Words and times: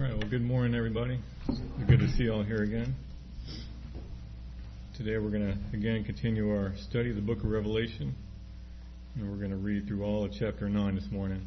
All 0.00 0.06
right, 0.06 0.16
well, 0.16 0.30
good 0.30 0.40
morning, 0.40 0.74
everybody. 0.74 1.20
Good 1.86 1.98
to 1.98 2.08
see 2.12 2.22
you 2.22 2.32
all 2.32 2.42
here 2.42 2.62
again. 2.62 2.94
Today 4.96 5.18
we're 5.18 5.28
going 5.28 5.46
to 5.52 5.76
again 5.76 6.04
continue 6.04 6.50
our 6.56 6.72
study 6.88 7.10
of 7.10 7.16
the 7.16 7.22
book 7.22 7.44
of 7.44 7.50
Revelation, 7.50 8.14
and 9.14 9.30
we're 9.30 9.36
going 9.36 9.50
to 9.50 9.58
read 9.58 9.86
through 9.86 10.02
all 10.02 10.24
of 10.24 10.32
chapter 10.32 10.70
9 10.70 10.94
this 10.94 11.04
morning. 11.12 11.42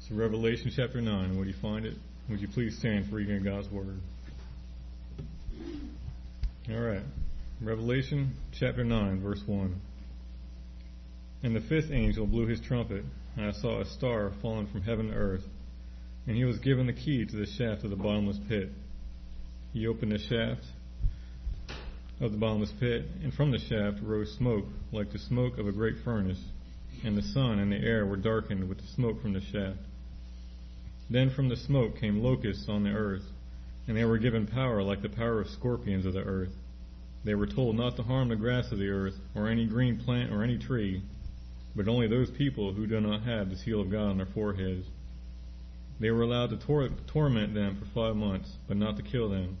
So, 0.00 0.16
Revelation 0.16 0.72
chapter 0.74 1.00
9, 1.00 1.36
where 1.36 1.44
do 1.44 1.50
you 1.52 1.56
find 1.62 1.86
it? 1.86 1.94
Would 2.28 2.40
you 2.40 2.48
please 2.48 2.76
stand 2.76 3.08
for 3.08 3.14
reading 3.14 3.44
God's 3.44 3.70
Word? 3.70 4.00
All 6.68 6.80
right, 6.80 7.02
Revelation 7.62 8.34
chapter 8.58 8.82
9, 8.82 9.20
verse 9.22 9.42
1. 9.46 9.80
And 11.44 11.54
the 11.54 11.60
fifth 11.60 11.92
angel 11.92 12.26
blew 12.26 12.48
his 12.48 12.60
trumpet, 12.60 13.04
and 13.36 13.46
I 13.46 13.52
saw 13.52 13.80
a 13.80 13.84
star 13.84 14.32
falling 14.42 14.66
from 14.66 14.82
heaven 14.82 15.10
to 15.10 15.14
earth 15.14 15.44
and 16.26 16.36
he 16.36 16.44
was 16.44 16.58
given 16.58 16.86
the 16.86 16.92
key 16.92 17.24
to 17.24 17.36
the 17.36 17.46
shaft 17.46 17.84
of 17.84 17.90
the 17.90 17.96
bottomless 17.96 18.38
pit. 18.48 18.70
He 19.72 19.86
opened 19.86 20.12
the 20.12 20.18
shaft 20.18 20.64
of 22.20 22.32
the 22.32 22.38
bottomless 22.38 22.72
pit, 22.78 23.04
and 23.22 23.34
from 23.34 23.50
the 23.50 23.58
shaft 23.58 23.98
rose 24.02 24.34
smoke 24.38 24.64
like 24.92 25.12
the 25.12 25.18
smoke 25.18 25.58
of 25.58 25.66
a 25.66 25.72
great 25.72 25.96
furnace, 26.04 26.42
and 27.04 27.16
the 27.16 27.22
sun 27.22 27.58
and 27.58 27.72
the 27.72 27.76
air 27.76 28.06
were 28.06 28.16
darkened 28.16 28.68
with 28.68 28.78
the 28.78 28.86
smoke 28.94 29.20
from 29.20 29.32
the 29.32 29.40
shaft. 29.40 29.80
Then 31.10 31.30
from 31.30 31.48
the 31.48 31.56
smoke 31.56 31.98
came 31.98 32.22
locusts 32.22 32.68
on 32.68 32.84
the 32.84 32.90
earth, 32.90 33.24
and 33.86 33.96
they 33.96 34.04
were 34.04 34.18
given 34.18 34.46
power 34.46 34.82
like 34.82 35.02
the 35.02 35.08
power 35.08 35.40
of 35.40 35.48
scorpions 35.48 36.06
of 36.06 36.14
the 36.14 36.22
earth. 36.22 36.52
They 37.24 37.34
were 37.34 37.46
told 37.46 37.76
not 37.76 37.96
to 37.96 38.02
harm 38.02 38.28
the 38.28 38.36
grass 38.36 38.70
of 38.72 38.78
the 38.78 38.88
earth, 38.88 39.14
or 39.34 39.48
any 39.48 39.66
green 39.66 39.98
plant, 39.98 40.32
or 40.32 40.42
any 40.42 40.56
tree, 40.56 41.02
but 41.74 41.88
only 41.88 42.06
those 42.06 42.30
people 42.30 42.72
who 42.72 42.86
do 42.86 43.00
not 43.00 43.22
have 43.22 43.50
the 43.50 43.56
seal 43.56 43.80
of 43.80 43.90
God 43.90 44.10
on 44.10 44.16
their 44.18 44.26
foreheads. 44.26 44.86
They 46.00 46.10
were 46.10 46.22
allowed 46.22 46.50
to 46.50 46.56
tor- 46.56 46.90
torment 47.06 47.54
them 47.54 47.76
for 47.76 47.86
five 47.86 48.16
months, 48.16 48.50
but 48.66 48.76
not 48.76 48.96
to 48.96 49.02
kill 49.02 49.28
them, 49.28 49.58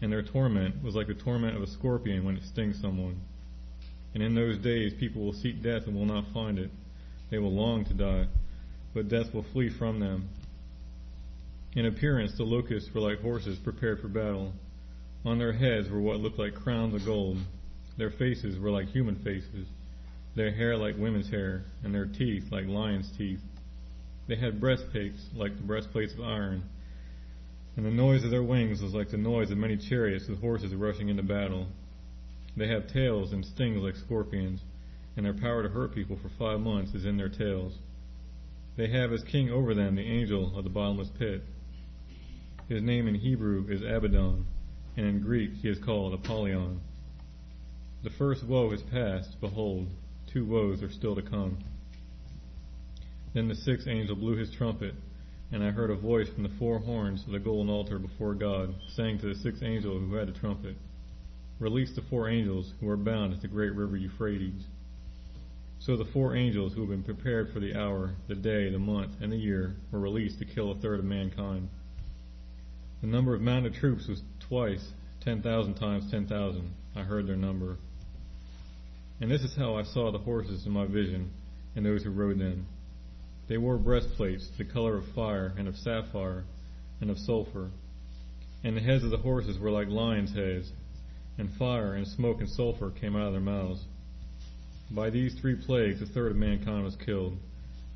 and 0.00 0.12
their 0.12 0.22
torment 0.22 0.82
was 0.82 0.94
like 0.94 1.08
the 1.08 1.14
torment 1.14 1.56
of 1.56 1.62
a 1.62 1.66
scorpion 1.66 2.24
when 2.24 2.36
it 2.36 2.44
stings 2.44 2.80
someone. 2.80 3.20
And 4.14 4.22
in 4.22 4.34
those 4.34 4.58
days 4.58 4.94
people 4.94 5.22
will 5.22 5.32
seek 5.32 5.62
death 5.62 5.86
and 5.86 5.96
will 5.96 6.06
not 6.06 6.32
find 6.32 6.58
it. 6.58 6.70
They 7.30 7.38
will 7.38 7.52
long 7.52 7.84
to 7.86 7.94
die, 7.94 8.26
but 8.94 9.08
death 9.08 9.32
will 9.32 9.44
flee 9.52 9.70
from 9.70 10.00
them. 10.00 10.28
In 11.74 11.86
appearance 11.86 12.36
the 12.36 12.44
locusts 12.44 12.92
were 12.94 13.00
like 13.00 13.22
horses 13.22 13.58
prepared 13.58 14.00
for 14.00 14.08
battle. 14.08 14.52
On 15.24 15.38
their 15.38 15.52
heads 15.52 15.88
were 15.88 16.00
what 16.00 16.20
looked 16.20 16.38
like 16.38 16.54
crowns 16.54 16.94
of 16.94 17.04
gold. 17.04 17.38
Their 17.96 18.10
faces 18.10 18.58
were 18.58 18.70
like 18.70 18.88
human 18.88 19.16
faces, 19.16 19.66
their 20.34 20.50
hair 20.50 20.76
like 20.76 20.96
women's 20.98 21.30
hair, 21.30 21.64
and 21.84 21.94
their 21.94 22.06
teeth 22.06 22.50
like 22.50 22.66
lions' 22.66 23.10
teeth. 23.16 23.40
They 24.28 24.36
had 24.36 24.60
breastplates 24.60 25.20
like 25.34 25.56
the 25.56 25.62
breastplates 25.62 26.14
of 26.14 26.20
iron, 26.20 26.62
and 27.76 27.84
the 27.84 27.90
noise 27.90 28.24
of 28.24 28.30
their 28.30 28.42
wings 28.42 28.82
was 28.82 28.94
like 28.94 29.10
the 29.10 29.16
noise 29.16 29.50
of 29.50 29.58
many 29.58 29.76
chariots 29.76 30.28
with 30.28 30.40
horses 30.40 30.74
rushing 30.74 31.08
into 31.08 31.22
battle. 31.22 31.66
They 32.56 32.68
have 32.68 32.86
tails 32.86 33.32
and 33.32 33.44
stings 33.44 33.82
like 33.82 33.96
scorpions, 33.96 34.60
and 35.16 35.26
their 35.26 35.34
power 35.34 35.62
to 35.62 35.68
hurt 35.68 35.94
people 35.94 36.16
for 36.16 36.28
five 36.38 36.60
months 36.60 36.94
is 36.94 37.04
in 37.04 37.16
their 37.16 37.28
tails. 37.28 37.78
They 38.76 38.88
have 38.88 39.12
as 39.12 39.22
king 39.24 39.50
over 39.50 39.74
them 39.74 39.96
the 39.96 40.02
angel 40.02 40.56
of 40.56 40.64
the 40.64 40.70
bottomless 40.70 41.10
pit. 41.18 41.42
His 42.68 42.82
name 42.82 43.08
in 43.08 43.16
Hebrew 43.16 43.66
is 43.68 43.82
Abaddon, 43.82 44.46
and 44.96 45.06
in 45.06 45.20
Greek 45.20 45.52
he 45.60 45.68
is 45.68 45.78
called 45.78 46.14
Apollyon. 46.14 46.80
The 48.02 48.10
first 48.10 48.44
woe 48.44 48.70
is 48.72 48.82
past, 48.82 49.40
behold, 49.40 49.88
two 50.26 50.44
woes 50.44 50.82
are 50.82 50.90
still 50.90 51.14
to 51.14 51.22
come. 51.22 51.58
Then 53.34 53.48
the 53.48 53.54
sixth 53.54 53.88
angel 53.88 54.16
blew 54.16 54.36
his 54.36 54.50
trumpet, 54.50 54.94
and 55.50 55.62
I 55.62 55.70
heard 55.70 55.90
a 55.90 55.96
voice 55.96 56.28
from 56.28 56.42
the 56.42 56.56
four 56.58 56.78
horns 56.78 57.24
of 57.26 57.32
the 57.32 57.38
golden 57.38 57.72
altar 57.72 57.98
before 57.98 58.34
God, 58.34 58.74
saying 58.94 59.20
to 59.20 59.26
the 59.26 59.40
sixth 59.40 59.62
angel 59.62 59.98
who 59.98 60.14
had 60.14 60.28
the 60.28 60.38
trumpet, 60.38 60.76
Release 61.58 61.94
the 61.94 62.02
four 62.02 62.28
angels 62.28 62.72
who 62.80 62.88
are 62.88 62.96
bound 62.96 63.32
at 63.32 63.40
the 63.40 63.48
great 63.48 63.74
river 63.74 63.96
Euphrates. 63.96 64.64
So 65.78 65.96
the 65.96 66.04
four 66.12 66.34
angels 66.36 66.74
who 66.74 66.80
had 66.80 66.90
been 66.90 67.02
prepared 67.02 67.52
for 67.52 67.60
the 67.60 67.78
hour, 67.78 68.14
the 68.28 68.34
day, 68.34 68.70
the 68.70 68.78
month, 68.78 69.12
and 69.20 69.32
the 69.32 69.36
year 69.36 69.76
were 69.90 70.00
released 70.00 70.38
to 70.38 70.44
kill 70.44 70.70
a 70.70 70.74
third 70.76 70.98
of 70.98 71.04
mankind. 71.04 71.68
The 73.00 73.06
number 73.06 73.34
of 73.34 73.40
mounted 73.40 73.74
troops 73.74 74.06
was 74.08 74.22
twice 74.40 74.92
ten 75.20 75.42
thousand 75.42 75.74
times 75.74 76.10
ten 76.10 76.26
thousand. 76.26 76.72
I 76.94 77.02
heard 77.02 77.26
their 77.26 77.36
number. 77.36 77.78
And 79.20 79.30
this 79.30 79.42
is 79.42 79.56
how 79.56 79.76
I 79.76 79.82
saw 79.84 80.10
the 80.10 80.18
horses 80.18 80.66
in 80.66 80.72
my 80.72 80.86
vision, 80.86 81.30
and 81.74 81.86
those 81.86 82.02
who 82.02 82.10
rode 82.10 82.38
them. 82.38 82.66
They 83.48 83.58
wore 83.58 83.78
breastplates, 83.78 84.48
the 84.56 84.64
color 84.64 84.96
of 84.96 85.06
fire, 85.14 85.52
and 85.56 85.68
of 85.68 85.76
sapphire, 85.76 86.44
and 87.00 87.10
of 87.10 87.18
sulfur. 87.18 87.70
And 88.64 88.76
the 88.76 88.80
heads 88.80 89.04
of 89.04 89.10
the 89.10 89.18
horses 89.18 89.58
were 89.58 89.70
like 89.70 89.88
lions' 89.88 90.34
heads, 90.34 90.72
and 91.38 91.50
fire 91.50 91.94
and 91.94 92.06
smoke 92.06 92.40
and 92.40 92.48
sulfur 92.48 92.90
came 92.90 93.16
out 93.16 93.26
of 93.26 93.32
their 93.32 93.40
mouths. 93.40 93.84
By 94.90 95.10
these 95.10 95.34
three 95.34 95.56
plagues 95.56 96.02
a 96.02 96.06
third 96.06 96.32
of 96.32 96.36
mankind 96.36 96.84
was 96.84 96.96
killed, 96.96 97.36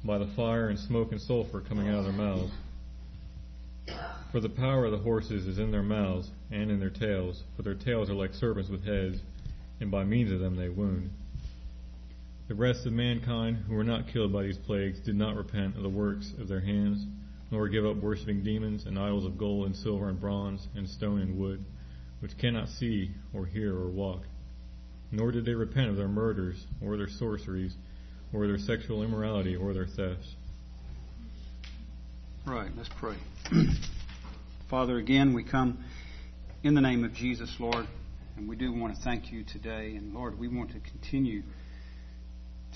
by 0.04 0.18
the 0.18 0.26
fire 0.26 0.68
and 0.68 0.78
smoke 0.78 1.12
and 1.12 1.20
sulfur 1.20 1.60
coming 1.60 1.88
out 1.88 1.98
of 1.98 2.04
their 2.04 2.12
mouths. 2.12 2.52
For 4.32 4.40
the 4.40 4.48
power 4.48 4.86
of 4.86 4.92
the 4.92 4.98
horses 4.98 5.46
is 5.46 5.58
in 5.58 5.70
their 5.70 5.82
mouths 5.82 6.30
and 6.50 6.70
in 6.70 6.80
their 6.80 6.90
tails, 6.90 7.42
for 7.54 7.62
their 7.62 7.74
tails 7.74 8.10
are 8.10 8.14
like 8.14 8.34
serpents 8.34 8.68
with 8.68 8.84
heads, 8.84 9.18
and 9.80 9.90
by 9.90 10.04
means 10.04 10.32
of 10.32 10.40
them 10.40 10.56
they 10.56 10.68
wound. 10.68 11.10
The 12.48 12.54
rest 12.54 12.86
of 12.86 12.92
mankind 12.92 13.56
who 13.66 13.74
were 13.74 13.82
not 13.82 14.06
killed 14.06 14.32
by 14.32 14.44
these 14.44 14.58
plagues 14.58 15.00
did 15.00 15.16
not 15.16 15.34
repent 15.34 15.76
of 15.76 15.82
the 15.82 15.88
works 15.88 16.32
of 16.38 16.46
their 16.46 16.60
hands, 16.60 17.04
nor 17.50 17.68
give 17.68 17.84
up 17.84 17.96
worshipping 17.96 18.44
demons 18.44 18.86
and 18.86 18.96
idols 18.96 19.24
of 19.24 19.36
gold 19.36 19.66
and 19.66 19.74
silver 19.74 20.08
and 20.08 20.20
bronze 20.20 20.68
and 20.76 20.88
stone 20.88 21.20
and 21.20 21.36
wood, 21.36 21.64
which 22.20 22.38
cannot 22.38 22.68
see 22.68 23.10
or 23.34 23.46
hear 23.46 23.76
or 23.76 23.88
walk. 23.88 24.22
Nor 25.10 25.32
did 25.32 25.44
they 25.44 25.54
repent 25.54 25.88
of 25.88 25.96
their 25.96 26.06
murders, 26.06 26.64
or 26.80 26.96
their 26.96 27.08
sorceries, 27.08 27.74
or 28.32 28.46
their 28.46 28.58
sexual 28.58 29.02
immorality, 29.02 29.56
or 29.56 29.74
their 29.74 29.86
thefts. 29.86 30.34
Right, 32.46 32.70
let's 32.76 32.90
pray. 33.00 33.16
Father, 34.70 34.98
again, 34.98 35.34
we 35.34 35.42
come 35.42 35.84
in 36.62 36.74
the 36.74 36.80
name 36.80 37.04
of 37.04 37.12
Jesus, 37.12 37.52
Lord, 37.58 37.88
and 38.36 38.48
we 38.48 38.54
do 38.54 38.72
want 38.72 38.94
to 38.94 39.02
thank 39.02 39.32
you 39.32 39.42
today. 39.42 39.96
And 39.96 40.14
Lord, 40.14 40.38
we 40.38 40.46
want 40.46 40.70
to 40.70 40.80
continue 40.80 41.42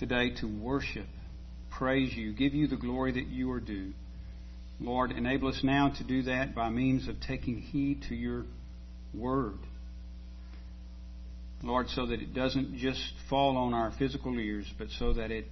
today 0.00 0.30
to 0.40 0.46
worship, 0.46 1.06
praise 1.70 2.12
you, 2.16 2.32
give 2.32 2.54
you 2.54 2.66
the 2.66 2.76
glory 2.76 3.12
that 3.12 3.26
you 3.26 3.52
are 3.52 3.60
due. 3.60 3.92
Lord, 4.80 5.12
enable 5.12 5.48
us 5.48 5.60
now 5.62 5.92
to 5.98 6.04
do 6.04 6.22
that 6.22 6.54
by 6.54 6.70
means 6.70 7.06
of 7.06 7.20
taking 7.20 7.58
heed 7.58 8.04
to 8.08 8.14
your 8.14 8.46
word. 9.14 9.58
Lord, 11.62 11.88
so 11.90 12.06
that 12.06 12.22
it 12.22 12.32
doesn't 12.32 12.78
just 12.78 13.12
fall 13.28 13.58
on 13.58 13.74
our 13.74 13.92
physical 13.98 14.38
ears, 14.38 14.64
but 14.78 14.88
so 14.98 15.12
that 15.12 15.30
it 15.30 15.44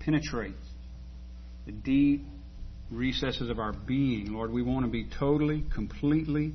penetrates 0.00 0.58
the 1.64 1.70
deep 1.70 2.24
recesses 2.90 3.48
of 3.48 3.60
our 3.60 3.72
being. 3.72 4.32
Lord, 4.32 4.50
we 4.50 4.62
want 4.62 4.86
to 4.86 4.90
be 4.90 5.06
totally, 5.20 5.64
completely 5.72 6.52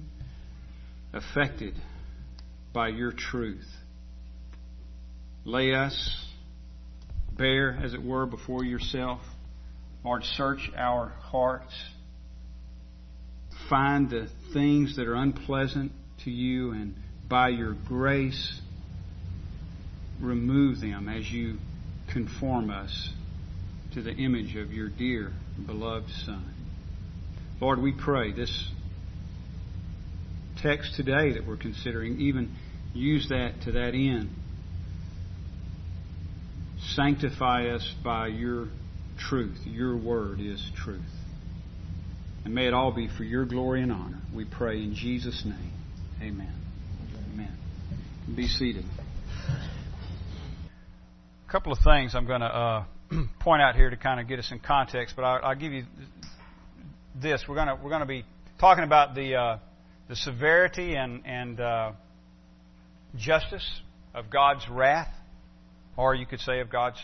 affected 1.14 1.74
by 2.74 2.90
your 2.90 3.14
truth. 3.14 3.66
Lay 5.46 5.74
us 5.74 6.27
bare, 7.38 7.80
as 7.84 7.94
it 7.94 8.04
were, 8.04 8.26
before 8.26 8.64
yourself. 8.64 9.22
Lord, 10.04 10.24
search 10.24 10.70
our 10.76 11.10
hearts. 11.10 11.74
Find 13.70 14.10
the 14.10 14.28
things 14.54 14.96
that 14.96 15.08
are 15.08 15.16
unpleasant 15.16 15.92
to 16.24 16.32
you, 16.32 16.72
and 16.72 16.96
by 17.30 17.50
your 17.50 17.74
grace, 17.88 18.62
remove 20.22 20.80
them 20.80 21.10
as 21.10 21.30
you 21.30 21.58
conform 22.12 22.70
us 22.70 23.10
to 23.94 24.02
the 24.02 24.12
image 24.12 24.56
of 24.56 24.72
your 24.72 24.90
dear, 24.90 25.34
beloved 25.66 26.10
Son. 26.26 26.54
Lord, 27.60 27.82
we 27.82 27.92
pray 27.92 28.32
this 28.32 28.72
text 30.62 30.96
today 30.96 31.34
that 31.34 31.46
we're 31.48 31.58
considering, 31.58 32.20
even 32.22 32.56
use 32.94 33.28
that 33.30 33.62
to 33.66 33.74
that 33.74 33.94
end. 33.94 34.30
Sanctify 36.98 37.68
us 37.68 37.94
by 38.04 38.26
your 38.26 38.70
truth. 39.20 39.60
Your 39.66 39.96
word 39.96 40.40
is 40.40 40.60
truth. 40.84 41.06
And 42.44 42.56
may 42.56 42.66
it 42.66 42.74
all 42.74 42.92
be 42.92 43.08
for 43.08 43.24
your 43.24 43.46
glory 43.46 43.84
and 43.84 43.92
honor. 43.92 44.20
We 44.34 44.46
pray 44.46 44.78
in 44.78 44.96
Jesus' 44.96 45.44
name. 45.46 45.74
Amen. 46.20 46.52
Amen. 47.32 47.56
Be 48.36 48.48
seated. 48.48 48.84
A 51.48 51.52
couple 51.52 51.72
of 51.72 51.78
things 51.84 52.16
I'm 52.16 52.26
going 52.26 52.42
to 52.42 52.48
uh, 52.48 52.86
point 53.42 53.62
out 53.62 53.76
here 53.76 53.92
to 53.92 53.98
kind 53.98 54.20
of 54.20 54.28
get 54.28 54.40
us 54.40 54.52
in 54.52 54.58
context, 54.58 55.16
but 55.16 55.22
I'll, 55.22 55.50
I'll 55.50 55.56
give 55.56 55.74
you 55.74 55.84
this. 57.22 57.44
We're 57.48 57.64
going 57.64 57.68
to 57.68 57.76
we're 57.76 57.92
to 58.00 58.08
be 58.08 58.26
talking 58.60 58.84
about 58.84 59.14
the 59.14 59.36
uh, 59.36 59.58
the 60.10 60.16
severity 60.16 60.96
and 60.96 61.22
and 61.28 61.60
uh, 61.60 61.92
justice 63.16 63.82
of 64.16 64.32
God's 64.32 64.68
wrath 64.68 65.14
or 65.98 66.16
you 66.16 66.26
could 66.26 66.40
say 66.40 66.60
of 66.60 66.70
God's 66.70 67.00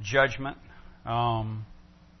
judgment. 0.00 0.56
Um, 1.04 1.66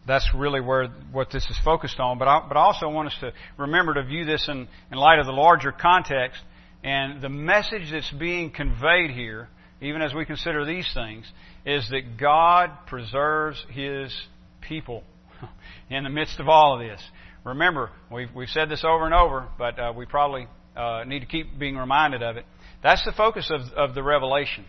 that's 0.06 0.28
really 0.34 0.60
where 0.60 0.88
what 1.12 1.30
this 1.30 1.44
is 1.48 1.58
focused 1.64 1.98
on. 2.00 2.18
But 2.18 2.28
I, 2.28 2.44
but 2.46 2.56
I 2.56 2.60
also 2.60 2.88
want 2.88 3.08
us 3.08 3.16
to 3.20 3.32
remember 3.58 3.94
to 3.94 4.02
view 4.02 4.24
this 4.24 4.48
in, 4.48 4.68
in 4.90 4.98
light 4.98 5.18
of 5.18 5.26
the 5.26 5.32
larger 5.32 5.72
context 5.72 6.40
and 6.82 7.22
the 7.22 7.30
message 7.30 7.90
that's 7.90 8.10
being 8.10 8.50
conveyed 8.50 9.10
here, 9.10 9.48
even 9.80 10.02
as 10.02 10.12
we 10.12 10.26
consider 10.26 10.66
these 10.66 10.88
things, 10.92 11.24
is 11.64 11.88
that 11.90 12.18
God 12.18 12.70
preserves 12.86 13.64
His 13.70 14.14
people 14.60 15.02
in 15.90 16.04
the 16.04 16.10
midst 16.10 16.40
of 16.40 16.48
all 16.48 16.74
of 16.74 16.86
this. 16.86 17.02
Remember, 17.42 17.90
we've, 18.12 18.28
we've 18.34 18.48
said 18.48 18.68
this 18.68 18.84
over 18.84 19.06
and 19.06 19.14
over, 19.14 19.48
but 19.58 19.78
uh, 19.78 19.92
we 19.96 20.04
probably 20.04 20.46
uh, 20.76 21.04
need 21.06 21.20
to 21.20 21.26
keep 21.26 21.58
being 21.58 21.76
reminded 21.76 22.22
of 22.22 22.36
it. 22.36 22.44
That's 22.82 23.04
the 23.04 23.12
focus 23.12 23.50
of, 23.50 23.72
of 23.72 23.94
the 23.94 24.02
revelation. 24.02 24.66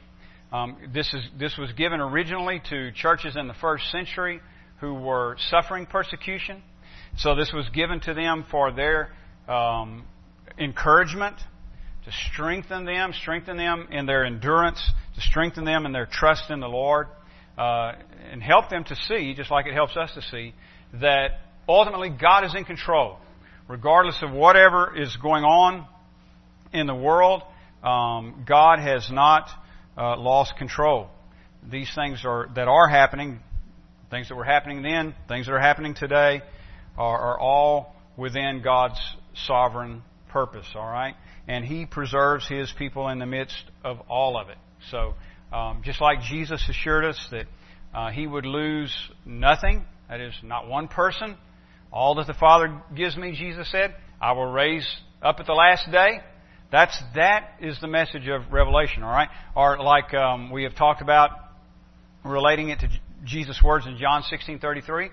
Um, 0.56 0.78
this, 0.94 1.14
is, 1.14 1.22
this 1.38 1.58
was 1.58 1.70
given 1.74 2.00
originally 2.00 2.62
to 2.70 2.92
churches 2.94 3.36
in 3.36 3.48
the 3.48 3.54
first 3.56 3.92
century 3.92 4.40
who 4.80 4.94
were 4.94 5.36
suffering 5.50 5.86
persecution. 5.86 6.64
So 7.18 7.36
this 7.36 7.52
was 7.54 7.68
given 7.70 8.00
to 8.02 8.14
them 8.14 8.46
for 8.50 8.72
their 8.72 9.10
um, 9.50 10.06
encouragement, 10.58 11.36
to 12.06 12.12
strengthen 12.32 12.86
them, 12.86 13.12
strengthen 13.12 13.58
them 13.58 13.90
in 13.92 14.06
their 14.06 14.24
endurance, 14.24 14.82
to 15.16 15.22
strengthen 15.22 15.66
them 15.66 15.86
in 15.86 15.92
their 15.92 16.06
trust 16.06 16.50
in 16.50 16.62
the 16.62 16.70
Lord, 16.70 17.08
uh, 17.58 17.94
and 18.32 18.42
help 18.42 18.70
them 18.70 18.86
to 18.86 18.96
see, 18.96 19.34
just 19.34 19.52
like 19.52 19.66
it 19.66 19.74
helps 19.74 19.98
us 19.98 20.14
to 20.14 20.22
see, 20.22 20.54
that 21.02 21.32
ultimately 21.68 22.10
God 22.10 22.46
is 22.46 22.56
in 22.56 22.64
control. 22.64 23.18
Regardless 23.68 24.22
of 24.22 24.32
whatever 24.32 24.96
is 24.96 25.18
going 25.18 25.44
on 25.44 25.86
in 26.72 26.88
the 26.88 26.96
world, 26.96 27.42
um, 27.84 28.46
God 28.48 28.80
has 28.80 29.10
not 29.12 29.50
uh, 29.98 30.18
lost 30.18 30.58
control. 30.58 31.10
These 31.70 31.92
things 31.96 32.24
are 32.26 32.50
that 32.56 32.68
are 32.68 32.88
happening, 32.88 33.40
things 34.12 34.30
that 34.30 34.36
were 34.36 34.44
happening 34.44 34.82
then, 34.82 35.16
things 35.28 35.48
that 35.48 35.54
are 35.54 35.60
happening 35.60 35.96
today, 35.96 36.42
are, 36.98 37.20
are 37.20 37.40
all 37.40 37.96
within 38.18 38.62
God's 38.64 39.00
sovereign 39.46 40.04
purpose. 40.30 40.68
All 40.76 40.88
right, 40.88 41.16
and 41.48 41.66
He 41.66 41.86
preserves 41.86 42.48
His 42.48 42.72
people 42.78 43.10
in 43.10 43.20
the 43.20 43.26
midst 43.26 43.64
of 43.84 44.00
all 44.10 44.38
of 44.38 44.50
it. 44.50 44.58
So, 44.92 45.16
um, 45.52 45.82
just 45.84 46.02
like 46.02 46.22
Jesus 46.22 46.64
assured 46.70 47.06
us 47.06 47.28
that 47.32 47.46
uh, 47.94 48.12
He 48.12 48.28
would 48.28 48.46
lose 48.46 48.94
nothing, 49.26 49.86
that 50.10 50.20
is, 50.20 50.34
not 50.44 50.68
one 50.68 50.88
person. 50.88 51.38
All 51.92 52.16
that 52.16 52.28
the 52.28 52.34
Father 52.34 52.82
gives 52.96 53.16
me, 53.16 53.32
Jesus 53.32 53.72
said, 53.72 53.96
I 54.22 54.34
will 54.34 54.52
raise 54.52 54.88
up 55.22 55.40
at 55.40 55.46
the 55.46 55.54
last 55.54 55.90
day. 55.92 56.20
That's 56.72 57.00
that 57.14 57.54
is 57.62 57.80
the 57.80 57.88
message 57.88 58.28
of 58.28 58.52
Revelation, 58.52 59.04
all 59.04 59.12
right? 59.12 59.30
Or 59.56 59.78
like 59.78 60.14
um, 60.14 60.52
we 60.52 60.64
have 60.64 60.76
talked 60.76 61.02
about, 61.02 61.32
relating 62.24 62.70
it 62.70 62.80
to 62.80 62.90
Jesus' 63.24 63.62
words 63.64 63.86
in 63.86 63.98
John 63.98 64.24
sixteen 64.24 64.60
thirty 64.60 64.82
three. 64.82 65.10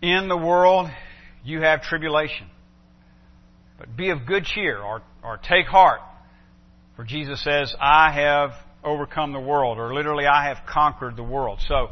In 0.00 0.28
the 0.28 0.36
world, 0.36 0.88
you 1.44 1.60
have 1.60 1.82
tribulation, 1.82 2.46
but 3.78 3.96
be 3.96 4.10
of 4.10 4.26
good 4.26 4.44
cheer, 4.44 4.78
or 4.80 5.02
or 5.22 5.36
take 5.36 5.66
heart, 5.66 6.00
for 6.96 7.04
Jesus 7.04 7.42
says, 7.44 7.74
"I 7.78 8.10
have 8.10 8.52
overcome 8.82 9.32
the 9.32 9.40
world," 9.40 9.78
or 9.78 9.94
literally, 9.94 10.26
"I 10.26 10.48
have 10.48 10.58
conquered 10.66 11.16
the 11.16 11.22
world." 11.22 11.60
So 11.68 11.90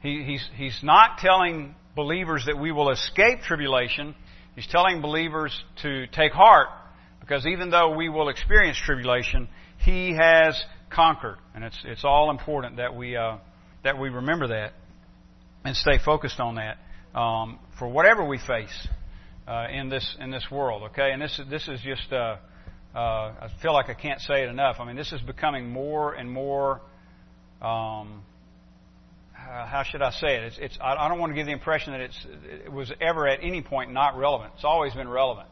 he, 0.00 0.24
he's 0.24 0.48
he's 0.56 0.78
not 0.82 1.18
telling 1.18 1.74
believers 1.94 2.44
that 2.46 2.58
we 2.58 2.70
will 2.70 2.90
escape 2.90 3.40
tribulation. 3.40 4.14
He's 4.54 4.66
telling 4.66 5.00
believers 5.00 5.58
to 5.82 6.06
take 6.08 6.32
heart 6.32 6.68
because 7.26 7.46
even 7.46 7.70
though 7.70 7.96
we 7.96 8.08
will 8.08 8.28
experience 8.28 8.78
tribulation, 8.84 9.48
He 9.78 10.14
has 10.14 10.60
conquered, 10.90 11.38
and 11.54 11.64
it's 11.64 11.78
it's 11.84 12.04
all 12.04 12.30
important 12.30 12.76
that 12.76 12.94
we 12.94 13.16
uh, 13.16 13.38
that 13.84 13.98
we 13.98 14.08
remember 14.08 14.48
that 14.48 14.72
and 15.64 15.76
stay 15.76 15.98
focused 16.04 16.38
on 16.38 16.56
that 16.56 16.78
um, 17.18 17.58
for 17.78 17.88
whatever 17.88 18.24
we 18.24 18.38
face 18.38 18.88
uh, 19.48 19.66
in 19.72 19.88
this 19.88 20.16
in 20.20 20.30
this 20.30 20.46
world. 20.50 20.84
Okay, 20.90 21.10
and 21.12 21.20
this 21.20 21.40
this 21.50 21.66
is 21.68 21.80
just 21.80 22.12
uh, 22.12 22.36
uh, 22.94 22.98
I 22.98 23.48
feel 23.60 23.72
like 23.72 23.88
I 23.88 23.94
can't 23.94 24.20
say 24.20 24.42
it 24.42 24.48
enough. 24.48 24.76
I 24.78 24.84
mean, 24.84 24.96
this 24.96 25.12
is 25.12 25.20
becoming 25.20 25.70
more 25.70 26.14
and 26.14 26.30
more. 26.30 26.80
Um, 27.60 28.22
how 29.34 29.84
should 29.88 30.02
I 30.02 30.10
say 30.10 30.36
it? 30.36 30.42
It's, 30.44 30.58
it's, 30.58 30.78
I 30.80 31.08
don't 31.08 31.20
want 31.20 31.30
to 31.30 31.34
give 31.34 31.46
the 31.46 31.52
impression 31.52 31.92
that 31.92 32.00
it's, 32.00 32.26
it 32.66 32.72
was 32.72 32.92
ever 33.00 33.28
at 33.28 33.40
any 33.42 33.62
point 33.62 33.92
not 33.92 34.18
relevant. 34.18 34.52
It's 34.56 34.64
always 34.64 34.92
been 34.92 35.08
relevant. 35.08 35.48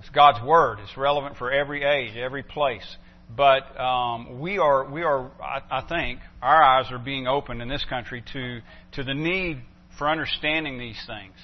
It's 0.00 0.10
God's 0.10 0.44
Word. 0.44 0.78
It's 0.80 0.96
relevant 0.96 1.36
for 1.36 1.50
every 1.50 1.84
age, 1.84 2.16
every 2.16 2.42
place. 2.42 2.96
But 3.34 3.78
um, 3.80 4.40
we 4.40 4.58
are, 4.58 4.88
we 4.88 5.02
are, 5.02 5.30
I, 5.42 5.62
I 5.70 5.80
think, 5.88 6.20
our 6.40 6.62
eyes 6.62 6.92
are 6.92 6.98
being 6.98 7.26
opened 7.26 7.60
in 7.60 7.68
this 7.68 7.84
country 7.84 8.22
to 8.32 8.60
to 8.92 9.02
the 9.02 9.14
need 9.14 9.62
for 9.98 10.08
understanding 10.08 10.78
these 10.78 11.02
things. 11.06 11.34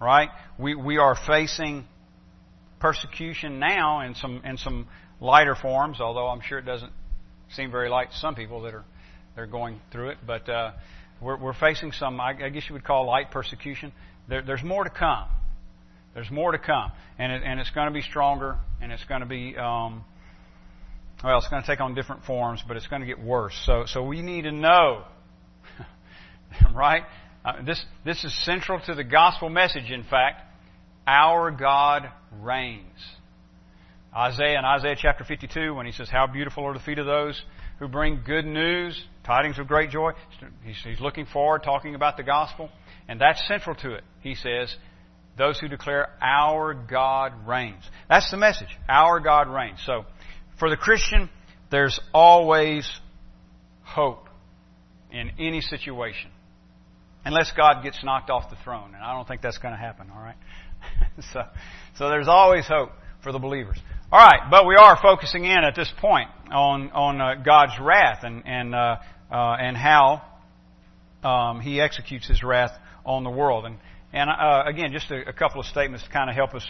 Right? 0.00 0.28
We 0.58 0.74
we 0.74 0.98
are 0.98 1.16
facing 1.26 1.84
persecution 2.78 3.58
now 3.58 4.00
in 4.00 4.14
some 4.14 4.42
in 4.44 4.56
some 4.56 4.86
lighter 5.20 5.56
forms, 5.56 6.00
although 6.00 6.28
I'm 6.28 6.40
sure 6.40 6.58
it 6.58 6.66
doesn't 6.66 6.92
seem 7.50 7.70
very 7.70 7.88
light 7.88 8.10
to 8.10 8.16
some 8.16 8.34
people 8.34 8.62
that 8.62 8.74
are 8.74 8.84
they're 9.34 9.46
going 9.46 9.80
through 9.90 10.10
it. 10.10 10.18
But 10.26 10.48
uh, 10.48 10.72
we're, 11.20 11.36
we're 11.36 11.54
facing 11.54 11.92
some, 11.92 12.20
I, 12.20 12.34
I 12.44 12.48
guess 12.48 12.64
you 12.68 12.74
would 12.74 12.84
call 12.84 13.06
light 13.06 13.30
persecution. 13.30 13.92
There, 14.28 14.42
there's 14.42 14.62
more 14.62 14.84
to 14.84 14.90
come. 14.90 15.28
There's 16.14 16.30
more 16.30 16.52
to 16.52 16.58
come, 16.58 16.92
and 17.18 17.32
it, 17.32 17.42
and 17.44 17.58
it's 17.58 17.70
going 17.70 17.86
to 17.86 17.92
be 17.92 18.02
stronger, 18.02 18.58
and 18.82 18.92
it's 18.92 19.04
going 19.04 19.20
to 19.20 19.26
be 19.26 19.56
um, 19.56 20.04
well, 21.24 21.38
it's 21.38 21.48
going 21.48 21.62
to 21.62 21.66
take 21.66 21.80
on 21.80 21.94
different 21.94 22.24
forms, 22.24 22.62
but 22.66 22.76
it's 22.76 22.86
going 22.86 23.00
to 23.00 23.06
get 23.06 23.22
worse. 23.22 23.58
So 23.64 23.84
so 23.86 24.02
we 24.02 24.20
need 24.20 24.42
to 24.42 24.52
know, 24.52 25.04
right? 26.74 27.04
Uh, 27.44 27.62
this 27.64 27.82
this 28.04 28.24
is 28.24 28.44
central 28.44 28.80
to 28.86 28.94
the 28.94 29.04
gospel 29.04 29.48
message. 29.48 29.90
In 29.90 30.04
fact, 30.04 30.42
our 31.06 31.50
God 31.50 32.10
reigns. 32.40 32.86
Isaiah 34.14 34.58
in 34.58 34.64
Isaiah 34.66 34.96
chapter 35.00 35.24
52, 35.24 35.74
when 35.74 35.86
he 35.86 35.92
says, 35.92 36.10
"How 36.10 36.26
beautiful 36.26 36.64
are 36.64 36.74
the 36.74 36.80
feet 36.80 36.98
of 36.98 37.06
those 37.06 37.40
who 37.78 37.88
bring 37.88 38.20
good 38.26 38.44
news, 38.44 39.02
tidings 39.24 39.58
of 39.58 39.66
great 39.66 39.88
joy." 39.88 40.12
He's, 40.62 40.76
he's 40.84 41.00
looking 41.00 41.24
forward, 41.24 41.62
talking 41.62 41.94
about 41.94 42.18
the 42.18 42.22
gospel, 42.22 42.68
and 43.08 43.18
that's 43.18 43.42
central 43.48 43.74
to 43.76 43.94
it. 43.94 44.04
He 44.20 44.34
says, 44.34 44.76
those 45.36 45.58
who 45.58 45.68
declare 45.68 46.08
our 46.20 46.74
God 46.74 47.46
reigns. 47.46 47.82
That's 48.08 48.30
the 48.30 48.36
message. 48.36 48.68
Our 48.88 49.20
God 49.20 49.48
reigns. 49.48 49.80
So, 49.84 50.04
for 50.58 50.68
the 50.70 50.76
Christian, 50.76 51.30
there's 51.70 51.98
always 52.12 52.90
hope 53.82 54.28
in 55.10 55.32
any 55.38 55.60
situation. 55.60 56.30
Unless 57.24 57.52
God 57.56 57.82
gets 57.82 58.02
knocked 58.02 58.30
off 58.30 58.50
the 58.50 58.56
throne. 58.64 58.94
And 58.94 59.02
I 59.02 59.14
don't 59.14 59.26
think 59.26 59.42
that's 59.42 59.58
going 59.58 59.74
to 59.74 59.80
happen, 59.80 60.08
alright? 60.10 60.36
so, 61.32 61.42
so 61.96 62.08
there's 62.08 62.28
always 62.28 62.66
hope 62.66 62.90
for 63.22 63.32
the 63.32 63.38
believers. 63.38 63.78
Alright, 64.12 64.50
but 64.50 64.66
we 64.66 64.74
are 64.76 64.98
focusing 65.00 65.44
in 65.44 65.64
at 65.64 65.74
this 65.74 65.90
point 66.00 66.28
on, 66.50 66.90
on 66.90 67.20
uh, 67.20 67.34
God's 67.42 67.72
wrath 67.80 68.24
and, 68.24 68.42
and, 68.46 68.74
uh, 68.74 68.96
uh, 69.30 69.56
and 69.58 69.76
how 69.76 70.22
um, 71.22 71.60
He 71.60 71.80
executes 71.80 72.28
His 72.28 72.42
wrath 72.42 72.72
on 73.06 73.24
the 73.24 73.30
world. 73.30 73.64
And, 73.64 73.78
and 74.12 74.28
uh, 74.28 74.64
again, 74.66 74.92
just 74.92 75.10
a, 75.10 75.28
a, 75.28 75.32
couple 75.32 75.60
of 75.60 75.66
statements 75.66 76.04
to 76.04 76.10
kind 76.10 76.28
of 76.28 76.36
help 76.36 76.54
us 76.54 76.66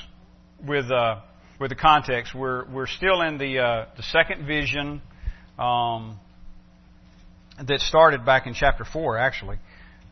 with 0.65 0.91
uh, 0.91 1.21
with 1.59 1.71
the 1.71 1.77
context. 1.77 2.35
We're 2.35 2.65
we're 2.71 2.87
still 2.87 3.21
in 3.23 3.37
the 3.37 3.59
uh, 3.59 3.87
the 3.97 4.03
second 4.05 4.47
vision 4.47 5.03
um, 5.59 6.21
that 7.67 7.81
started 7.81 8.25
back 8.25 8.47
in 8.47 8.55
chapter 8.55 8.85
four, 8.85 9.19
actually, 9.19 9.57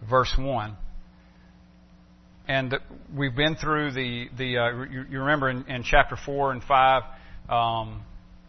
verse 0.08 0.34
one. 0.36 0.76
And 2.48 2.74
we've 3.16 3.36
been 3.36 3.54
through 3.54 3.92
the 3.92 4.26
the 4.36 4.58
uh, 4.58 4.84
you, 4.90 5.04
you, 5.08 5.20
remember 5.20 5.50
in, 5.50 5.64
in, 5.68 5.84
chapter 5.84 6.16
four 6.16 6.50
and 6.50 6.64
five, 6.64 7.04
um, 7.48 8.02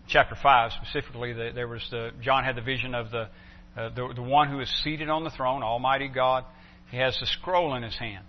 chapter 0.08 0.36
five 0.42 0.72
specifically, 0.72 1.34
the, 1.34 1.52
there 1.54 1.68
was 1.68 1.86
the 1.92 2.10
John 2.20 2.44
had 2.46 2.56
the 2.56 2.64
vision 2.64 2.96
of 2.96 3.12
the, 3.12 3.30
uh, 3.78 3.90
the 3.90 4.12
the 4.16 4.24
one 4.24 4.50
who 4.50 4.60
is 4.60 4.74
seated 4.84 5.08
on 5.08 5.24
the 5.24 5.30
throne, 5.30 5.62
Almighty 5.62 6.08
God. 6.08 6.46
He 6.90 6.98
has 6.98 7.16
the 7.20 7.28
scroll 7.28 7.76
in 7.76 7.84
his 7.84 7.96
hand 7.96 8.26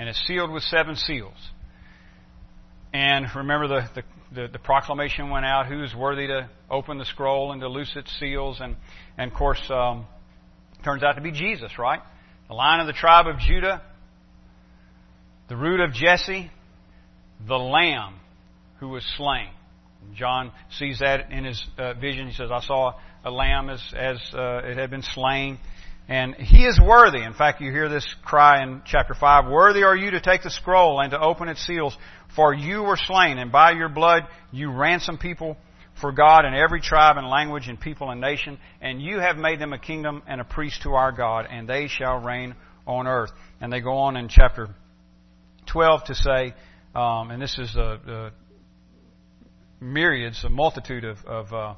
and 0.00 0.08
it's 0.08 0.26
sealed 0.26 0.50
with 0.50 0.62
seven 0.62 0.96
seals. 0.96 1.36
And 2.94 3.26
remember 3.36 3.68
the, 3.68 3.88
the, 3.94 4.02
the, 4.34 4.48
the 4.54 4.58
proclamation 4.58 5.28
went 5.28 5.44
out 5.44 5.66
who 5.66 5.84
is 5.84 5.94
worthy 5.94 6.26
to 6.26 6.48
open 6.70 6.96
the 6.96 7.04
scroll 7.04 7.52
and 7.52 7.60
to 7.60 7.68
loose 7.68 7.92
its 7.94 8.10
seals. 8.18 8.60
And, 8.62 8.76
and 9.18 9.30
of 9.30 9.36
course, 9.36 9.60
um, 9.68 10.06
turns 10.82 11.02
out 11.02 11.16
to 11.16 11.20
be 11.20 11.32
Jesus, 11.32 11.78
right? 11.78 12.00
The 12.48 12.54
Lion 12.54 12.80
of 12.80 12.86
the 12.86 12.94
tribe 12.94 13.26
of 13.26 13.38
Judah, 13.40 13.82
the 15.50 15.56
root 15.56 15.80
of 15.80 15.92
Jesse, 15.92 16.50
the 17.46 17.58
lamb 17.58 18.14
who 18.78 18.88
was 18.88 19.04
slain. 19.18 19.50
John 20.14 20.50
sees 20.78 21.00
that 21.00 21.30
in 21.30 21.44
his 21.44 21.62
uh, 21.76 21.92
vision. 21.92 22.26
He 22.26 22.32
says, 22.32 22.48
I 22.50 22.62
saw 22.62 22.94
a 23.22 23.30
lamb 23.30 23.68
as, 23.68 23.82
as 23.94 24.16
uh, 24.32 24.62
it 24.64 24.78
had 24.78 24.88
been 24.88 25.02
slain. 25.02 25.58
And 26.10 26.34
he 26.34 26.64
is 26.64 26.80
worthy. 26.80 27.22
In 27.22 27.34
fact, 27.34 27.60
you 27.60 27.70
hear 27.70 27.88
this 27.88 28.16
cry 28.24 28.64
in 28.64 28.82
chapter 28.84 29.14
5 29.14 29.48
Worthy 29.48 29.84
are 29.84 29.96
you 29.96 30.10
to 30.10 30.20
take 30.20 30.42
the 30.42 30.50
scroll 30.50 31.00
and 31.00 31.12
to 31.12 31.20
open 31.20 31.48
its 31.48 31.64
seals, 31.64 31.96
for 32.34 32.52
you 32.52 32.82
were 32.82 32.96
slain, 32.96 33.38
and 33.38 33.52
by 33.52 33.70
your 33.70 33.88
blood 33.88 34.24
you 34.50 34.72
ransomed 34.72 35.20
people 35.20 35.56
for 36.00 36.10
God 36.10 36.44
in 36.44 36.52
every 36.52 36.80
tribe 36.80 37.16
and 37.16 37.28
language 37.28 37.68
and 37.68 37.80
people 37.80 38.10
and 38.10 38.20
nation, 38.20 38.58
and 38.80 39.00
you 39.00 39.20
have 39.20 39.36
made 39.36 39.60
them 39.60 39.72
a 39.72 39.78
kingdom 39.78 40.24
and 40.26 40.40
a 40.40 40.44
priest 40.44 40.82
to 40.82 40.94
our 40.94 41.12
God, 41.12 41.46
and 41.48 41.68
they 41.68 41.86
shall 41.86 42.18
reign 42.18 42.56
on 42.88 43.06
earth. 43.06 43.30
And 43.60 43.72
they 43.72 43.80
go 43.80 43.98
on 43.98 44.16
in 44.16 44.28
chapter 44.28 44.68
12 45.66 46.04
to 46.06 46.14
say, 46.16 46.54
um, 46.92 47.30
and 47.30 47.40
this 47.40 47.56
is 47.56 47.76
a 47.76 48.32
myriads, 49.78 50.42
a 50.42 50.50
multitude 50.50 51.04
of, 51.04 51.18
of, 51.24 51.52
uh, 51.52 51.74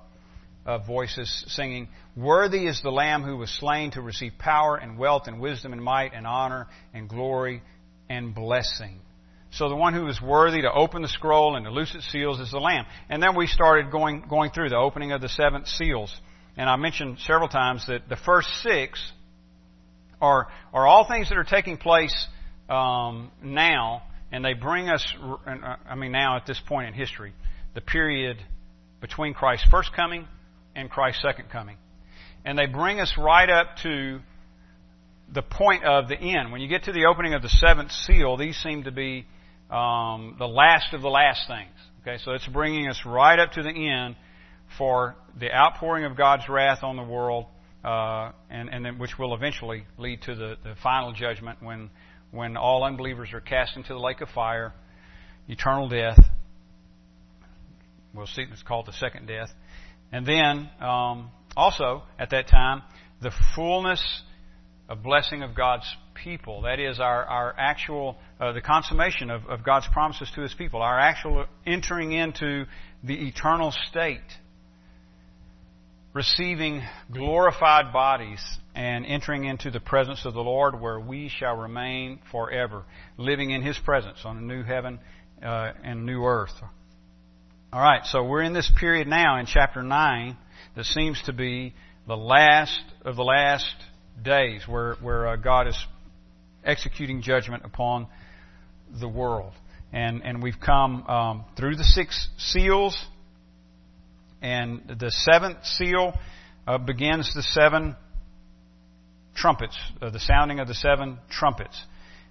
of 0.65 0.87
voices 0.87 1.45
singing, 1.49 1.89
Worthy 2.17 2.67
is 2.67 2.81
the 2.83 2.91
Lamb 2.91 3.23
who 3.23 3.37
was 3.37 3.51
slain 3.51 3.91
to 3.93 4.01
receive 4.01 4.33
power 4.39 4.77
and 4.77 4.99
wealth 4.99 5.25
and 5.27 5.41
wisdom 5.41 5.73
and 5.73 5.83
might 5.83 6.13
and 6.15 6.27
honor 6.27 6.69
and 6.93 7.09
glory 7.09 7.63
and 8.09 8.35
blessing. 8.35 9.01
So 9.53 9.69
the 9.69 9.77
one 9.77 9.93
who 9.93 10.07
is 10.09 10.21
worthy 10.21 10.63
to 10.63 10.73
open 10.73 11.03
the 11.03 11.09
scroll 11.09 11.57
and 11.57 11.65
to 11.67 11.71
loose 11.71 11.95
its 11.95 12.11
seals 12.11 12.41
is 12.41 12.51
the 12.51 12.59
Lamb. 12.59 12.87
And 13.11 13.23
then 13.23 13.37
we 13.37 13.47
started 13.47 13.91
going, 13.91 14.25
going 14.29 14.51
through 14.51 14.71
the 14.71 14.77
opening 14.77 15.13
of 15.13 15.21
the 15.21 15.29
seventh 15.29 15.69
seals. 15.69 16.15
And 16.57 16.71
I 16.71 16.77
mentioned 16.77 17.19
several 17.27 17.49
times 17.49 17.87
that 17.87 18.09
the 18.09 18.17
first 18.17 18.49
six 18.63 19.13
are, 20.21 20.49
are 20.73 20.87
all 20.87 21.07
things 21.07 21.29
that 21.29 21.37
are 21.37 21.45
taking 21.45 21.77
place 21.77 22.15
um, 22.69 23.31
now, 23.43 24.05
and 24.31 24.43
they 24.43 24.55
bring 24.55 24.89
us, 24.89 25.05
uh, 25.23 25.77
I 25.87 25.97
mean, 25.97 26.13
now 26.13 26.37
at 26.37 26.47
this 26.47 26.61
point 26.67 26.89
in 26.89 26.95
history, 26.95 27.35
the 27.75 27.83
period 27.83 28.39
between 29.01 29.35
Christ's 29.35 29.67
first 29.71 29.93
coming 29.95 30.27
and 30.75 30.91
Christ's 30.91 31.23
second 31.23 31.51
coming. 31.51 31.77
And 32.45 32.59
they 32.59 32.67
bring 32.67 33.01
us 33.01 33.13
right 33.17 33.49
up 33.49 33.77
to 33.83 34.21
the 35.33 35.43
point 35.43 35.85
of 35.85 36.09
the 36.09 36.17
end. 36.17 36.53
When 36.53 36.61
you 36.61 36.69
get 36.69 36.85
to 36.85 36.93
the 36.93 37.07
opening 37.07 37.35
of 37.35 37.43
the 37.43 37.49
seventh 37.49 37.93
seal, 37.93 38.37
these 38.37 38.57
seem 38.57 38.85
to 38.85 38.93
be 38.93 39.27
um, 39.71 40.37
the 40.39 40.49
last 40.49 40.93
of 40.93 41.03
the 41.03 41.09
last 41.09 41.47
things. 41.47 41.71
Okay, 42.03 42.19
so 42.25 42.33
it's 42.33 42.47
bringing 42.47 42.89
us 42.89 43.01
right 43.07 43.39
up 43.39 43.53
to 43.53 43.63
the 43.63 43.71
end 43.71 44.17
for 44.77 45.17
the 45.39 45.51
outpouring 45.53 46.05
of 46.05 46.17
God's 46.17 46.49
wrath 46.49 46.83
on 46.83 46.97
the 46.97 47.03
world, 47.03 47.47
uh, 47.85 48.33
and, 48.51 48.69
and 48.69 48.85
then, 48.85 48.99
which 48.99 49.19
will 49.19 49.35
eventually 49.35 49.87
lead 49.99 50.23
to 50.23 50.35
the, 50.35 50.57
the 50.65 50.75
final 50.83 51.13
judgment 51.13 51.63
when 51.63 51.91
when 52.33 52.57
all 52.57 52.83
unbelievers 52.83 53.29
are 53.35 53.41
cast 53.41 53.77
into 53.77 53.93
the 53.93 53.99
lake 54.01 54.23
of 54.23 54.29
fire, 54.31 54.73
eternal 55.49 55.89
death. 55.89 56.19
We'll 58.15 58.27
see. 58.27 58.47
It's 58.51 58.63
called 58.63 58.87
the 58.87 58.93
second 58.95 59.27
death, 59.27 59.51
and 60.13 60.27
then 60.27 60.71
um, 60.81 61.31
also 61.57 62.03
at 62.19 62.31
that 62.31 62.49
time 62.49 62.83
the 63.21 63.33
fullness 63.55 64.23
of 64.89 65.03
blessing 65.03 65.43
of 65.43 65.55
God's 65.55 65.87
people. 66.15 66.63
That 66.63 66.79
is 66.79 67.01
our, 67.01 67.25
our 67.25 67.55
actual, 67.57 68.19
uh, 68.41 68.53
the 68.53 68.61
consummation 68.61 69.31
of, 69.31 69.47
of 69.47 69.65
God's 69.65 69.87
promises 69.93 70.31
to 70.35 70.43
His 70.43 70.53
people, 70.55 70.83
our 70.83 70.99
actual 70.99 71.47
entering 71.67 72.13
into 72.13 72.65
the 73.03 73.29
eternal 73.29 73.73
state, 73.89 74.21
receiving 76.13 76.83
glorified 77.11 77.93
bodies 77.93 78.43
and 78.75 79.07
entering 79.07 79.45
into 79.45 79.71
the 79.71 79.81
presence 79.81 80.27
of 80.27 80.35
the 80.35 80.41
Lord 80.41 80.79
where 80.79 81.01
we 81.01 81.29
shall 81.29 81.57
remain 81.57 82.19
forever, 82.31 82.85
living 83.17 83.51
in 83.51 83.63
His 83.63 83.79
presence 83.79 84.19
on 84.25 84.37
a 84.37 84.43
new 84.43 84.63
heaven 84.63 84.99
uh, 85.43 85.73
and 85.83 86.05
new 86.05 86.25
earth. 86.25 86.53
All 87.75 87.81
right, 87.81 88.05
so 88.05 88.23
we're 88.23 88.43
in 88.43 88.53
this 88.53 88.71
period 88.79 89.09
now 89.09 89.39
in 89.39 89.47
chapter 89.47 89.83
9 89.83 90.37
that 90.77 90.85
seems 90.85 91.23
to 91.23 91.33
be 91.33 91.73
the 92.07 92.19
last 92.19 92.79
of 93.03 93.17
the 93.17 93.23
last 93.23 93.75
days 94.23 94.69
where, 94.69 94.97
where 95.01 95.27
uh, 95.27 95.37
God 95.37 95.69
is 95.69 95.87
executing 96.63 97.23
judgment 97.23 97.65
upon 97.65 98.09
the 99.01 99.09
world. 99.09 99.55
And, 99.91 100.21
and 100.23 100.43
we've 100.43 100.61
come 100.61 101.07
um, 101.07 101.45
through 101.57 101.77
the 101.77 101.85
six 101.85 102.29
seals, 102.37 103.07
and 104.43 104.83
the 105.01 105.11
seventh 105.11 105.65
seal 105.65 106.13
uh, 106.67 106.77
begins 106.77 107.33
the 107.35 107.43
seven 107.43 107.97
trumpets, 109.35 109.79
uh, 110.03 110.11
the 110.11 110.21
sounding 110.21 110.61
of 110.61 110.69
the 110.69 110.75
seven 110.75 111.17
trumpets. 111.31 111.83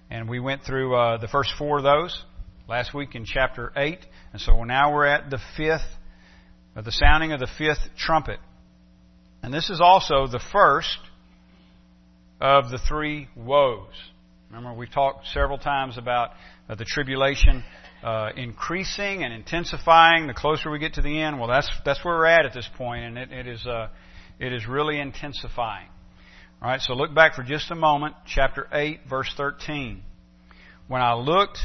And 0.08 0.28
we 0.28 0.38
went 0.38 0.62
through 0.62 0.94
uh, 0.94 1.16
the 1.16 1.26
first 1.26 1.50
four 1.58 1.78
of 1.78 1.82
those 1.82 2.22
last 2.68 2.94
week 2.94 3.14
in 3.14 3.24
chapter 3.24 3.72
8. 3.76 3.98
And 4.32 4.40
so 4.40 4.64
now 4.64 4.94
we're 4.94 5.06
at 5.06 5.30
the 5.30 5.38
fifth, 5.56 5.86
uh, 6.76 6.82
the 6.82 6.92
sounding 6.92 7.32
of 7.32 7.40
the 7.40 7.48
fifth 7.58 7.96
trumpet. 7.96 8.38
And 9.42 9.52
this 9.52 9.70
is 9.70 9.80
also 9.80 10.26
the 10.26 10.42
first 10.52 10.98
of 12.40 12.70
the 12.70 12.78
three 12.78 13.28
woes. 13.36 13.92
Remember, 14.50 14.74
we've 14.74 14.92
talked 14.92 15.26
several 15.28 15.58
times 15.58 15.96
about 15.96 16.30
uh, 16.68 16.74
the 16.74 16.84
tribulation 16.84 17.64
uh, 18.02 18.30
increasing 18.36 19.22
and 19.22 19.32
intensifying 19.32 20.26
the 20.26 20.34
closer 20.34 20.70
we 20.70 20.78
get 20.78 20.94
to 20.94 21.02
the 21.02 21.22
end. 21.22 21.38
Well, 21.38 21.48
that's 21.48 21.70
that's 21.84 22.04
where 22.04 22.16
we're 22.16 22.26
at 22.26 22.44
at 22.44 22.52
this 22.52 22.68
point, 22.76 23.04
and 23.04 23.18
it, 23.18 23.32
it 23.32 23.46
is 23.46 23.66
uh, 23.66 23.88
it 24.38 24.52
is 24.52 24.66
really 24.66 24.98
intensifying. 24.98 25.88
All 26.60 26.68
right, 26.68 26.80
so 26.80 26.94
look 26.94 27.14
back 27.14 27.34
for 27.34 27.42
just 27.42 27.70
a 27.70 27.74
moment, 27.74 28.14
chapter 28.26 28.68
eight, 28.72 29.00
verse 29.08 29.32
thirteen. 29.36 30.02
When 30.88 31.00
I 31.00 31.14
looked, 31.14 31.58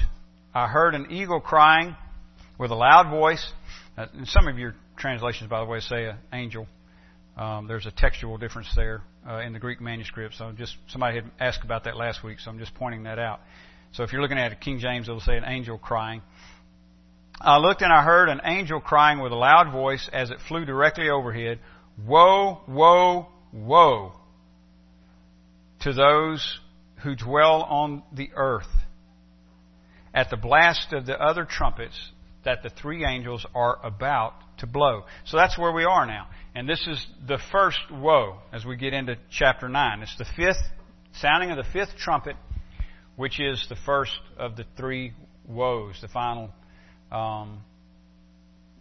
I 0.54 0.68
heard 0.68 0.96
an 0.96 1.12
eagle 1.12 1.40
crying 1.40 1.96
with 2.58 2.72
a 2.72 2.76
loud 2.76 3.10
voice. 3.10 3.46
Uh, 3.98 4.08
some 4.26 4.48
of 4.48 4.58
your 4.58 4.76
translations, 4.98 5.50
by 5.50 5.60
the 5.60 5.66
way, 5.66 5.80
say 5.80 6.06
an 6.06 6.18
angel. 6.34 6.68
Um, 7.36 7.68
there's 7.68 7.86
a 7.86 7.92
textual 7.92 8.38
difference 8.38 8.68
there 8.76 9.02
uh, 9.28 9.40
in 9.40 9.54
the 9.54 9.60
Greek 9.60 9.80
manuscript. 9.80 10.36
So 10.36 10.52
just 10.52 10.76
somebody 10.88 11.18
had 11.18 11.32
asked 11.40 11.64
about 11.64 11.84
that 11.84 11.96
last 11.96 12.24
week, 12.24 12.40
so 12.40 12.50
I'm 12.50 12.60
just 12.60 12.74
pointing 12.76 13.04
that 13.04 13.20
out. 13.20 13.42
So 13.92 14.04
if 14.04 14.12
you're 14.12 14.22
looking 14.22 14.40
at 14.40 14.52
a 14.52 14.56
King 14.56 14.80
James, 14.80 15.08
it'll 15.08 15.20
say 15.20 15.38
an 15.38 15.46
angel 15.46 15.78
crying. 15.78 16.22
I 17.40 17.58
looked 17.58 17.82
and 17.82 17.94
I 17.94 18.04
heard 18.04 18.30
an 18.30 18.42
angel 18.44 18.80
crying 18.80 19.20
with 19.20 19.32
a 19.32 19.36
loud 19.36 19.72
voice 19.72 20.10
as 20.12 20.32
it 20.32 20.38
flew 20.48 20.66
directly 20.66 21.10
overhead, 21.10 21.60
Woe, 22.06 22.62
woe, 22.68 23.28
woe 23.52 24.14
to 25.82 25.94
those 25.94 26.60
who 27.04 27.16
dwell 27.16 27.64
on 27.64 28.04
the 28.12 28.30
earth 28.36 28.68
at 30.14 30.30
the 30.30 30.38
blast 30.38 30.94
of 30.94 31.06
the 31.06 31.20
other 31.20 31.46
trumpets 31.46 31.98
that 32.44 32.64
the 32.64 32.70
three 32.70 33.06
angels 33.06 33.46
are 33.54 33.78
about 33.84 34.34
to 34.60 34.68
blow. 34.68 35.04
So 35.26 35.38
that's 35.38 35.58
where 35.58 35.72
we 35.72 35.84
are 35.84 36.06
now. 36.06 36.28
And 36.56 36.68
this 36.68 36.86
is 36.88 37.06
the 37.28 37.40
first 37.52 37.80
woe 37.92 38.38
as 38.52 38.66
we 38.66 38.78
get 38.78 38.94
into 38.94 39.18
chapter 39.30 39.68
9. 39.68 40.02
It's 40.02 40.18
the 40.18 40.26
fifth 40.36 40.64
sounding 41.20 41.52
of 41.52 41.58
the 41.58 41.72
fifth 41.72 41.98
trumpet, 41.98 42.36
which 43.16 43.40
is 43.40 43.66
the 43.70 43.76
first 43.86 44.18
of 44.38 44.56
the 44.56 44.66
three 44.78 45.14
woes, 45.48 46.00
the 46.02 46.08
final, 46.08 46.50
um, 47.12 47.62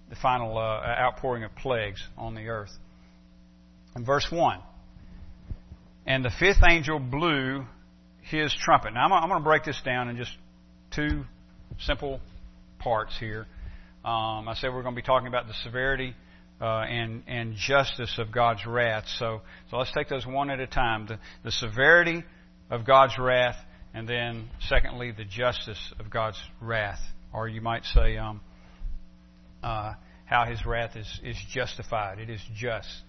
the 0.09 0.17
final 0.17 0.57
uh, 0.57 0.61
outpouring 0.61 1.45
of 1.45 1.55
plagues 1.57 2.03
on 2.17 2.35
the 2.35 2.49
earth. 2.49 2.73
In 3.95 4.05
verse 4.05 4.27
1, 4.31 4.61
and 6.07 6.25
the 6.25 6.31
fifth 6.39 6.63
angel 6.69 6.99
blew 6.99 7.65
his 8.23 8.55
trumpet. 8.55 8.93
Now, 8.95 9.07
I'm, 9.13 9.29
going 9.29 9.41
to 9.41 9.45
break 9.45 9.65
this 9.65 9.81
down 9.85 10.09
in 10.09 10.17
just 10.17 10.33
two 10.97 11.25
simple 11.81 12.21
parts 12.79 13.15
here. 13.21 13.47
Um, 14.03 14.49
I 14.49 14.55
said 14.55 14.73
we're 14.73 14.83
going 14.83 14.95
to 14.95 15.01
be 15.01 15.07
talking 15.07 15.29
about 15.29 15.47
the 15.47 15.55
severity 15.63 16.15
uh, 16.59 16.65
and 16.65 17.23
and 17.27 17.55
justice 17.55 18.19
of 18.19 18.33
God's 18.33 18.65
wrath. 18.67 19.05
So 19.19 19.43
so 19.71 19.77
let's 19.77 19.93
take 19.93 20.09
those 20.09 20.27
one 20.27 20.49
at 20.49 20.59
a 20.59 20.67
time. 20.67 21.07
The 21.07 21.19
the 21.45 21.53
severity 21.53 22.25
of 22.71 22.87
God's 22.87 23.19
wrath, 23.19 23.57
and 23.93 24.09
then 24.09 24.49
secondly 24.69 25.13
the 25.13 25.27
justice 25.27 25.93
of 26.01 26.09
God's 26.09 26.41
wrath, 26.63 27.01
or 27.33 27.47
you 27.47 27.61
might 27.61 27.85
say 27.85 28.17
um, 28.17 28.41
uh, 29.63 29.93
how 30.25 30.47
His 30.47 30.65
wrath 30.65 30.97
is 30.97 31.21
is 31.23 31.37
justified. 31.53 32.21
It 32.21 32.31
is 32.31 32.41
just. 32.55 33.03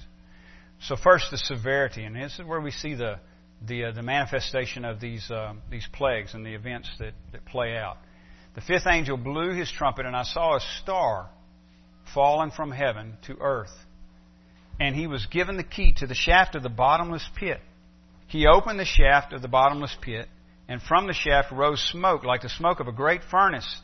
So 0.81 0.95
first 0.95 1.31
the 1.31 1.37
severity, 1.37 2.03
and 2.03 2.15
this 2.15 2.37
is 2.37 2.45
where 2.45 2.59
we 2.59 2.71
see 2.71 2.95
the 2.95 3.19
the 3.65 3.85
uh, 3.85 3.91
the 3.91 4.03
manifestation 4.03 4.85
of 4.85 4.99
these 4.99 5.29
uh, 5.31 5.53
these 5.69 5.87
plagues 5.93 6.33
and 6.33 6.45
the 6.45 6.53
events 6.53 6.89
that 6.99 7.13
that 7.31 7.45
play 7.45 7.75
out. 7.75 7.97
The 8.55 8.61
fifth 8.61 8.87
angel 8.87 9.17
blew 9.17 9.53
his 9.53 9.71
trumpet, 9.71 10.05
and 10.05 10.15
I 10.15 10.23
saw 10.23 10.55
a 10.55 10.59
star 10.81 11.29
fallen 12.13 12.51
from 12.51 12.71
heaven 12.71 13.17
to 13.27 13.37
earth. 13.39 13.73
And 14.79 14.95
he 14.95 15.07
was 15.07 15.25
given 15.27 15.57
the 15.57 15.63
key 15.63 15.93
to 15.97 16.07
the 16.07 16.15
shaft 16.15 16.55
of 16.55 16.63
the 16.63 16.69
bottomless 16.69 17.27
pit. 17.35 17.59
He 18.27 18.45
opened 18.45 18.79
the 18.79 18.85
shaft 18.85 19.33
of 19.33 19.41
the 19.41 19.47
bottomless 19.47 19.95
pit, 20.01 20.27
and 20.67 20.81
from 20.81 21.07
the 21.07 21.13
shaft 21.13 21.51
rose 21.51 21.81
smoke 21.91 22.23
like 22.23 22.41
the 22.41 22.49
smoke 22.49 22.79
of 22.79 22.87
a 22.87 22.91
great 22.91 23.21
furnace. 23.29 23.81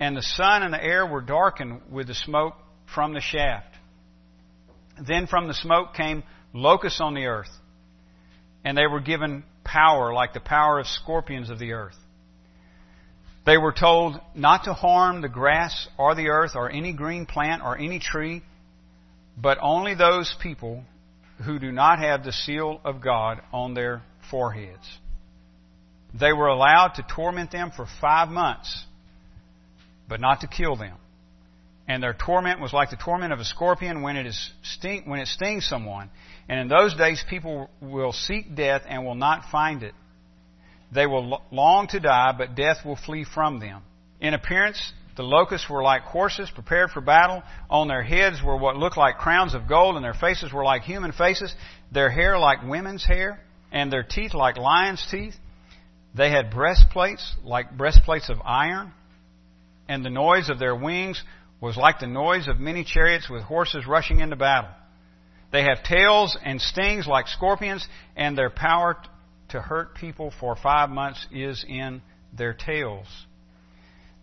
And 0.00 0.16
the 0.16 0.22
sun 0.22 0.62
and 0.62 0.72
the 0.72 0.82
air 0.82 1.06
were 1.06 1.20
darkened 1.20 1.82
with 1.90 2.06
the 2.06 2.14
smoke 2.14 2.54
from 2.94 3.14
the 3.14 3.20
shaft. 3.20 3.74
Then 5.06 5.26
from 5.26 5.48
the 5.48 5.54
smoke 5.54 5.94
came 5.94 6.22
locusts 6.52 7.00
on 7.00 7.14
the 7.14 7.26
earth, 7.26 7.50
and 8.64 8.76
they 8.76 8.86
were 8.86 9.00
given 9.00 9.44
power 9.64 10.12
like 10.12 10.32
the 10.32 10.40
power 10.40 10.78
of 10.78 10.86
scorpions 10.86 11.50
of 11.50 11.58
the 11.58 11.72
earth. 11.72 11.96
They 13.46 13.56
were 13.56 13.72
told 13.72 14.20
not 14.34 14.64
to 14.64 14.74
harm 14.74 15.22
the 15.22 15.28
grass 15.28 15.88
or 15.96 16.14
the 16.14 16.28
earth 16.28 16.52
or 16.54 16.70
any 16.70 16.92
green 16.92 17.24
plant 17.24 17.62
or 17.62 17.78
any 17.78 17.98
tree, 17.98 18.42
but 19.36 19.58
only 19.62 19.94
those 19.94 20.34
people 20.42 20.84
who 21.44 21.58
do 21.58 21.72
not 21.72 21.98
have 21.98 22.24
the 22.24 22.32
seal 22.32 22.80
of 22.84 23.00
God 23.00 23.40
on 23.52 23.74
their 23.74 24.02
foreheads. 24.30 24.86
They 26.12 26.32
were 26.32 26.48
allowed 26.48 26.94
to 26.96 27.06
torment 27.14 27.50
them 27.50 27.70
for 27.74 27.86
five 28.00 28.28
months, 28.28 28.84
but 30.08 30.20
not 30.20 30.40
to 30.40 30.46
kill 30.46 30.76
them. 30.76 30.96
And 31.88 32.02
their 32.02 32.12
torment 32.12 32.60
was 32.60 32.74
like 32.74 32.90
the 32.90 32.96
torment 32.96 33.32
of 33.32 33.38
a 33.38 33.44
scorpion 33.44 34.02
when 34.02 34.16
it, 34.16 34.26
is 34.26 34.50
sting, 34.62 35.04
when 35.06 35.20
it 35.20 35.26
stings 35.26 35.66
someone. 35.66 36.10
And 36.46 36.60
in 36.60 36.68
those 36.68 36.94
days, 36.94 37.24
people 37.28 37.70
will 37.80 38.12
seek 38.12 38.54
death 38.54 38.82
and 38.86 39.06
will 39.06 39.14
not 39.14 39.50
find 39.50 39.82
it. 39.82 39.94
They 40.92 41.06
will 41.06 41.42
long 41.50 41.88
to 41.88 42.00
die, 42.00 42.34
but 42.36 42.54
death 42.54 42.84
will 42.84 42.96
flee 42.96 43.24
from 43.24 43.58
them. 43.58 43.82
In 44.20 44.34
appearance, 44.34 44.92
the 45.16 45.22
locusts 45.22 45.68
were 45.68 45.82
like 45.82 46.02
horses 46.02 46.50
prepared 46.50 46.90
for 46.90 47.00
battle. 47.00 47.42
On 47.70 47.88
their 47.88 48.02
heads 48.02 48.42
were 48.42 48.56
what 48.56 48.76
looked 48.76 48.96
like 48.98 49.16
crowns 49.16 49.54
of 49.54 49.66
gold, 49.66 49.96
and 49.96 50.04
their 50.04 50.14
faces 50.14 50.52
were 50.52 50.64
like 50.64 50.82
human 50.82 51.12
faces, 51.12 51.54
their 51.90 52.10
hair 52.10 52.38
like 52.38 52.62
women's 52.62 53.04
hair, 53.04 53.40
and 53.72 53.92
their 53.92 54.02
teeth 54.02 54.34
like 54.34 54.58
lions' 54.58 55.04
teeth. 55.10 55.34
They 56.14 56.30
had 56.30 56.50
breastplates 56.50 57.34
like 57.42 57.76
breastplates 57.76 58.28
of 58.28 58.38
iron, 58.44 58.92
and 59.88 60.04
the 60.04 60.10
noise 60.10 60.50
of 60.50 60.58
their 60.58 60.76
wings 60.76 61.22
was 61.60 61.76
like 61.76 61.98
the 61.98 62.06
noise 62.06 62.48
of 62.48 62.60
many 62.60 62.84
chariots 62.84 63.28
with 63.28 63.42
horses 63.42 63.86
rushing 63.86 64.20
into 64.20 64.36
battle. 64.36 64.70
They 65.50 65.62
have 65.62 65.82
tails 65.82 66.36
and 66.44 66.60
stings 66.60 67.06
like 67.06 67.26
scorpions, 67.26 67.86
and 68.16 68.36
their 68.36 68.50
power 68.50 68.96
to 69.50 69.60
hurt 69.60 69.94
people 69.94 70.32
for 70.38 70.56
five 70.56 70.90
months 70.90 71.26
is 71.32 71.64
in 71.66 72.02
their 72.36 72.52
tails. 72.52 73.06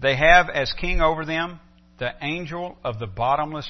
They 0.02 0.16
have 0.16 0.50
as 0.50 0.72
king 0.74 1.02
over 1.02 1.26
them 1.26 1.60
the 1.98 2.12
angel 2.22 2.78
of 2.84 3.00
the 3.00 3.08
bottomless 3.08 3.70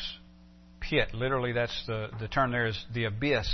pit. 0.79 1.13
Literally, 1.13 1.53
that's 1.53 1.84
the, 1.88 2.10
the 2.19 2.27
term 2.27 2.51
there 2.51 2.67
is 2.67 2.86
the 2.93 3.05
abyss. 3.05 3.48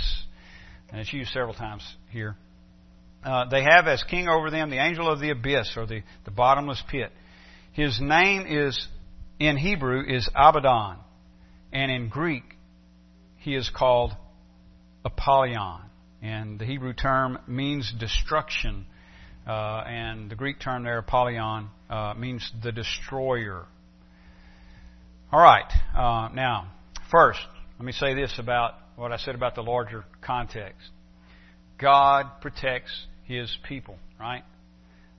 And 0.90 1.00
it's 1.00 1.12
used 1.12 1.30
several 1.32 1.54
times 1.54 1.82
here. 2.10 2.36
Uh, 3.24 3.48
they 3.48 3.62
have 3.62 3.86
as 3.86 4.02
king 4.02 4.28
over 4.28 4.50
them 4.50 4.70
the 4.70 4.82
angel 4.82 5.08
of 5.08 5.20
the 5.20 5.30
abyss 5.30 5.74
or 5.76 5.86
the, 5.86 6.02
the 6.24 6.30
bottomless 6.30 6.82
pit. 6.90 7.12
His 7.72 8.00
name 8.00 8.46
is, 8.46 8.86
in 9.46 9.56
Hebrew, 9.56 10.02
is 10.06 10.28
Abaddon. 10.34 10.98
And 11.72 11.90
in 11.90 12.08
Greek, 12.08 12.44
he 13.38 13.54
is 13.54 13.70
called 13.74 14.12
Apollyon. 15.04 15.82
And 16.22 16.58
the 16.58 16.64
Hebrew 16.64 16.92
term 16.92 17.38
means 17.46 17.92
destruction. 17.98 18.86
Uh, 19.46 19.82
and 19.86 20.30
the 20.30 20.36
Greek 20.36 20.60
term 20.60 20.84
there, 20.84 20.98
Apollyon, 20.98 21.68
uh, 21.90 22.14
means 22.14 22.48
the 22.62 22.72
destroyer. 22.72 23.66
All 25.32 25.40
right. 25.40 25.70
Uh, 25.96 26.28
now, 26.32 26.72
first, 27.10 27.40
let 27.78 27.84
me 27.84 27.92
say 27.92 28.14
this 28.14 28.34
about 28.38 28.74
what 28.96 29.12
I 29.12 29.16
said 29.16 29.34
about 29.34 29.54
the 29.54 29.62
larger 29.62 30.04
context. 30.20 30.88
God 31.78 32.26
protects 32.40 32.92
His 33.24 33.56
people, 33.66 33.96
right? 34.20 34.44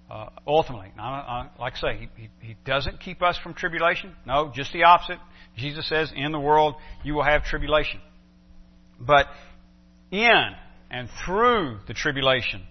Uh, 0.10 0.30
ultimately, 0.46 0.92
like 0.98 1.74
I 1.74 1.80
say, 1.80 1.98
he, 1.98 2.22
he, 2.22 2.30
he 2.48 2.56
doesn't 2.66 3.00
keep 3.00 3.22
us 3.24 3.38
from 3.42 3.54
tribulation. 3.54 4.16
No, 4.26 4.52
just 4.54 4.72
the 4.74 4.84
opposite. 4.84 5.18
Jesus 5.58 5.88
says, 5.88 6.12
in 6.16 6.32
the 6.32 6.40
world 6.40 6.76
you 7.04 7.14
will 7.14 7.24
have 7.24 7.44
tribulation. 7.46 8.00
But 9.00 9.28
in 10.12 10.52
and 10.92 11.10
through 11.26 11.80
the 11.88 11.94
tribulation, 11.94 12.64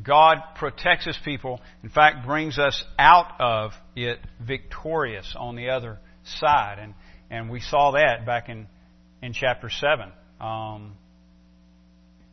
God 0.00 0.38
protects 0.54 1.04
His 1.04 1.18
people. 1.24 1.60
In 1.82 1.90
fact, 1.90 2.26
brings 2.26 2.58
us 2.58 2.82
out 2.98 3.40
of 3.40 3.72
it 3.94 4.20
victorious 4.40 5.34
on 5.38 5.56
the 5.56 5.70
other 5.70 5.98
side. 6.24 6.78
And, 6.78 6.94
and 7.30 7.50
we 7.50 7.60
saw 7.60 7.92
that 7.92 8.24
back 8.24 8.48
in, 8.48 8.66
in 9.20 9.32
chapter 9.34 9.68
7. 9.68 10.12
Um, 10.40 10.92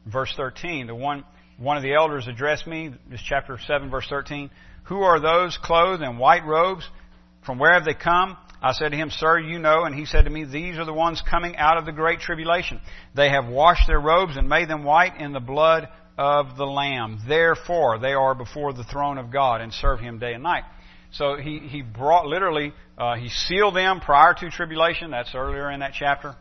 verse 0.06 0.34
13. 0.38 0.88
The 0.88 0.96
one, 0.96 1.26
one 1.60 1.78
of 1.78 1.84
the 1.84 1.94
elders 1.94 2.28
addressed 2.28 2.66
me, 2.68 2.94
this 3.10 3.22
chapter 3.22 3.58
7, 3.66 3.90
verse 3.90 4.08
13. 4.10 4.50
Who 4.86 5.02
are 5.02 5.20
those 5.20 5.58
clothed 5.62 6.02
in 6.02 6.18
white 6.18 6.46
robes? 6.46 6.88
From 7.46 7.60
where 7.60 7.74
have 7.74 7.86
they 7.86 7.94
come? 7.94 8.38
I 8.62 8.74
said 8.74 8.90
to 8.90 8.98
him, 8.98 9.10
Sir, 9.10 9.40
you 9.40 9.60
know. 9.60 9.84
And 9.84 9.96
he 9.96 10.06
said 10.06 10.26
to 10.26 10.30
me, 10.30 10.46
These 10.46 10.78
are 10.78 10.86
the 10.86 10.94
ones 10.94 11.22
coming 11.30 11.56
out 11.56 11.78
of 11.78 11.86
the 11.86 11.92
great 11.92 12.20
tribulation. 12.20 12.82
They 13.16 13.30
have 13.30 13.48
washed 13.48 13.88
their 13.88 14.00
robes 14.00 14.36
and 14.36 14.50
made 14.50 14.70
them 14.70 14.84
white 14.84 15.20
in 15.20 15.32
the 15.32 15.40
blood 15.40 15.88
of 16.18 16.58
the 16.58 16.66
Lamb. 16.66 17.20
Therefore, 17.28 18.00
they 18.00 18.14
are 18.14 18.36
before 18.36 18.74
the 18.74 18.84
throne 18.84 19.18
of 19.18 19.32
God 19.32 19.62
and 19.62 19.74
serve 19.74 20.00
him 20.00 20.20
day 20.20 20.34
and 20.34 20.44
night. 20.44 20.64
So 21.12 21.38
he, 21.38 21.60
he 21.60 21.82
brought, 21.82 22.26
literally, 22.26 22.74
uh, 22.98 23.16
he 23.16 23.30
sealed 23.30 23.76
them 23.76 24.00
prior 24.00 24.34
to 24.34 24.50
tribulation. 24.50 25.12
That's 25.12 25.34
earlier 25.34 25.72
in 25.72 25.80
that 25.80 25.94
chapter. 25.98 26.36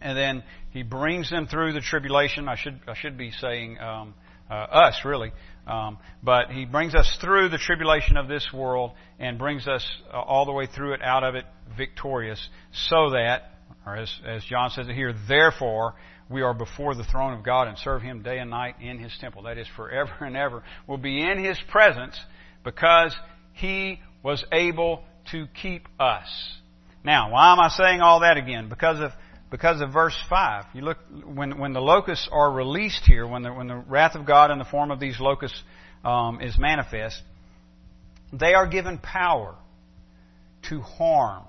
And 0.00 0.16
then 0.16 0.44
he 0.70 0.82
brings 0.82 1.30
them 1.30 1.46
through 1.48 1.72
the 1.72 1.80
tribulation. 1.80 2.48
I 2.48 2.56
should, 2.56 2.80
I 2.86 2.94
should 2.94 3.18
be 3.18 3.30
saying, 3.32 3.78
um, 3.80 4.14
uh, 4.50 4.54
us 4.54 5.00
really. 5.04 5.32
Um, 5.66 5.98
but 6.22 6.50
he 6.50 6.64
brings 6.64 6.94
us 6.94 7.18
through 7.20 7.50
the 7.50 7.58
tribulation 7.58 8.16
of 8.16 8.26
this 8.26 8.48
world 8.54 8.92
and 9.18 9.38
brings 9.38 9.68
us 9.68 9.86
uh, 10.12 10.18
all 10.18 10.46
the 10.46 10.52
way 10.52 10.66
through 10.66 10.94
it, 10.94 11.02
out 11.02 11.24
of 11.24 11.34
it, 11.34 11.44
victorious, 11.76 12.48
so 12.72 13.10
that, 13.10 13.52
or 13.84 13.96
as, 13.96 14.10
as 14.26 14.42
John 14.44 14.70
says 14.70 14.88
it 14.88 14.94
here, 14.94 15.14
therefore, 15.28 15.94
we 16.30 16.40
are 16.40 16.54
before 16.54 16.94
the 16.94 17.04
throne 17.04 17.34
of 17.34 17.44
God 17.44 17.68
and 17.68 17.76
serve 17.78 18.00
Him 18.00 18.22
day 18.22 18.38
and 18.38 18.50
night 18.50 18.76
in 18.80 18.98
His 18.98 19.16
temple. 19.20 19.42
That 19.42 19.58
is 19.58 19.66
forever 19.76 20.12
and 20.20 20.36
ever. 20.36 20.62
We'll 20.86 20.98
be 20.98 21.20
in 21.20 21.42
His 21.42 21.58
presence 21.70 22.18
because 22.64 23.14
He 23.52 24.00
was 24.22 24.44
able 24.52 25.04
to 25.32 25.46
keep 25.60 25.86
us. 26.00 26.26
Now, 27.04 27.30
why 27.30 27.52
am 27.52 27.60
I 27.60 27.68
saying 27.68 28.00
all 28.00 28.20
that 28.20 28.36
again? 28.36 28.68
Because 28.68 29.00
of 29.00 29.12
because 29.50 29.80
of 29.80 29.92
verse 29.92 30.16
5. 30.28 30.64
You 30.74 30.82
look, 30.82 30.98
when, 31.24 31.58
when 31.58 31.72
the 31.72 31.80
locusts 31.80 32.28
are 32.30 32.50
released 32.50 33.04
here, 33.06 33.26
when 33.26 33.42
the, 33.42 33.52
when 33.52 33.68
the 33.68 33.76
wrath 33.76 34.14
of 34.14 34.26
God 34.26 34.50
in 34.50 34.58
the 34.58 34.64
form 34.64 34.90
of 34.90 35.00
these 35.00 35.18
locusts 35.18 35.60
um, 36.04 36.40
is 36.40 36.58
manifest, 36.58 37.22
they 38.32 38.54
are 38.54 38.66
given 38.66 38.98
power 38.98 39.54
to 40.68 40.80
harm 40.80 41.44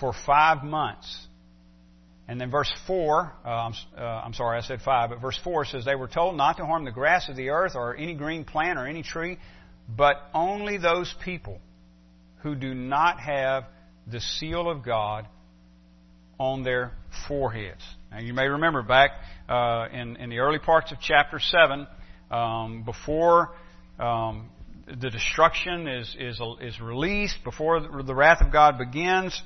for 0.00 0.12
five 0.26 0.64
months. 0.64 1.26
And 2.28 2.40
then 2.40 2.50
verse 2.50 2.72
4, 2.88 3.32
uh, 3.44 3.48
I'm, 3.48 3.74
uh, 3.96 4.00
I'm 4.00 4.34
sorry, 4.34 4.58
I 4.58 4.62
said 4.62 4.80
5, 4.82 5.10
but 5.10 5.20
verse 5.20 5.38
4 5.44 5.64
says, 5.66 5.84
They 5.84 5.94
were 5.94 6.08
told 6.08 6.36
not 6.36 6.56
to 6.56 6.66
harm 6.66 6.84
the 6.84 6.90
grass 6.90 7.28
of 7.28 7.36
the 7.36 7.50
earth 7.50 7.76
or 7.76 7.96
any 7.96 8.14
green 8.14 8.44
plant 8.44 8.78
or 8.78 8.86
any 8.86 9.04
tree, 9.04 9.38
but 9.88 10.16
only 10.34 10.76
those 10.76 11.14
people 11.24 11.60
who 12.42 12.56
do 12.56 12.74
not 12.74 13.20
have 13.20 13.64
the 14.08 14.20
seal 14.20 14.68
of 14.68 14.84
God 14.84 15.28
on 16.38 16.62
their 16.62 16.92
foreheads. 17.28 17.82
Now, 18.10 18.20
you 18.20 18.34
may 18.34 18.46
remember 18.46 18.82
back 18.82 19.10
uh, 19.48 19.86
in, 19.92 20.16
in 20.16 20.30
the 20.30 20.38
early 20.38 20.58
parts 20.58 20.92
of 20.92 20.98
chapter 21.00 21.38
7, 21.38 21.86
um, 22.30 22.82
before 22.84 23.50
um, 23.98 24.50
the 24.86 25.10
destruction 25.10 25.88
is, 25.88 26.16
is, 26.18 26.40
is 26.60 26.80
released, 26.80 27.36
before 27.44 27.80
the 27.80 28.14
wrath 28.14 28.40
of 28.40 28.52
God 28.52 28.78
begins, 28.78 29.40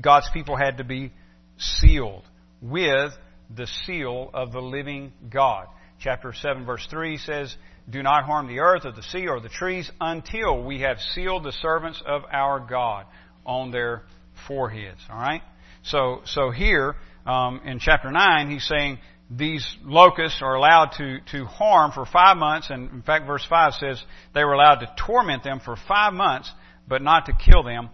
God's 0.00 0.28
people 0.32 0.56
had 0.56 0.78
to 0.78 0.84
be 0.84 1.12
sealed 1.58 2.24
with 2.60 3.12
the 3.54 3.66
seal 3.86 4.30
of 4.34 4.52
the 4.52 4.60
living 4.60 5.12
God. 5.30 5.66
Chapter 6.00 6.32
7, 6.32 6.64
verse 6.64 6.86
3 6.90 7.18
says, 7.18 7.54
Do 7.90 8.02
not 8.02 8.24
harm 8.24 8.46
the 8.46 8.60
earth 8.60 8.84
or 8.84 8.92
the 8.92 9.02
sea 9.02 9.26
or 9.26 9.40
the 9.40 9.48
trees 9.48 9.90
until 10.00 10.62
we 10.62 10.80
have 10.82 10.98
sealed 11.14 11.44
the 11.44 11.52
servants 11.52 12.00
of 12.06 12.22
our 12.30 12.60
God 12.60 13.06
on 13.44 13.72
their 13.72 14.02
foreheads. 14.46 15.00
All 15.10 15.18
right? 15.18 15.42
So, 15.90 16.20
so 16.26 16.50
here 16.50 16.96
um, 17.26 17.60
in 17.64 17.78
chapter 17.78 18.10
9, 18.10 18.50
he's 18.50 18.66
saying 18.66 18.98
these 19.30 19.66
locusts 19.82 20.40
are 20.42 20.54
allowed 20.54 20.92
to, 20.98 21.18
to 21.32 21.44
harm 21.44 21.92
for 21.92 22.06
five 22.06 22.36
months, 22.36 22.68
and 22.70 22.90
in 22.90 23.02
fact, 23.02 23.26
verse 23.26 23.44
5 23.48 23.74
says 23.74 24.02
they 24.34 24.44
were 24.44 24.54
allowed 24.54 24.76
to 24.76 24.94
torment 25.06 25.44
them 25.44 25.60
for 25.64 25.76
five 25.86 26.12
months, 26.12 26.50
but 26.86 27.02
not 27.02 27.26
to 27.26 27.32
kill 27.32 27.62
them. 27.62 27.90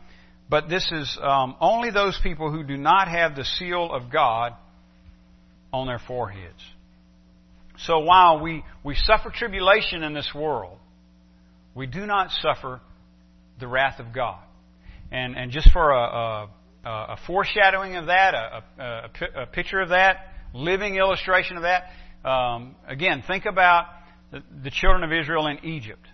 But 0.49 0.69
this 0.69 0.91
is 0.93 1.19
um, 1.23 1.57
only 1.61 1.91
those 1.91 2.19
people 2.23 2.51
who 2.51 2.63
do 2.63 2.77
not 2.77 3.09
have 3.09 3.35
the 3.35 3.45
seal 3.45 3.91
of 3.93 4.13
God 4.13 4.53
on 5.73 5.87
their 5.87 6.01
foreheads. 6.07 6.63
So 7.79 8.01
while 8.01 8.41
we, 8.41 8.63
we 8.85 8.95
suffer 8.95 9.31
tribulation 9.31 10.03
in 10.03 10.15
this 10.15 10.31
world, 10.35 10.79
we 11.75 11.87
do 11.87 12.07
not 12.07 12.31
suffer 12.31 12.81
the 13.59 13.67
wrath 13.67 13.99
of 13.99 14.13
God. 14.13 14.41
And, 15.11 15.37
and 15.37 15.51
just 15.51 15.73
for 15.73 15.91
a, 15.91 16.03
a 16.03 16.49
uh, 16.85 17.07
a 17.11 17.17
foreshadowing 17.27 17.97
of 17.97 18.07
that, 18.07 18.35
a, 18.35 18.63
a, 18.79 19.43
a, 19.43 19.47
picture 19.47 19.81
of 19.81 19.91
that, 19.91 20.33
living 20.53 20.97
illustration 20.97 21.57
of 21.57 21.63
that. 21.63 21.85
Um, 22.29 22.77
again, 22.87 23.23
think 23.27 23.47
about 23.47 23.87
the, 24.31 24.43
the 24.63 24.71
children 24.71 25.05
of 25.05 25.13
Israel 25.13 25.47
in 25.47 25.65
Egypt. 25.65 26.07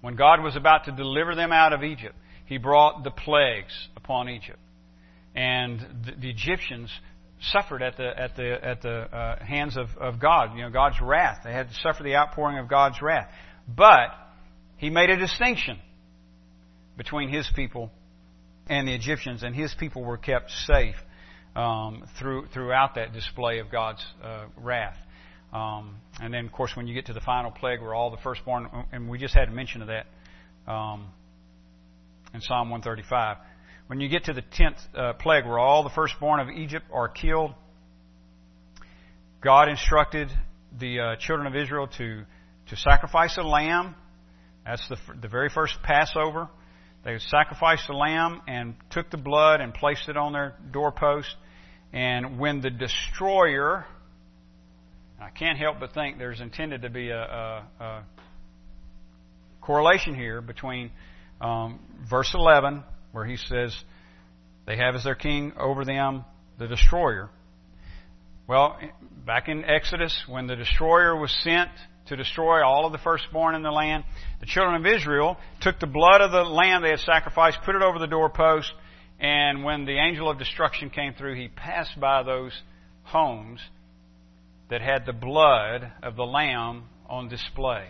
When 0.00 0.16
God 0.16 0.42
was 0.42 0.56
about 0.56 0.84
to 0.84 0.92
deliver 0.92 1.34
them 1.34 1.52
out 1.52 1.72
of 1.72 1.82
Egypt, 1.82 2.14
He 2.46 2.58
brought 2.58 3.04
the 3.04 3.10
plagues 3.10 3.72
upon 3.96 4.28
Egypt, 4.28 4.58
and 5.34 5.80
the, 6.04 6.12
the 6.20 6.30
Egyptians 6.30 6.90
suffered 7.52 7.82
at 7.82 7.96
the 7.96 8.08
at 8.18 8.36
the 8.36 8.58
at 8.62 8.82
the 8.82 8.90
uh, 8.90 9.44
hands 9.44 9.76
of, 9.76 9.88
of 9.98 10.20
God. 10.20 10.54
You 10.56 10.64
know, 10.64 10.70
God's 10.70 11.00
wrath. 11.00 11.40
They 11.44 11.52
had 11.52 11.68
to 11.68 11.74
suffer 11.76 12.02
the 12.02 12.16
outpouring 12.16 12.58
of 12.58 12.68
God's 12.68 13.00
wrath. 13.00 13.30
But 13.66 14.10
He 14.76 14.90
made 14.90 15.08
a 15.08 15.16
distinction 15.16 15.78
between 16.96 17.30
His 17.30 17.48
people 17.54 17.90
and 18.68 18.88
the 18.88 18.94
Egyptians, 18.94 19.42
and 19.42 19.54
his 19.54 19.74
people 19.74 20.02
were 20.02 20.16
kept 20.16 20.50
safe 20.66 20.96
um, 21.54 22.04
through, 22.18 22.46
throughout 22.48 22.94
that 22.96 23.12
display 23.12 23.58
of 23.58 23.70
God's 23.70 24.04
uh, 24.22 24.46
wrath. 24.56 24.96
Um, 25.52 25.96
and 26.20 26.34
then, 26.34 26.46
of 26.46 26.52
course, 26.52 26.72
when 26.74 26.86
you 26.86 26.94
get 26.94 27.06
to 27.06 27.12
the 27.12 27.20
final 27.20 27.50
plague, 27.50 27.80
where 27.80 27.94
all 27.94 28.10
the 28.10 28.22
firstborn, 28.22 28.68
and 28.92 29.08
we 29.08 29.18
just 29.18 29.34
had 29.34 29.48
a 29.48 29.52
mention 29.52 29.82
of 29.82 29.88
that 29.88 30.06
um, 30.70 31.08
in 32.32 32.40
Psalm 32.40 32.70
135. 32.70 33.36
When 33.86 34.00
you 34.00 34.08
get 34.08 34.24
to 34.24 34.32
the 34.32 34.42
tenth 34.42 34.78
uh, 34.96 35.12
plague, 35.12 35.44
where 35.44 35.58
all 35.58 35.84
the 35.84 35.90
firstborn 35.90 36.40
of 36.40 36.48
Egypt 36.48 36.86
are 36.92 37.08
killed, 37.08 37.52
God 39.42 39.68
instructed 39.68 40.28
the 40.76 41.00
uh, 41.00 41.16
children 41.16 41.46
of 41.46 41.54
Israel 41.54 41.86
to 41.98 42.24
to 42.68 42.76
sacrifice 42.76 43.36
a 43.36 43.42
lamb. 43.42 43.94
That's 44.64 44.86
the, 44.88 44.96
the 45.20 45.28
very 45.28 45.50
first 45.50 45.74
Passover. 45.82 46.48
They 47.04 47.18
sacrificed 47.18 47.86
the 47.86 47.92
lamb 47.92 48.40
and 48.48 48.74
took 48.90 49.10
the 49.10 49.18
blood 49.18 49.60
and 49.60 49.74
placed 49.74 50.08
it 50.08 50.16
on 50.16 50.32
their 50.32 50.54
doorpost. 50.72 51.28
And 51.92 52.38
when 52.38 52.62
the 52.62 52.70
destroyer, 52.70 53.84
I 55.20 55.28
can't 55.28 55.58
help 55.58 55.80
but 55.80 55.92
think 55.92 56.18
there's 56.18 56.40
intended 56.40 56.82
to 56.82 56.90
be 56.90 57.10
a, 57.10 57.20
a, 57.20 57.66
a 57.78 58.04
correlation 59.60 60.14
here 60.14 60.40
between 60.40 60.90
um, 61.42 61.78
verse 62.08 62.32
11, 62.34 62.82
where 63.12 63.26
he 63.26 63.36
says, 63.36 63.76
They 64.66 64.76
have 64.78 64.94
as 64.94 65.04
their 65.04 65.14
king 65.14 65.52
over 65.58 65.84
them 65.84 66.24
the 66.58 66.66
destroyer. 66.66 67.28
Well, 68.46 68.78
back 69.26 69.48
in 69.48 69.64
Exodus, 69.64 70.24
when 70.26 70.46
the 70.46 70.56
destroyer 70.56 71.14
was 71.16 71.34
sent 71.42 71.70
to 72.06 72.16
destroy 72.16 72.64
all 72.64 72.86
of 72.86 72.92
the 72.92 72.98
firstborn 72.98 73.54
in 73.54 73.62
the 73.62 73.70
land, 73.70 74.04
the 74.40 74.46
children 74.46 74.76
of 74.76 74.86
Israel 74.86 75.36
took 75.60 75.80
the 75.80 75.86
blood 75.86 76.20
of 76.20 76.32
the 76.32 76.42
lamb 76.42 76.82
they 76.82 76.90
had 76.90 77.00
sacrificed, 77.00 77.58
put 77.64 77.74
it 77.74 77.82
over 77.82 77.98
the 77.98 78.06
doorpost, 78.06 78.72
and 79.20 79.64
when 79.64 79.84
the 79.84 79.98
angel 79.98 80.28
of 80.28 80.38
destruction 80.38 80.90
came 80.90 81.14
through, 81.14 81.34
he 81.34 81.48
passed 81.48 81.98
by 81.98 82.22
those 82.22 82.52
homes 83.04 83.60
that 84.70 84.80
had 84.80 85.06
the 85.06 85.12
blood 85.12 85.92
of 86.02 86.16
the 86.16 86.24
lamb 86.24 86.84
on 87.08 87.28
display. 87.28 87.86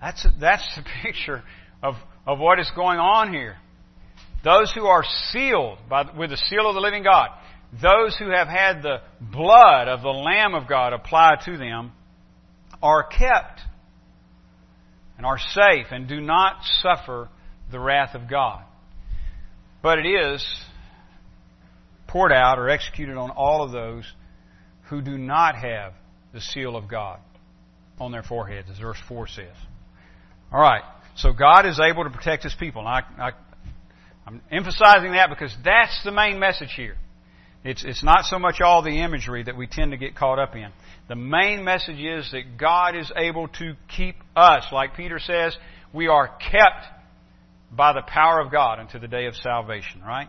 That's, 0.00 0.26
that's 0.40 0.76
the 0.76 0.84
picture 1.02 1.42
of, 1.82 1.94
of 2.26 2.38
what 2.38 2.58
is 2.58 2.70
going 2.74 2.98
on 2.98 3.32
here. 3.32 3.56
Those 4.42 4.72
who 4.72 4.86
are 4.86 5.04
sealed 5.30 5.78
by, 5.88 6.04
with 6.16 6.30
the 6.30 6.36
seal 6.36 6.68
of 6.68 6.74
the 6.74 6.80
living 6.80 7.02
God, 7.02 7.30
those 7.82 8.16
who 8.16 8.30
have 8.30 8.48
had 8.48 8.82
the 8.82 8.98
blood 9.20 9.88
of 9.88 10.02
the 10.02 10.10
Lamb 10.10 10.54
of 10.54 10.68
God 10.68 10.92
applied 10.92 11.40
to 11.46 11.56
them, 11.56 11.92
are 12.84 13.02
kept 13.02 13.62
and 15.16 15.24
are 15.24 15.38
safe 15.38 15.86
and 15.90 16.06
do 16.06 16.20
not 16.20 16.58
suffer 16.82 17.30
the 17.72 17.80
wrath 17.80 18.14
of 18.14 18.28
God. 18.28 18.62
But 19.82 19.98
it 19.98 20.06
is 20.06 20.46
poured 22.06 22.30
out 22.30 22.58
or 22.58 22.68
executed 22.68 23.16
on 23.16 23.30
all 23.30 23.62
of 23.62 23.72
those 23.72 24.04
who 24.90 25.00
do 25.00 25.16
not 25.16 25.56
have 25.56 25.94
the 26.34 26.42
seal 26.42 26.76
of 26.76 26.86
God 26.86 27.20
on 27.98 28.12
their 28.12 28.22
foreheads, 28.22 28.68
as 28.70 28.78
verse 28.78 28.98
4 29.08 29.28
says. 29.28 29.56
All 30.52 30.60
right. 30.60 30.82
So 31.16 31.32
God 31.32 31.64
is 31.64 31.80
able 31.80 32.04
to 32.04 32.10
protect 32.10 32.42
His 32.42 32.54
people. 32.54 32.86
And 32.86 32.88
I, 32.88 33.00
I, 33.18 33.30
I'm 34.26 34.42
emphasizing 34.50 35.12
that 35.12 35.30
because 35.30 35.56
that's 35.64 36.02
the 36.04 36.12
main 36.12 36.38
message 36.38 36.72
here. 36.76 36.96
It's, 37.64 37.82
it's 37.82 38.04
not 38.04 38.26
so 38.26 38.38
much 38.38 38.60
all 38.60 38.82
the 38.82 39.02
imagery 39.02 39.42
that 39.44 39.56
we 39.56 39.66
tend 39.66 39.92
to 39.92 39.96
get 39.96 40.14
caught 40.14 40.38
up 40.38 40.54
in. 40.54 40.68
The 41.08 41.16
main 41.16 41.64
message 41.64 41.98
is 41.98 42.30
that 42.32 42.58
God 42.58 42.94
is 42.94 43.10
able 43.16 43.48
to 43.48 43.74
keep 43.88 44.16
us. 44.36 44.66
Like 44.70 44.94
Peter 44.96 45.18
says, 45.18 45.56
we 45.92 46.08
are 46.08 46.28
kept 46.28 46.86
by 47.72 47.94
the 47.94 48.02
power 48.02 48.40
of 48.40 48.52
God 48.52 48.80
unto 48.80 48.98
the 48.98 49.08
day 49.08 49.26
of 49.26 49.34
salvation, 49.34 50.02
right? 50.02 50.28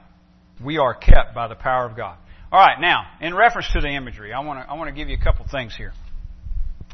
We 0.63 0.77
are 0.77 0.93
kept 0.93 1.35
by 1.35 1.49
the 1.49 1.55
power 1.55 1.85
of 1.85 1.97
God. 1.97 2.17
All 2.51 2.59
right, 2.59 2.79
now, 2.79 3.03
in 3.19 3.35
reference 3.35 3.69
to 3.73 3.81
the 3.81 3.89
imagery, 3.89 4.31
I 4.31 4.39
want 4.39 4.65
to, 4.65 4.69
I 4.69 4.75
want 4.75 4.87
to 4.87 4.95
give 4.95 5.09
you 5.09 5.17
a 5.19 5.23
couple 5.23 5.45
things 5.51 5.75
here. 5.75 5.91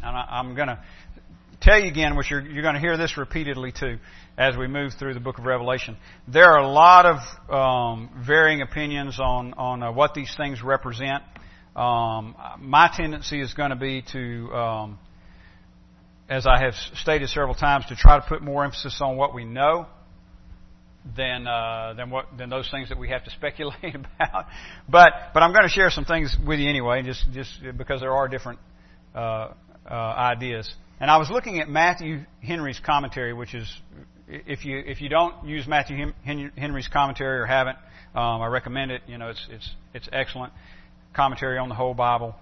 And 0.03 0.17
I, 0.17 0.25
I'm 0.31 0.55
going 0.55 0.69
to 0.69 0.79
tell 1.61 1.79
you 1.79 1.87
again, 1.87 2.15
which 2.15 2.31
you're, 2.31 2.41
you're 2.41 2.63
going 2.63 2.75
to 2.75 2.81
hear 2.81 2.97
this 2.97 3.17
repeatedly 3.17 3.71
too 3.71 3.97
as 4.37 4.57
we 4.57 4.67
move 4.67 4.93
through 4.97 5.13
the 5.13 5.19
book 5.19 5.37
of 5.37 5.45
Revelation. 5.45 5.95
There 6.27 6.45
are 6.45 6.59
a 6.59 6.67
lot 6.67 7.05
of 7.05 7.17
um, 7.49 8.09
varying 8.25 8.61
opinions 8.61 9.19
on 9.19 9.53
on 9.53 9.83
uh, 9.83 9.91
what 9.91 10.13
these 10.13 10.33
things 10.35 10.61
represent. 10.63 11.23
Um, 11.75 12.35
my 12.59 12.91
tendency 12.95 13.39
is 13.39 13.53
going 13.53 13.69
to 13.69 13.77
be 13.77 14.03
to, 14.11 14.53
um, 14.53 14.99
as 16.27 16.45
I 16.45 16.59
have 16.59 16.73
stated 16.95 17.29
several 17.29 17.55
times, 17.55 17.85
to 17.87 17.95
try 17.95 18.19
to 18.19 18.25
put 18.27 18.41
more 18.41 18.65
emphasis 18.65 18.99
on 19.01 19.15
what 19.15 19.33
we 19.33 19.45
know 19.45 19.85
than 21.15 21.47
uh, 21.47 21.93
than 21.95 22.09
what 22.09 22.25
than 22.37 22.49
those 22.49 22.69
things 22.71 22.89
that 22.89 22.97
we 22.97 23.09
have 23.09 23.23
to 23.23 23.31
speculate 23.37 23.95
about. 23.95 24.47
But 24.89 25.13
but 25.33 25.43
I'm 25.43 25.53
going 25.53 25.63
to 25.63 25.69
share 25.69 25.89
some 25.89 26.05
things 26.05 26.35
with 26.45 26.59
you 26.59 26.69
anyway, 26.69 27.03
just 27.03 27.25
just 27.31 27.51
because 27.77 28.01
there 28.01 28.13
are 28.13 28.27
different 28.27 28.59
uh, 29.15 29.49
uh, 29.89 29.93
ideas. 29.93 30.73
And 30.99 31.09
I 31.09 31.17
was 31.17 31.29
looking 31.29 31.59
at 31.59 31.67
Matthew 31.67 32.21
Henry's 32.43 32.79
commentary, 32.79 33.33
which 33.33 33.55
is, 33.55 33.67
if 34.27 34.63
you 34.65 34.77
if 34.85 35.01
you 35.01 35.09
don't 35.09 35.45
use 35.45 35.67
Matthew 35.67 36.13
Henry's 36.23 36.87
commentary 36.87 37.39
or 37.39 37.45
haven't, 37.45 37.77
um, 38.13 38.41
I 38.41 38.47
recommend 38.47 38.91
it. 38.91 39.01
You 39.07 39.17
know, 39.17 39.29
it's 39.29 39.47
it's 39.49 39.69
it's 39.93 40.09
excellent 40.11 40.53
commentary 41.15 41.57
on 41.57 41.69
the 41.69 41.75
whole 41.75 41.93
Bible, 41.93 42.35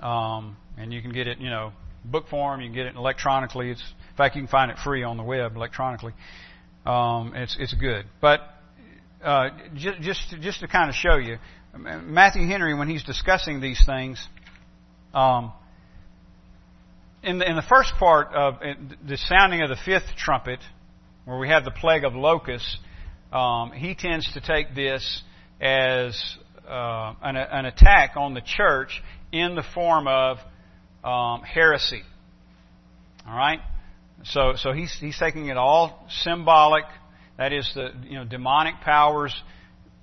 um, 0.00 0.56
and 0.78 0.92
you 0.92 1.02
can 1.02 1.12
get 1.12 1.26
it, 1.26 1.38
you 1.38 1.50
know, 1.50 1.72
book 2.04 2.28
form. 2.28 2.60
You 2.60 2.68
can 2.68 2.74
get 2.74 2.86
it 2.86 2.96
electronically. 2.96 3.70
It's 3.70 3.82
in 3.82 4.16
fact 4.16 4.34
you 4.34 4.42
can 4.42 4.48
find 4.48 4.70
it 4.70 4.78
free 4.82 5.02
on 5.02 5.16
the 5.16 5.22
web 5.22 5.54
electronically. 5.54 6.14
Um, 6.86 7.32
it's 7.36 7.56
it's 7.60 7.74
good, 7.74 8.06
but 8.20 8.40
uh, 9.22 9.50
just 9.74 10.00
just 10.00 10.34
just 10.40 10.60
to 10.60 10.68
kind 10.68 10.88
of 10.88 10.96
show 10.96 11.16
you, 11.16 11.36
Matthew 11.76 12.46
Henry 12.46 12.74
when 12.74 12.88
he's 12.88 13.04
discussing 13.04 13.60
these 13.60 13.82
things. 13.84 14.26
Um, 15.12 15.52
in 17.22 17.38
the, 17.38 17.48
in 17.48 17.56
the 17.56 17.62
first 17.62 17.92
part 17.98 18.28
of 18.34 18.56
the 19.06 19.16
sounding 19.16 19.62
of 19.62 19.68
the 19.68 19.76
fifth 19.84 20.16
trumpet, 20.16 20.60
where 21.24 21.38
we 21.38 21.48
have 21.48 21.64
the 21.64 21.70
plague 21.70 22.04
of 22.04 22.14
locusts, 22.14 22.78
um, 23.32 23.72
he 23.72 23.94
tends 23.94 24.30
to 24.32 24.40
take 24.40 24.74
this 24.74 25.22
as 25.60 26.36
uh, 26.68 27.14
an, 27.22 27.36
an, 27.36 27.66
attack 27.66 28.12
on 28.16 28.34
the 28.34 28.40
church 28.40 29.02
in 29.30 29.54
the 29.54 29.62
form 29.74 30.08
of 30.08 30.38
um, 31.04 31.42
heresy. 31.42 32.02
All 33.26 33.36
right, 33.36 33.60
so 34.24 34.54
so 34.56 34.72
he's 34.72 34.92
he's 34.98 35.18
taking 35.18 35.46
it 35.46 35.56
all 35.56 36.04
symbolic. 36.22 36.84
That 37.38 37.52
is 37.52 37.70
the 37.74 37.92
you 38.02 38.16
know 38.16 38.24
demonic 38.24 38.80
powers 38.82 39.34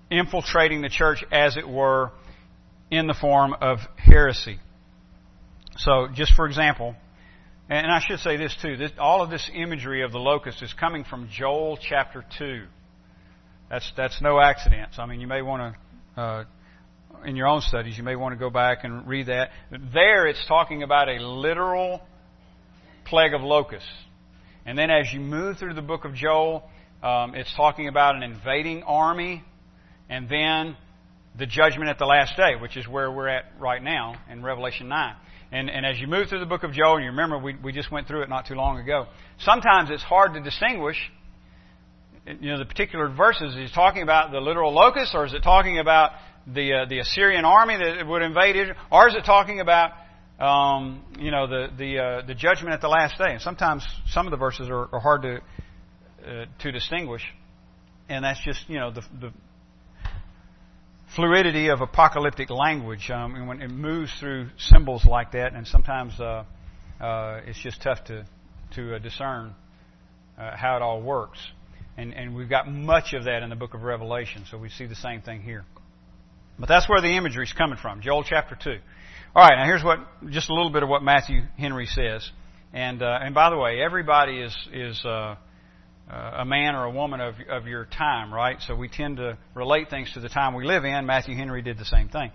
infiltrating 0.09 0.81
the 0.81 0.89
church, 0.89 1.23
as 1.31 1.57
it 1.57 1.67
were, 1.67 2.11
in 2.89 3.07
the 3.07 3.13
form 3.13 3.53
of 3.59 3.79
heresy. 3.97 4.57
So, 5.77 6.07
just 6.13 6.33
for 6.33 6.45
example, 6.45 6.95
and 7.69 7.91
I 7.91 7.99
should 8.05 8.19
say 8.19 8.37
this 8.37 8.55
too. 8.61 8.77
This, 8.77 8.91
all 8.97 9.21
of 9.21 9.29
this 9.29 9.49
imagery 9.53 10.03
of 10.03 10.11
the 10.11 10.17
locust 10.17 10.63
is 10.63 10.73
coming 10.73 11.03
from 11.03 11.29
Joel 11.31 11.77
chapter 11.77 12.25
2. 12.39 12.65
That's, 13.69 13.91
that's 13.95 14.21
no 14.21 14.39
accident. 14.39 14.89
So, 14.95 15.03
I 15.03 15.05
mean, 15.05 15.21
you 15.21 15.27
may 15.27 15.43
want 15.43 15.75
to, 16.15 16.21
uh, 16.21 16.43
in 17.25 17.35
your 17.35 17.47
own 17.47 17.61
studies, 17.61 17.97
you 17.97 18.03
may 18.03 18.15
want 18.15 18.33
to 18.33 18.39
go 18.39 18.49
back 18.49 18.83
and 18.83 19.07
read 19.07 19.27
that. 19.27 19.51
There, 19.93 20.27
it's 20.27 20.43
talking 20.47 20.81
about 20.81 21.09
a 21.09 21.21
literal 21.21 22.01
plague 23.05 23.35
of 23.35 23.41
locusts. 23.41 23.89
And 24.65 24.77
then 24.77 24.89
as 24.89 25.13
you 25.13 25.19
move 25.19 25.57
through 25.57 25.75
the 25.75 25.81
book 25.83 26.05
of 26.05 26.15
Joel, 26.15 26.63
um, 27.03 27.35
it's 27.35 27.53
talking 27.55 27.87
about 27.87 28.15
an 28.15 28.23
invading 28.23 28.83
army, 28.83 29.43
and 30.09 30.27
then 30.27 30.75
the 31.37 31.45
judgment 31.45 31.89
at 31.89 31.99
the 31.99 32.05
last 32.05 32.35
day, 32.35 32.55
which 32.59 32.75
is 32.75 32.87
where 32.87 33.11
we're 33.11 33.27
at 33.27 33.45
right 33.59 33.81
now 33.81 34.15
in 34.29 34.43
Revelation 34.43 34.87
9. 34.89 35.15
And, 35.51 35.69
and 35.69 35.85
as 35.85 35.99
you 35.99 36.07
move 36.07 36.29
through 36.29 36.41
the 36.41 36.45
book 36.45 36.63
of 36.63 36.73
Joel, 36.73 36.97
and 36.97 37.05
you 37.05 37.09
remember 37.09 37.37
we, 37.39 37.55
we 37.55 37.71
just 37.71 37.91
went 37.91 38.07
through 38.07 38.21
it 38.21 38.29
not 38.29 38.45
too 38.45 38.53
long 38.53 38.77
ago, 38.77 39.07
sometimes 39.39 39.89
it's 39.89 40.03
hard 40.03 40.35
to 40.35 40.41
distinguish, 40.41 40.97
you 42.25 42.51
know, 42.51 42.59
the 42.59 42.65
particular 42.65 43.09
verses. 43.09 43.55
Is 43.55 43.69
he 43.69 43.73
talking 43.73 44.03
about 44.03 44.31
the 44.31 44.39
literal 44.39 44.73
locusts, 44.73 45.15
or 45.15 45.25
is 45.25 45.33
it 45.33 45.41
talking 45.41 45.79
about 45.79 46.11
the, 46.45 46.73
uh, 46.73 46.85
the 46.85 46.99
Assyrian 46.99 47.45
army 47.45 47.77
that 47.77 48.05
would 48.05 48.21
invade 48.21 48.55
Israel, 48.55 48.77
or 48.91 49.07
is 49.09 49.15
it 49.15 49.25
talking 49.25 49.59
about, 49.59 49.91
um, 50.39 51.03
you 51.17 51.31
know, 51.31 51.47
the, 51.47 51.67
the, 51.75 51.97
uh, 51.97 52.27
the 52.27 52.35
judgment 52.35 52.73
at 52.73 52.81
the 52.81 52.87
last 52.87 53.17
day? 53.17 53.31
And 53.31 53.41
sometimes 53.41 53.85
some 54.11 54.27
of 54.27 54.31
the 54.31 54.37
verses 54.37 54.69
are, 54.69 54.87
are 54.93 54.99
hard 54.99 55.23
to, 55.23 55.41
uh, 56.25 56.45
to 56.59 56.71
distinguish. 56.71 57.23
And 58.07 58.23
that's 58.23 58.43
just, 58.43 58.69
you 58.69 58.79
know, 58.79 58.91
the, 58.91 59.01
the 59.19 59.33
fluidity 61.15 61.69
of 61.69 61.81
apocalyptic 61.81 62.49
language 62.49 63.09
um, 63.09 63.35
and 63.35 63.47
when 63.47 63.61
it 63.61 63.69
moves 63.69 64.11
through 64.19 64.49
symbols 64.57 65.05
like 65.05 65.31
that, 65.31 65.53
and 65.53 65.67
sometimes 65.67 66.19
uh, 66.19 66.43
uh, 67.01 67.41
it's 67.45 67.59
just 67.59 67.81
tough 67.81 68.03
to 68.05 68.25
to 68.75 68.95
uh, 68.95 68.99
discern 68.99 69.55
uh, 70.37 70.55
how 70.55 70.75
it 70.75 70.81
all 70.81 71.01
works. 71.01 71.39
And 71.97 72.13
and 72.13 72.35
we've 72.35 72.49
got 72.49 72.71
much 72.71 73.13
of 73.13 73.25
that 73.25 73.43
in 73.43 73.49
the 73.49 73.55
book 73.55 73.73
of 73.73 73.81
Revelation, 73.81 74.45
so 74.49 74.57
we 74.57 74.69
see 74.69 74.85
the 74.85 74.95
same 74.95 75.21
thing 75.21 75.41
here. 75.41 75.65
But 76.57 76.67
that's 76.67 76.87
where 76.89 77.01
the 77.01 77.15
imagery 77.15 77.45
is 77.45 77.53
coming 77.53 77.77
from, 77.77 78.01
Joel 78.01 78.23
chapter 78.23 78.57
two. 78.61 78.79
All 79.35 79.47
right, 79.47 79.57
now 79.57 79.65
here's 79.65 79.83
what 79.83 79.99
just 80.29 80.49
a 80.49 80.53
little 80.53 80.71
bit 80.71 80.83
of 80.83 80.89
what 80.89 81.03
Matthew 81.03 81.43
Henry 81.57 81.85
says. 81.85 82.29
And 82.73 83.01
uh, 83.01 83.19
and 83.21 83.33
by 83.33 83.49
the 83.49 83.57
way, 83.57 83.81
everybody 83.81 84.39
is 84.39 84.55
is 84.71 85.03
uh, 86.09 86.37
a 86.37 86.45
man 86.45 86.75
or 86.75 86.85
a 86.85 86.91
woman 86.91 87.21
of, 87.21 87.35
of 87.49 87.67
your 87.67 87.85
time, 87.85 88.33
right? 88.33 88.57
So 88.61 88.75
we 88.75 88.87
tend 88.87 89.17
to 89.17 89.37
relate 89.53 89.89
things 89.89 90.11
to 90.13 90.19
the 90.19 90.29
time 90.29 90.55
we 90.55 90.65
live 90.65 90.83
in. 90.83 91.05
Matthew 91.05 91.35
Henry 91.35 91.61
did 91.61 91.77
the 91.77 91.85
same 91.85 92.09
thing. 92.09 92.31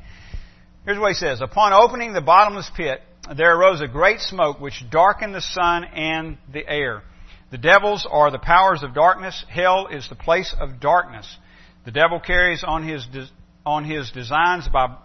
Here's 0.84 0.98
what 0.98 1.08
he 1.08 1.14
says 1.14 1.40
Upon 1.40 1.72
opening 1.72 2.12
the 2.12 2.20
bottomless 2.20 2.70
pit, 2.76 3.00
there 3.36 3.56
arose 3.56 3.80
a 3.80 3.88
great 3.88 4.20
smoke 4.20 4.60
which 4.60 4.84
darkened 4.90 5.34
the 5.34 5.40
sun 5.40 5.84
and 5.84 6.38
the 6.52 6.66
air. 6.68 7.02
The 7.50 7.58
devils 7.58 8.06
are 8.10 8.30
the 8.30 8.38
powers 8.38 8.82
of 8.82 8.94
darkness. 8.94 9.44
Hell 9.48 9.88
is 9.88 10.08
the 10.08 10.14
place 10.14 10.54
of 10.58 10.80
darkness. 10.80 11.36
The 11.84 11.92
devil 11.92 12.20
carries 12.20 12.64
on 12.64 12.86
his 12.86 13.06
de- 13.06 13.28
on 13.66 13.84
his 13.84 14.10
designs 14.10 14.68
by 14.68 14.96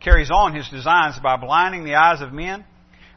carries 0.00 0.30
on 0.30 0.54
his 0.54 0.68
designs 0.68 1.18
by 1.22 1.36
blinding 1.36 1.84
the 1.84 1.94
eyes 1.94 2.20
of 2.20 2.32
men, 2.32 2.64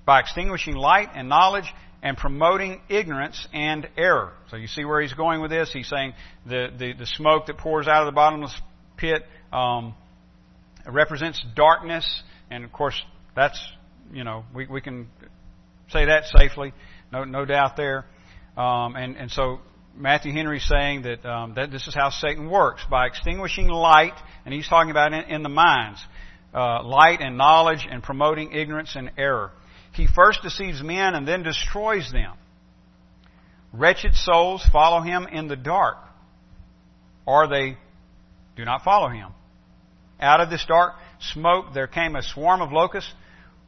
by 0.06 0.20
extinguishing 0.20 0.76
light 0.76 1.10
and 1.16 1.28
knowledge, 1.28 1.74
and 2.06 2.16
promoting 2.16 2.80
ignorance 2.88 3.48
and 3.52 3.90
error. 3.98 4.34
So 4.52 4.58
you 4.58 4.68
see 4.68 4.86
where 4.86 5.02
he's 5.02 5.14
going 5.14 5.42
with 5.42 5.50
this. 5.50 5.74
He's 5.74 5.90
saying 5.90 6.14
the, 6.46 6.68
the, 6.78 6.94
the 6.94 7.06
smoke 7.08 7.48
that 7.48 7.58
pours 7.58 7.88
out 7.88 8.04
of 8.04 8.06
the 8.06 8.16
bottomless 8.16 8.56
pit 8.96 9.24
um, 9.52 9.96
represents 10.86 11.44
darkness, 11.56 12.06
and 12.52 12.64
of 12.64 12.72
course 12.72 13.02
that's 13.36 13.60
you 14.14 14.24
know 14.24 14.46
we, 14.54 14.68
we 14.68 14.82
can 14.82 15.08
say 15.90 16.06
that 16.06 16.26
safely, 16.26 16.74
no 17.12 17.24
no 17.24 17.44
doubt 17.44 17.76
there. 17.76 18.06
Um, 18.56 18.96
and 18.96 19.18
and 19.18 19.32
so 19.32 19.62
Matthew 19.96 20.32
Henry's 20.32 20.68
saying 20.68 21.02
that 21.02 21.26
um, 21.26 21.56
that 21.56 21.72
this 21.72 21.88
is 21.88 21.96
how 21.96 22.12
Satan 22.12 22.52
works 22.52 22.84
by 22.88 23.08
extinguishing 23.08 23.68
light, 23.68 24.14
and 24.46 24.54
he's 24.54 24.68
talking 24.68 24.92
about 24.92 25.12
in, 25.12 25.24
in 25.24 25.42
the 25.42 25.50
minds, 25.50 26.00
uh, 26.54 26.84
light 26.84 27.20
and 27.22 27.36
knowledge, 27.36 27.88
and 27.90 28.04
promoting 28.04 28.52
ignorance 28.52 28.96
and 28.96 29.10
error. 29.18 29.52
He 29.96 30.08
first 30.08 30.42
deceives 30.42 30.84
men 30.84 31.16
and 31.16 31.28
then 31.28 31.44
destroys 31.44 32.12
them. 32.12 32.34
Wretched 33.72 34.14
souls 34.14 34.66
follow 34.72 35.02
him 35.02 35.26
in 35.26 35.48
the 35.48 35.56
dark, 35.56 35.98
or 37.26 37.48
they 37.48 37.78
do 38.56 38.66
not 38.66 38.84
follow 38.84 39.10
him. 39.10 39.32
Out 40.20 40.42
of 40.42 40.50
this 40.50 40.66
dark 40.66 40.94
smoke 41.20 41.74
there 41.74 41.88
came 41.88 42.16
a 42.16 42.22
swarm 42.22 42.62
of 42.62 42.72
locusts, 42.72 43.12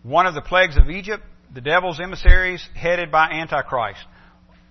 one 0.03 0.25
of 0.25 0.33
the 0.33 0.41
plagues 0.41 0.77
of 0.77 0.89
Egypt, 0.89 1.23
the 1.53 1.61
devil's 1.61 1.99
emissaries 1.99 2.65
headed 2.75 3.11
by 3.11 3.29
Antichrist. 3.29 3.99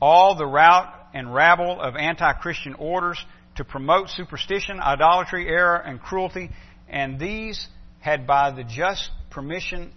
All 0.01 0.37
the 0.37 0.47
rout 0.47 0.93
and 1.15 1.33
rabble 1.33 1.81
of 1.81 1.97
anti-Christian 1.97 2.75
orders 2.75 3.19
to 3.57 3.65
promote 3.65 4.11
superstition, 4.11 4.79
idolatry, 4.81 5.49
error, 5.49 5.77
and 5.77 6.01
cruelty, 6.01 6.51
and 6.89 7.19
these 7.19 7.67
had 8.01 8.27
by 8.27 8.51
the 8.51 8.65
just 8.65 9.11
permission 9.31 9.93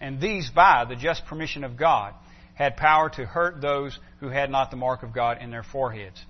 and 0.00 0.20
these, 0.20 0.50
by 0.50 0.84
the 0.84 0.96
just 0.96 1.24
permission 1.26 1.64
of 1.64 1.76
God, 1.76 2.14
had 2.54 2.76
power 2.76 3.10
to 3.10 3.26
hurt 3.26 3.60
those 3.60 3.98
who 4.20 4.28
had 4.28 4.50
not 4.50 4.70
the 4.70 4.76
mark 4.76 5.02
of 5.02 5.12
God 5.12 5.38
in 5.40 5.50
their 5.50 5.64
foreheads. 5.64 6.20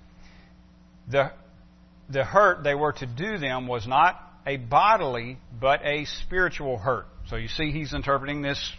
The, 1.09 1.31
the 2.09 2.23
hurt 2.23 2.63
they 2.63 2.73
were 2.73 2.93
to 2.93 3.05
do 3.05 3.37
them 3.37 3.67
was 3.67 3.87
not 3.87 4.19
a 4.45 4.57
bodily, 4.57 5.37
but 5.59 5.81
a 5.83 6.05
spiritual 6.05 6.77
hurt. 6.77 7.05
So 7.27 7.35
you 7.35 7.47
see, 7.47 7.71
he's 7.71 7.93
interpreting 7.93 8.41
this 8.41 8.71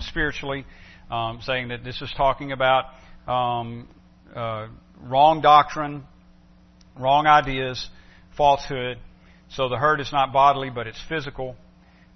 spiritually, 0.00 0.64
um, 1.10 1.40
saying 1.42 1.68
that 1.68 1.84
this 1.84 2.00
is 2.02 2.12
talking 2.16 2.52
about 2.52 2.86
um, 3.26 3.88
uh, 4.34 4.68
wrong 5.02 5.40
doctrine, 5.40 6.04
wrong 6.98 7.26
ideas, 7.26 7.88
falsehood. 8.36 8.98
So 9.50 9.68
the 9.68 9.76
hurt 9.76 10.00
is 10.00 10.10
not 10.12 10.32
bodily, 10.32 10.70
but 10.70 10.86
it's 10.86 11.00
physical. 11.08 11.56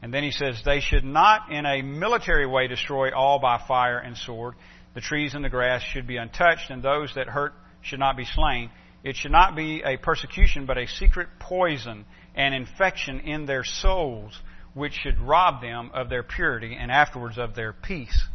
And 0.06 0.14
then 0.14 0.22
he 0.22 0.30
says, 0.30 0.62
They 0.64 0.78
should 0.78 1.04
not 1.04 1.50
in 1.50 1.66
a 1.66 1.82
military 1.82 2.46
way 2.46 2.68
destroy 2.68 3.12
all 3.12 3.40
by 3.40 3.60
fire 3.66 3.98
and 3.98 4.16
sword. 4.16 4.54
The 4.94 5.00
trees 5.00 5.34
and 5.34 5.44
the 5.44 5.48
grass 5.48 5.82
should 5.82 6.06
be 6.06 6.16
untouched, 6.16 6.70
and 6.70 6.80
those 6.80 7.12
that 7.16 7.26
hurt 7.26 7.54
should 7.82 7.98
not 7.98 8.16
be 8.16 8.24
slain. 8.24 8.70
It 9.02 9.16
should 9.16 9.32
not 9.32 9.56
be 9.56 9.82
a 9.84 9.96
persecution, 9.96 10.64
but 10.64 10.78
a 10.78 10.86
secret 10.86 11.26
poison 11.40 12.04
and 12.36 12.54
infection 12.54 13.18
in 13.18 13.46
their 13.46 13.64
souls, 13.64 14.40
which 14.74 14.92
should 14.92 15.18
rob 15.18 15.60
them 15.60 15.90
of 15.92 16.08
their 16.08 16.22
purity 16.22 16.76
and 16.78 16.92
afterwards 16.92 17.36
of 17.36 17.56
their 17.56 17.72
peace. 17.72 18.28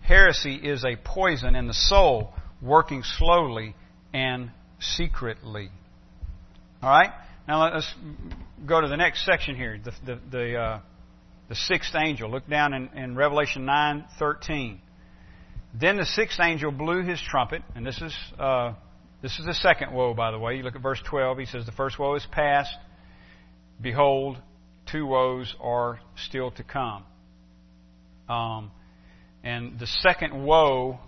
Heresy 0.00 0.54
is 0.54 0.82
a 0.82 0.96
poison 0.96 1.56
in 1.56 1.66
the 1.66 1.74
soul, 1.74 2.32
working 2.62 3.02
slowly 3.02 3.74
and 4.14 4.50
secretly. 4.80 5.68
All 6.82 6.88
right? 6.88 7.12
Now 7.46 7.70
let's 7.70 7.94
go 8.64 8.80
to 8.80 8.88
the 8.88 8.96
next 8.96 9.26
section 9.26 9.56
here. 9.56 9.78
The, 9.84 9.92
the, 10.06 10.20
the 10.30 10.56
uh, 10.56 10.80
the 11.52 11.56
sixth 11.56 11.94
angel. 11.94 12.30
Look 12.30 12.48
down 12.48 12.72
in, 12.72 12.88
in 12.96 13.14
Revelation 13.14 13.66
9:13. 13.66 14.78
Then 15.78 15.98
the 15.98 16.06
sixth 16.06 16.40
angel 16.40 16.72
blew 16.72 17.02
his 17.02 17.20
trumpet, 17.20 17.60
and 17.74 17.84
this 17.84 18.00
is 18.00 18.16
uh, 18.38 18.72
this 19.20 19.38
is 19.38 19.44
the 19.44 19.52
second 19.52 19.92
woe, 19.92 20.14
by 20.14 20.30
the 20.30 20.38
way. 20.38 20.56
You 20.56 20.62
look 20.62 20.76
at 20.76 20.80
verse 20.80 21.02
12. 21.04 21.36
He 21.36 21.44
says, 21.44 21.66
"The 21.66 21.72
first 21.72 21.98
woe 21.98 22.14
is 22.14 22.26
past. 22.32 22.74
Behold, 23.82 24.38
two 24.90 25.04
woes 25.04 25.54
are 25.60 26.00
still 26.16 26.52
to 26.52 26.62
come." 26.62 27.04
Um, 28.30 28.70
and 29.44 29.78
the 29.78 29.86
second 29.86 30.46
woe 30.46 31.00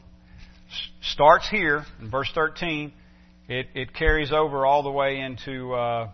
starts 1.01 1.49
here 1.49 1.87
in 2.03 2.11
verse 2.11 2.31
13. 2.35 2.93
It, 3.49 3.69
it 3.75 3.95
carries 3.95 4.31
over 4.31 4.67
all 4.67 4.83
the 4.83 4.91
way 4.91 5.21
into 5.21 5.73
uh, 5.73 6.11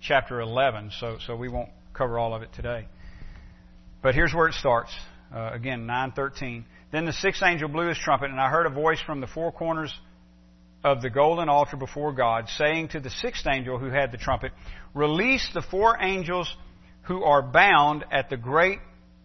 chapter 0.00 0.40
11, 0.40 0.90
so 0.98 1.18
so 1.24 1.36
we 1.36 1.48
won't 1.48 1.70
cover 1.94 2.18
all 2.18 2.34
of 2.34 2.42
it 2.42 2.52
today. 2.52 2.88
But 4.02 4.14
here's 4.14 4.32
where 4.32 4.48
it 4.48 4.54
starts. 4.54 4.94
Uh, 5.34 5.50
again, 5.52 5.86
9:13. 5.86 6.64
Then 6.90 7.04
the 7.04 7.12
sixth 7.12 7.42
angel 7.42 7.68
blew 7.68 7.88
his 7.88 7.98
trumpet, 7.98 8.30
and 8.30 8.40
I 8.40 8.48
heard 8.48 8.66
a 8.66 8.70
voice 8.70 9.00
from 9.00 9.20
the 9.20 9.26
four 9.26 9.52
corners 9.52 9.94
of 10.84 11.02
the 11.02 11.10
golden 11.10 11.48
altar 11.48 11.76
before 11.76 12.12
God, 12.12 12.48
saying 12.48 12.88
to 12.88 13.00
the 13.00 13.10
sixth 13.10 13.46
angel 13.46 13.78
who 13.78 13.90
had 13.90 14.12
the 14.12 14.16
trumpet, 14.16 14.52
"Release 14.94 15.46
the 15.52 15.62
four 15.62 15.98
angels 16.00 16.54
who 17.02 17.24
are 17.24 17.42
bound 17.42 18.04
at 18.10 18.30
the 18.30 18.36
great 18.36 18.78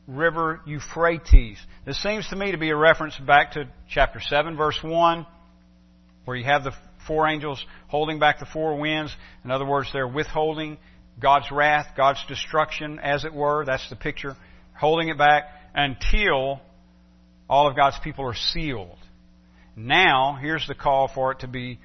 river 0.07 0.61
Euphrates." 0.65 1.63
This 1.85 2.01
seems 2.01 2.27
to 2.29 2.35
me 2.35 2.51
to 2.51 2.57
be 2.57 2.71
a 2.71 2.75
reference 2.75 3.17
back 3.17 3.51
to 3.51 3.67
chapter 3.87 4.19
7, 4.19 4.57
verse 4.57 4.81
1, 4.83 5.25
where 6.25 6.35
you 6.35 6.45
have 6.45 6.63
the 6.63 6.73
four 7.05 7.27
angels 7.27 7.63
holding 7.87 8.17
back 8.19 8.39
the 8.39 8.45
four 8.45 8.79
winds. 8.79 9.15
In 9.45 9.51
other 9.51 9.65
words, 9.65 9.91
they're 9.93 10.07
withholding 10.07 10.77
God's 11.19 11.51
wrath, 11.51 11.95
God's 11.95 12.25
destruction, 12.25 12.99
as 12.99 13.23
it 13.23 13.33
were. 13.33 13.63
That's 13.65 13.87
the 13.89 13.95
picture 13.95 14.35
holding 14.73 15.09
it 15.09 15.17
back 15.17 15.43
until 15.73 16.61
all 17.49 17.67
of 17.67 17.75
God's 17.75 17.97
people 18.03 18.25
are 18.25 18.35
sealed. 18.35 18.97
Now, 19.75 20.37
here's 20.39 20.67
the 20.67 20.75
call 20.75 21.07
for 21.07 21.31
it 21.31 21.39
to 21.39 21.47
be 21.47 21.79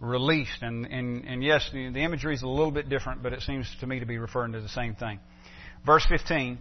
released. 0.00 0.62
And, 0.62 0.86
and, 0.86 1.24
and 1.24 1.44
yes, 1.44 1.68
the, 1.72 1.90
the 1.90 2.00
imagery 2.00 2.34
is 2.34 2.42
a 2.42 2.48
little 2.48 2.70
bit 2.70 2.88
different, 2.88 3.22
but 3.22 3.32
it 3.32 3.42
seems 3.42 3.70
to 3.80 3.86
me 3.86 4.00
to 4.00 4.06
be 4.06 4.18
referring 4.18 4.52
to 4.52 4.60
the 4.60 4.68
same 4.68 4.94
thing. 4.94 5.20
Verse 5.84 6.04
15. 6.08 6.58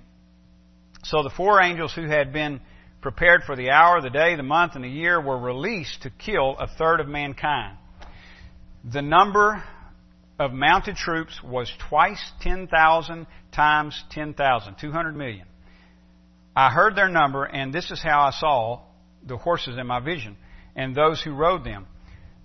So 1.03 1.23
the 1.23 1.29
four 1.29 1.61
angels 1.61 1.93
who 1.93 2.03
had 2.03 2.33
been 2.33 2.59
prepared 3.01 3.43
for 3.43 3.55
the 3.55 3.69
hour, 3.71 4.01
the 4.01 4.09
day, 4.09 4.35
the 4.35 4.43
month, 4.43 4.75
and 4.75 4.83
the 4.83 4.89
year 4.89 5.21
were 5.21 5.37
released 5.37 6.01
to 6.03 6.09
kill 6.09 6.57
a 6.57 6.67
third 6.67 6.99
of 6.99 7.07
mankind. 7.07 7.77
The 8.83 9.01
number 9.01 9.63
of 10.37 10.51
mounted 10.53 10.95
troops 10.95 11.41
was 11.43 11.71
twice 11.89 12.31
10,000 12.41 13.27
times 13.51 14.03
10,000, 14.11 14.75
200 14.79 15.15
million. 15.15 15.45
I 16.59 16.69
heard 16.71 16.93
their 16.93 17.07
number, 17.07 17.45
and 17.45 17.73
this 17.73 17.89
is 17.89 18.03
how 18.03 18.19
I 18.19 18.31
saw 18.31 18.81
the 19.25 19.37
horses 19.37 19.77
in 19.77 19.87
my 19.87 20.01
vision 20.01 20.35
and 20.75 20.93
those 20.93 21.21
who 21.21 21.31
rode 21.31 21.63
them. 21.63 21.87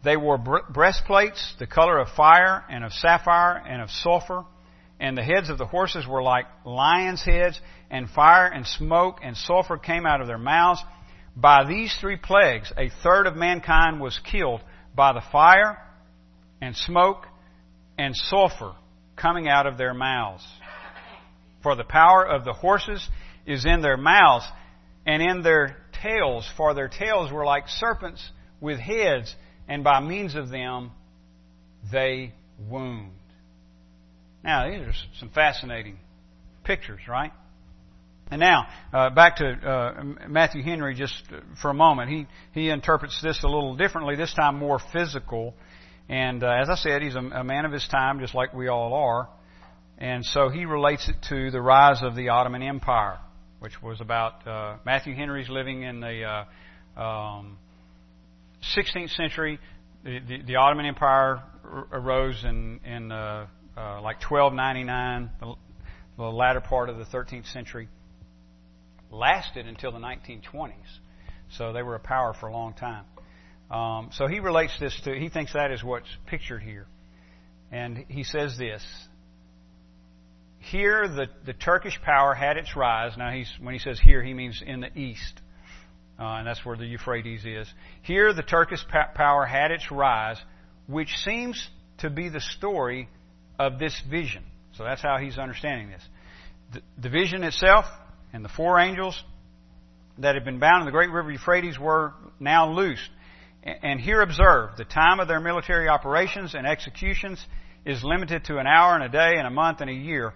They 0.05 0.17
wore 0.17 0.39
breastplates, 0.39 1.57
the 1.59 1.67
color 1.67 1.99
of 1.99 2.11
fire 2.11 2.63
and 2.71 2.85
of 2.85 2.93
sapphire 2.93 3.57
and 3.57 3.83
of 3.83 3.91
sulfur, 3.91 4.45
and 5.01 5.19
the 5.19 5.25
heads 5.25 5.51
of 5.51 5.59
the 5.59 5.67
horses 5.67 6.07
were 6.07 6.23
like 6.23 6.47
lions' 6.65 7.25
heads, 7.25 7.61
and 7.91 8.09
fire 8.09 8.47
and 8.47 8.65
smoke 8.65 9.19
and 9.21 9.37
sulfur 9.37 9.79
came 9.79 10.07
out 10.07 10.21
of 10.21 10.29
their 10.29 10.39
mouths. 10.39 10.81
By 11.35 11.65
these 11.65 11.93
three 12.01 12.17
plagues, 12.17 12.73
a 12.79 12.91
third 13.03 13.27
of 13.27 13.35
mankind 13.35 14.01
was 14.01 14.21
killed 14.21 14.61
by 14.95 15.13
the 15.13 15.25
fire 15.33 15.77
and 16.61 16.77
smoke 16.77 17.27
and 17.99 18.15
sulfur 18.15 18.75
coming 19.17 19.49
out 19.49 19.67
of 19.67 19.77
their 19.77 19.93
mouths. 19.93 20.47
For 21.65 21.75
the 21.75 21.83
power 21.83 22.25
of 22.25 22.45
the 22.45 22.53
horses 22.53 23.09
is 23.47 23.65
in 23.65 23.83
their 23.83 23.97
mouths 23.97 24.47
and 25.07 25.23
in 25.23 25.43
their 25.43 25.77
tails, 26.03 26.49
for 26.57 26.75
their 26.75 26.89
tails 26.89 27.33
were 27.33 27.45
like 27.45 27.69
serpents 27.69 28.27
with 28.61 28.79
heads, 28.79 29.35
and 29.69 29.85
by 29.85 30.01
means 30.01 30.35
of 30.35 30.49
them 30.49 30.93
they 31.93 32.33
wound. 32.69 33.13
Now, 34.43 34.71
these 34.71 34.81
are 34.81 34.93
some 35.19 35.31
fascinating 35.31 35.99
pictures, 36.65 37.01
right? 37.09 37.33
And 38.31 38.41
now, 38.41 38.67
uh, 38.93 39.11
back 39.11 39.37
to 39.37 39.47
uh, 39.47 40.03
Matthew 40.29 40.63
Henry 40.63 40.95
just 40.95 41.15
for 41.61 41.71
a 41.71 41.75
moment. 41.75 42.11
He, 42.11 42.27
he 42.53 42.71
interprets 42.71 43.21
this 43.23 43.43
a 43.43 43.47
little 43.47 43.77
differently, 43.77 44.17
this 44.17 44.33
time 44.33 44.57
more 44.57 44.81
physical. 44.93 45.55
And 46.09 46.43
uh, 46.43 46.49
as 46.49 46.71
I 46.71 46.75
said, 46.77 47.03
he's 47.03 47.15
a, 47.15 47.19
a 47.19 47.45
man 47.45 47.67
of 47.67 47.73
his 47.73 47.87
time, 47.89 48.21
just 48.21 48.35
like 48.35 48.55
we 48.55 48.69
all 48.69 48.95
are. 48.95 49.29
And 49.99 50.25
so 50.25 50.49
he 50.49 50.65
relates 50.65 51.09
it 51.09 51.17
to 51.29 51.51
the 51.51 51.61
rise 51.61 52.03
of 52.03 52.17
the 52.17 52.31
Ottoman 52.31 52.63
Empire 52.63 53.19
which 53.61 53.83
was 53.83 54.01
about 54.01 54.47
uh, 54.47 54.77
Matthew 54.85 55.15
Henry's 55.15 55.49
living 55.49 55.83
in 55.83 56.01
the 56.01 56.47
uh, 56.97 57.01
um, 57.01 57.59
16th 58.77 59.15
century. 59.17 59.59
The, 60.05 60.21
the, 60.21 60.43
the, 60.43 60.57
Ottoman 60.57 60.87
Empire 60.87 61.43
arose 61.93 62.45
in, 62.45 62.81
in 62.85 63.11
uh, 63.11 63.47
uh 63.77 64.03
like 64.03 64.23
1299, 64.29 65.31
the, 65.41 65.55
the 66.17 66.23
latter 66.25 66.61
part 66.61 66.89
of 66.89 66.99
the 66.99 67.05
13th 67.05 67.51
century. 67.53 67.89
Lasted 69.11 69.67
until 69.67 69.93
the 69.93 69.99
1920s, 69.99 70.73
so 71.57 71.73
they 71.73 71.83
were 71.83 71.95
a 71.95 72.01
power 72.01 72.35
for 72.39 72.49
a 72.49 72.53
long 72.53 72.75
time. 72.75 73.05
Um, 73.71 74.11
so 74.13 74.27
he 74.27 74.41
relates 74.41 74.79
this 74.79 74.99
to, 75.05 75.15
he 75.15 75.29
thinks 75.29 75.53
that 75.53 75.71
is 75.71 75.83
what's 75.83 76.09
pictured 76.27 76.63
here. 76.63 76.87
And 77.73 78.05
he 78.09 78.25
says 78.25 78.57
this 78.59 78.85
here, 80.71 81.09
the, 81.09 81.27
the 81.45 81.53
Turkish 81.53 82.01
power 82.03 82.35
had 82.35 82.57
its 82.57 82.75
rise. 82.77 83.17
Now, 83.17 83.33
when 83.61 83.75
he 83.75 83.81
says 83.81 84.01
here, 84.01 84.23
he 84.23 84.35
means 84.35 84.63
in 84.65 84.81
the 84.81 84.99
east. 84.99 85.41
uh, 86.19 86.23
and 86.23 86.47
that's 86.47 86.65
where 86.65 86.77
the 86.77 86.87
Euphrates 86.87 87.45
is. 87.45 87.73
Here, 88.03 88.33
the 88.33 88.43
Turkish 88.43 88.85
power 89.15 89.45
had 89.45 89.71
its 89.71 89.91
rise, 89.91 90.39
which 90.87 91.17
seems 91.25 91.69
to 91.99 92.11
be 92.11 92.29
the 92.29 92.41
story 92.41 93.09
of 93.59 93.79
this 93.79 94.01
vision. 94.09 94.45
So 94.77 94.85
that's 94.85 95.03
how 95.03 95.19
he's 95.19 95.39
understanding 95.39 95.91
this. 95.91 96.03
The, 96.73 96.81
the 97.03 97.09
vision 97.09 97.45
itself 97.45 97.85
and 98.33 98.45
the 98.45 98.49
four 98.49 98.79
angels 98.79 99.21
that 100.19 100.35
had 100.35 100.45
been 100.45 100.61
bound 100.61 100.81
in 100.81 100.87
the 100.87 100.93
great 100.93 101.11
river 101.11 101.31
Euphrates 101.31 101.79
were 101.79 102.15
now 102.39 102.73
loosed. 102.73 103.11
And 103.63 104.01
here 104.01 104.21
observe, 104.21 104.77
the 104.77 104.85
time 104.85 105.21
of 105.21 105.29
their 105.29 105.41
military 105.41 105.89
operations 105.89 106.55
and 106.55 106.67
executions 106.67 107.45
is 107.85 108.05
limited 108.05 108.45
to 108.45 108.59
an 108.59 108.67
hour 108.67 108.95
and 108.95 109.05
a 109.05 109.09
day 109.09 109.35
and 109.37 109.47
a 109.47 109.51
month 109.51 109.81
and 109.81 109.91
a 109.91 109.95
year. 109.95 110.33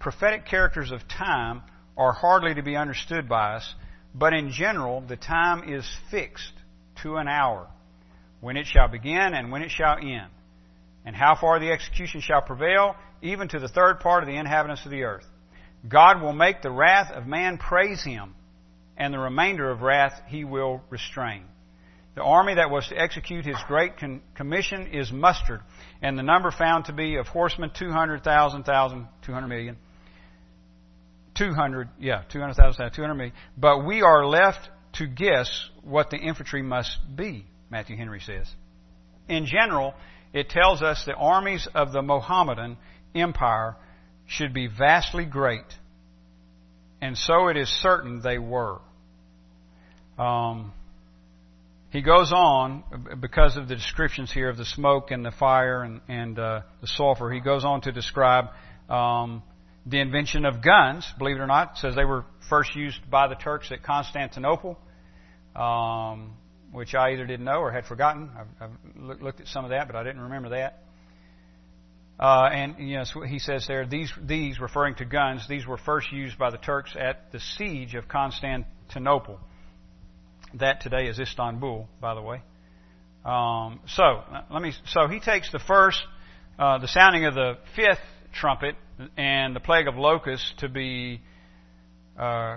Prophetic 0.00 0.46
characters 0.46 0.92
of 0.92 1.06
time 1.08 1.62
are 1.96 2.12
hardly 2.12 2.54
to 2.54 2.62
be 2.62 2.76
understood 2.76 3.28
by 3.28 3.56
us, 3.56 3.74
but 4.14 4.32
in 4.32 4.50
general, 4.52 5.00
the 5.00 5.16
time 5.16 5.72
is 5.72 5.84
fixed 6.10 6.52
to 7.02 7.16
an 7.16 7.28
hour, 7.28 7.68
when 8.40 8.56
it 8.56 8.66
shall 8.66 8.88
begin 8.88 9.34
and 9.34 9.50
when 9.50 9.62
it 9.62 9.70
shall 9.70 9.98
end, 9.98 10.30
and 11.04 11.16
how 11.16 11.34
far 11.34 11.58
the 11.58 11.70
execution 11.70 12.20
shall 12.20 12.42
prevail, 12.42 12.94
even 13.22 13.48
to 13.48 13.58
the 13.58 13.68
third 13.68 13.98
part 14.00 14.22
of 14.22 14.28
the 14.28 14.36
inhabitants 14.36 14.84
of 14.84 14.90
the 14.90 15.02
earth. 15.02 15.26
God 15.88 16.22
will 16.22 16.32
make 16.32 16.62
the 16.62 16.70
wrath 16.70 17.10
of 17.12 17.26
man 17.26 17.58
praise 17.58 18.02
him, 18.02 18.34
and 18.96 19.12
the 19.12 19.18
remainder 19.18 19.70
of 19.70 19.82
wrath 19.82 20.20
he 20.28 20.44
will 20.44 20.80
restrain. 20.90 21.44
The 22.14 22.22
army 22.22 22.54
that 22.54 22.70
was 22.70 22.88
to 22.88 22.96
execute 22.96 23.44
his 23.44 23.56
great 23.68 23.96
con- 23.96 24.22
commission 24.34 24.88
is 24.88 25.12
mustered, 25.12 25.60
and 26.02 26.18
the 26.18 26.24
number 26.24 26.50
found 26.50 26.86
to 26.86 26.92
be 26.92 27.16
of 27.16 27.28
horsemen 27.28 27.70
200,000, 27.72 28.64
200 28.64 29.46
million. 29.46 29.76
200, 31.38 31.88
yeah, 32.00 32.22
200,000, 32.30 32.90
200 32.92 33.14
million. 33.14 33.34
But 33.56 33.86
we 33.86 34.02
are 34.02 34.26
left 34.26 34.68
to 34.94 35.06
guess 35.06 35.68
what 35.82 36.10
the 36.10 36.16
infantry 36.16 36.62
must 36.62 36.98
be, 37.14 37.46
Matthew 37.70 37.96
Henry 37.96 38.20
says. 38.20 38.50
In 39.28 39.46
general, 39.46 39.94
it 40.32 40.48
tells 40.48 40.82
us 40.82 41.04
the 41.04 41.14
armies 41.14 41.68
of 41.74 41.92
the 41.92 42.02
Mohammedan 42.02 42.76
empire 43.14 43.76
should 44.26 44.52
be 44.52 44.66
vastly 44.66 45.24
great, 45.24 45.64
and 47.00 47.16
so 47.16 47.48
it 47.48 47.56
is 47.56 47.68
certain 47.68 48.20
they 48.20 48.38
were. 48.38 48.78
Um, 50.18 50.72
he 51.90 52.02
goes 52.02 52.32
on 52.32 52.84
because 53.20 53.56
of 53.56 53.68
the 53.68 53.74
descriptions 53.74 54.30
here 54.30 54.50
of 54.50 54.58
the 54.58 54.66
smoke 54.66 55.10
and 55.10 55.24
the 55.24 55.30
fire 55.30 55.82
and, 55.82 56.00
and 56.08 56.38
uh, 56.38 56.60
the 56.82 56.86
sulfur. 56.86 57.30
He 57.30 57.40
goes 57.40 57.64
on 57.64 57.80
to 57.82 57.92
describe 57.92 58.46
um, 58.90 59.42
the 59.88 60.00
invention 60.00 60.44
of 60.44 60.62
guns. 60.62 61.06
Believe 61.18 61.36
it 61.36 61.40
or 61.40 61.46
not, 61.46 61.78
says 61.78 61.94
they 61.94 62.04
were 62.04 62.24
first 62.48 62.74
used 62.76 62.98
by 63.10 63.28
the 63.28 63.34
Turks 63.34 63.72
at 63.72 63.82
Constantinople, 63.82 64.78
um, 65.56 66.34
which 66.72 66.94
I 66.94 67.12
either 67.12 67.26
didn't 67.26 67.44
know 67.44 67.60
or 67.60 67.72
had 67.72 67.86
forgotten. 67.86 68.30
I've, 68.38 68.70
I've 68.70 69.20
looked 69.20 69.40
at 69.40 69.46
some 69.48 69.64
of 69.64 69.70
that, 69.70 69.86
but 69.86 69.96
I 69.96 70.02
didn't 70.04 70.22
remember 70.22 70.50
that. 70.50 70.82
Uh, 72.20 72.48
and 72.52 72.76
you 72.78 72.96
know, 72.96 73.22
he 73.26 73.38
says 73.38 73.66
there, 73.68 73.86
these, 73.86 74.12
these 74.20 74.58
referring 74.58 74.96
to 74.96 75.04
guns, 75.04 75.46
these 75.48 75.66
were 75.66 75.78
first 75.78 76.10
used 76.12 76.36
by 76.36 76.50
the 76.50 76.58
Turks 76.58 76.96
at 76.98 77.30
the 77.32 77.40
siege 77.40 77.94
of 77.94 78.08
Constantinople. 78.08 79.38
That 80.54 80.80
today 80.80 81.06
is 81.06 81.18
Istanbul, 81.20 81.88
by 82.00 82.14
the 82.14 82.22
way. 82.22 82.42
Um, 83.24 83.80
so 83.86 84.22
let 84.50 84.62
me. 84.62 84.72
So 84.86 85.06
he 85.06 85.20
takes 85.20 85.52
the 85.52 85.58
first, 85.58 86.00
uh, 86.58 86.78
the 86.78 86.88
sounding 86.88 87.26
of 87.26 87.34
the 87.34 87.58
fifth 87.76 88.00
trumpet 88.32 88.74
and 89.16 89.54
the 89.54 89.60
plague 89.60 89.88
of 89.88 89.96
locusts 89.96 90.52
to 90.58 90.68
be 90.68 91.20
uh, 92.18 92.56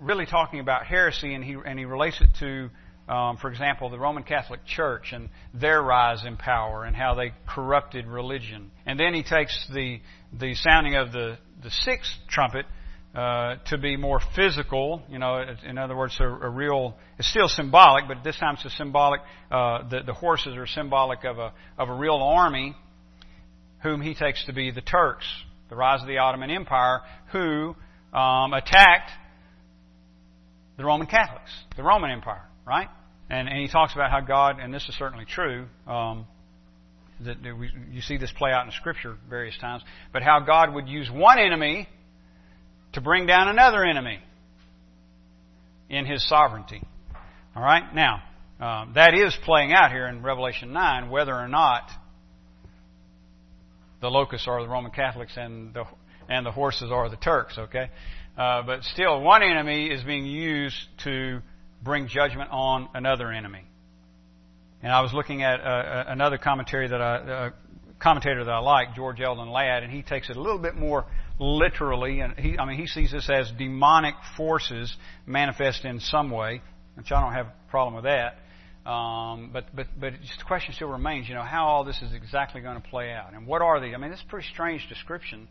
really 0.00 0.26
talking 0.26 0.60
about 0.60 0.86
heresy, 0.86 1.34
and 1.34 1.44
he 1.44 1.56
and 1.64 1.78
he 1.78 1.84
relates 1.84 2.20
it 2.20 2.28
to, 2.40 3.12
um, 3.12 3.36
for 3.36 3.50
example, 3.50 3.90
the 3.90 3.98
Roman 3.98 4.22
Catholic 4.22 4.64
Church 4.64 5.12
and 5.12 5.28
their 5.52 5.82
rise 5.82 6.24
in 6.24 6.36
power 6.36 6.84
and 6.84 6.94
how 6.94 7.14
they 7.14 7.32
corrupted 7.48 8.06
religion. 8.06 8.70
And 8.86 8.98
then 8.98 9.14
he 9.14 9.22
takes 9.22 9.68
the 9.72 10.00
the 10.32 10.54
sounding 10.54 10.94
of 10.94 11.12
the 11.12 11.38
the 11.62 11.70
sixth 11.70 12.12
trumpet 12.28 12.66
uh, 13.14 13.56
to 13.66 13.78
be 13.78 13.96
more 13.96 14.20
physical. 14.34 15.02
You 15.08 15.18
know, 15.18 15.44
in 15.64 15.78
other 15.78 15.96
words, 15.96 16.16
a, 16.20 16.24
a, 16.24 16.50
real. 16.50 16.96
It's 17.18 17.28
still 17.28 17.48
symbolic, 17.48 18.08
but 18.08 18.24
this 18.24 18.36
time 18.38 18.54
it's 18.54 18.64
a 18.64 18.70
symbolic. 18.70 19.20
Uh, 19.50 19.88
the, 19.88 20.02
the 20.02 20.12
horses 20.14 20.56
are 20.56 20.66
symbolic 20.66 21.24
of 21.24 21.38
a 21.38 21.52
of 21.78 21.88
a 21.88 21.94
real 21.94 22.16
army, 22.16 22.74
whom 23.82 24.00
he 24.00 24.14
takes 24.14 24.44
to 24.46 24.52
be 24.52 24.70
the 24.70 24.80
Turks, 24.80 25.26
the 25.68 25.76
rise 25.76 26.00
of 26.00 26.08
the 26.08 26.18
Ottoman 26.18 26.50
Empire, 26.50 27.00
who 27.32 27.74
um, 28.12 28.52
attacked 28.52 29.10
the 30.76 30.84
Roman 30.84 31.06
Catholics, 31.06 31.50
the 31.76 31.82
Roman 31.82 32.10
Empire, 32.10 32.42
right? 32.66 32.88
And, 33.30 33.48
and 33.48 33.58
he 33.58 33.68
talks 33.68 33.94
about 33.94 34.10
how 34.10 34.20
God, 34.20 34.58
and 34.60 34.72
this 34.72 34.86
is 34.88 34.94
certainly 34.96 35.24
true. 35.24 35.66
Um, 35.86 36.26
that 37.20 37.36
we, 37.42 37.70
you 37.90 38.00
see 38.00 38.16
this 38.16 38.32
play 38.36 38.50
out 38.50 38.66
in 38.66 38.72
Scripture 38.72 39.16
various 39.28 39.56
times, 39.58 39.82
but 40.12 40.22
how 40.22 40.40
God 40.40 40.74
would 40.74 40.88
use 40.88 41.08
one 41.10 41.38
enemy 41.38 41.88
to 42.92 43.00
bring 43.00 43.26
down 43.26 43.48
another 43.48 43.84
enemy 43.84 44.18
in 45.88 46.06
his 46.06 46.26
sovereignty. 46.28 46.82
All 47.54 47.62
right? 47.62 47.94
Now, 47.94 48.22
um, 48.60 48.92
that 48.94 49.14
is 49.14 49.36
playing 49.44 49.72
out 49.72 49.90
here 49.90 50.06
in 50.06 50.22
Revelation 50.22 50.72
9, 50.72 51.10
whether 51.10 51.34
or 51.34 51.48
not 51.48 51.90
the 54.04 54.10
locusts 54.10 54.46
are 54.46 54.62
the 54.62 54.68
Roman 54.68 54.90
Catholics 54.90 55.32
and 55.38 55.72
the, 55.72 55.84
and 56.28 56.44
the 56.44 56.52
horses 56.52 56.92
are 56.92 57.08
the 57.08 57.16
Turks, 57.16 57.56
okay? 57.56 57.88
Uh, 58.36 58.60
but 58.62 58.84
still, 58.84 59.22
one 59.22 59.42
enemy 59.42 59.86
is 59.86 60.02
being 60.02 60.26
used 60.26 60.76
to 61.04 61.40
bring 61.82 62.06
judgment 62.06 62.50
on 62.52 62.90
another 62.92 63.32
enemy. 63.32 63.62
And 64.82 64.92
I 64.92 65.00
was 65.00 65.14
looking 65.14 65.42
at 65.42 65.60
uh, 65.60 65.64
uh 65.64 66.04
another 66.08 66.36
commentary 66.36 66.86
that 66.86 67.00
I, 67.00 67.14
uh, 67.16 67.50
commentator 67.98 68.44
that 68.44 68.50
I 68.50 68.58
like, 68.58 68.94
George 68.94 69.22
Eldon 69.22 69.48
Ladd, 69.48 69.82
and 69.82 69.90
he 69.90 70.02
takes 70.02 70.28
it 70.28 70.36
a 70.36 70.40
little 70.40 70.58
bit 70.58 70.74
more 70.74 71.06
literally, 71.38 72.20
and 72.20 72.38
he, 72.38 72.58
I 72.58 72.66
mean, 72.66 72.78
he 72.78 72.86
sees 72.86 73.10
this 73.10 73.30
as 73.30 73.50
demonic 73.56 74.16
forces 74.36 74.94
manifest 75.24 75.86
in 75.86 76.00
some 76.00 76.30
way, 76.30 76.60
which 76.96 77.10
I 77.10 77.22
don't 77.22 77.32
have 77.32 77.46
a 77.46 77.70
problem 77.70 77.94
with 77.94 78.04
that. 78.04 78.36
Um, 78.86 79.50
but 79.52 79.64
but 79.74 79.86
but 79.98 80.12
just 80.20 80.38
the 80.38 80.44
question 80.44 80.74
still 80.74 80.88
remains, 80.88 81.26
you 81.28 81.34
know, 81.34 81.42
how 81.42 81.64
all 81.66 81.84
this 81.84 82.02
is 82.02 82.12
exactly 82.12 82.60
going 82.60 82.80
to 82.80 82.86
play 82.86 83.12
out, 83.12 83.32
and 83.32 83.46
what 83.46 83.62
are 83.62 83.80
they? 83.80 83.94
I 83.94 83.96
mean, 83.96 84.10
this 84.10 84.20
is 84.20 84.26
a 84.26 84.28
pretty 84.28 84.46
strange 84.52 84.86
description 84.90 85.48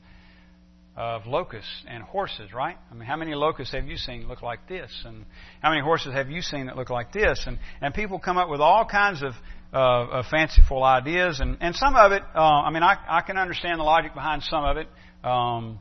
of 0.95 1.25
locusts 1.25 1.83
and 1.87 2.03
horses, 2.03 2.53
right? 2.53 2.77
I 2.91 2.93
mean, 2.93 3.07
how 3.07 3.15
many 3.15 3.33
locusts 3.33 3.73
have 3.73 3.87
you 3.87 3.97
seen 3.97 4.27
look 4.27 4.43
like 4.43 4.67
this, 4.67 4.91
and 5.05 5.25
how 5.63 5.69
many 5.71 5.81
horses 5.81 6.13
have 6.13 6.29
you 6.29 6.41
seen 6.43 6.67
that 6.67 6.77
look 6.77 6.91
like 6.91 7.11
this? 7.11 7.43
And 7.47 7.57
and 7.81 7.91
people 7.93 8.19
come 8.19 8.37
up 8.37 8.49
with 8.49 8.61
all 8.61 8.85
kinds 8.85 9.23
of 9.23 9.33
uh, 9.73 10.19
of 10.19 10.25
fanciful 10.27 10.83
ideas, 10.83 11.39
and 11.39 11.57
and 11.59 11.75
some 11.75 11.95
of 11.95 12.11
it, 12.11 12.21
uh, 12.35 12.39
I 12.39 12.69
mean, 12.69 12.83
I 12.83 12.97
I 13.07 13.21
can 13.21 13.37
understand 13.37 13.79
the 13.79 13.83
logic 13.83 14.13
behind 14.13 14.43
some 14.43 14.63
of 14.63 14.77
it. 14.77 14.87
Um, 15.23 15.79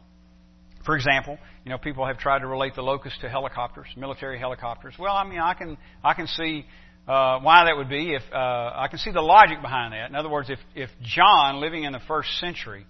for 0.86 0.96
example, 0.96 1.38
you 1.64 1.70
know, 1.70 1.78
people 1.78 2.06
have 2.06 2.18
tried 2.18 2.40
to 2.40 2.46
relate 2.46 2.74
the 2.74 2.82
locust 2.82 3.20
to 3.20 3.28
helicopters, 3.28 3.88
military 3.96 4.38
helicopters. 4.38 4.94
Well, 4.98 5.14
I 5.14 5.28
mean, 5.28 5.38
I 5.38 5.52
can 5.52 5.76
I 6.02 6.14
can 6.14 6.26
see 6.26 6.64
uh, 7.06 7.40
why 7.40 7.64
that 7.64 7.76
would 7.76 7.88
be. 7.88 8.14
If 8.14 8.22
uh, 8.32 8.36
I 8.36 8.86
can 8.88 8.98
see 8.98 9.10
the 9.10 9.20
logic 9.20 9.60
behind 9.60 9.92
that. 9.92 10.08
In 10.08 10.16
other 10.16 10.28
words, 10.28 10.50
if 10.50 10.58
if 10.74 10.90
John, 11.02 11.60
living 11.60 11.84
in 11.84 11.92
the 11.92 12.00
first 12.06 12.38
century, 12.38 12.86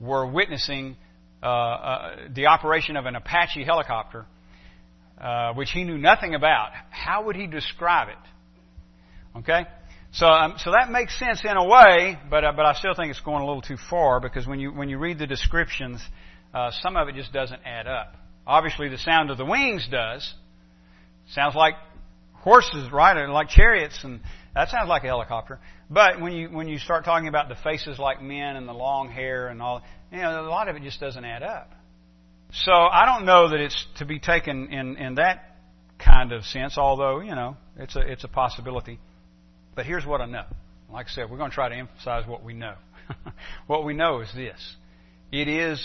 were 0.00 0.26
witnessing 0.26 0.96
uh, 1.42 1.46
uh 1.46 2.16
the 2.34 2.46
operation 2.46 2.96
of 2.96 3.04
an 3.06 3.14
Apache 3.14 3.64
helicopter, 3.64 4.24
uh, 5.20 5.52
which 5.52 5.70
he 5.70 5.84
knew 5.84 5.98
nothing 5.98 6.34
about, 6.34 6.70
how 6.90 7.24
would 7.24 7.36
he 7.36 7.46
describe 7.46 8.08
it? 8.08 9.38
Okay. 9.38 9.66
So, 10.12 10.26
um, 10.26 10.54
so 10.56 10.70
that 10.70 10.90
makes 10.90 11.18
sense 11.18 11.44
in 11.44 11.58
a 11.58 11.66
way, 11.66 12.18
but 12.30 12.42
uh, 12.42 12.52
but 12.56 12.64
I 12.64 12.72
still 12.72 12.94
think 12.94 13.10
it's 13.10 13.20
going 13.20 13.42
a 13.42 13.46
little 13.46 13.60
too 13.60 13.76
far 13.90 14.18
because 14.18 14.46
when 14.46 14.60
you 14.60 14.72
when 14.72 14.88
you 14.88 14.96
read 14.96 15.18
the 15.18 15.26
descriptions, 15.26 16.00
some 16.82 16.96
of 16.96 17.08
it 17.08 17.16
just 17.16 17.34
doesn't 17.34 17.60
add 17.66 17.86
up. 17.86 18.14
Obviously, 18.46 18.88
the 18.88 18.96
sound 18.96 19.30
of 19.30 19.36
the 19.36 19.44
wings 19.44 19.86
does. 19.90 20.32
Sounds 21.28 21.54
like 21.54 21.74
horses, 22.46 22.92
right? 22.92 23.16
Or 23.16 23.28
like 23.28 23.48
chariots, 23.48 23.98
and 24.04 24.20
that 24.54 24.68
sounds 24.68 24.88
like 24.88 25.02
a 25.02 25.08
helicopter. 25.08 25.58
But 25.90 26.20
when 26.20 26.32
you 26.32 26.48
when 26.48 26.68
you 26.68 26.78
start 26.78 27.04
talking 27.04 27.26
about 27.26 27.48
the 27.48 27.56
faces 27.56 27.98
like 27.98 28.22
men 28.22 28.54
and 28.54 28.68
the 28.68 28.72
long 28.72 29.10
hair 29.10 29.48
and 29.48 29.60
all, 29.60 29.82
you 30.12 30.18
know, 30.18 30.46
a 30.46 30.48
lot 30.48 30.68
of 30.68 30.76
it 30.76 30.82
just 30.82 31.00
doesn't 31.00 31.24
add 31.24 31.42
up. 31.42 31.72
So 32.52 32.70
I 32.72 33.04
don't 33.04 33.26
know 33.26 33.50
that 33.50 33.60
it's 33.60 33.86
to 33.98 34.04
be 34.06 34.20
taken 34.20 34.72
in 34.72 34.96
in 34.96 35.16
that 35.16 35.56
kind 35.98 36.30
of 36.30 36.44
sense. 36.44 36.78
Although 36.78 37.20
you 37.20 37.34
know, 37.34 37.56
it's 37.76 37.96
a 37.96 38.00
it's 38.00 38.22
a 38.22 38.28
possibility. 38.28 39.00
But 39.74 39.84
here's 39.84 40.06
what 40.06 40.20
I 40.20 40.26
know. 40.26 40.44
Like 40.90 41.06
I 41.06 41.10
said, 41.10 41.28
we're 41.28 41.38
going 41.38 41.50
to 41.50 41.54
try 41.54 41.68
to 41.68 41.74
emphasize 41.74 42.28
what 42.28 42.44
we 42.44 42.54
know. 42.54 42.74
what 43.66 43.84
we 43.84 43.92
know 43.92 44.20
is 44.20 44.32
this 44.32 44.76
it 45.32 45.48
is 45.48 45.84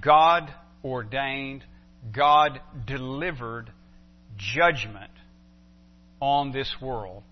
God 0.00 0.50
ordained, 0.82 1.62
God 2.10 2.58
delivered 2.86 3.70
judgment 4.38 5.10
on 6.20 6.52
this 6.52 6.74
world 6.80 7.22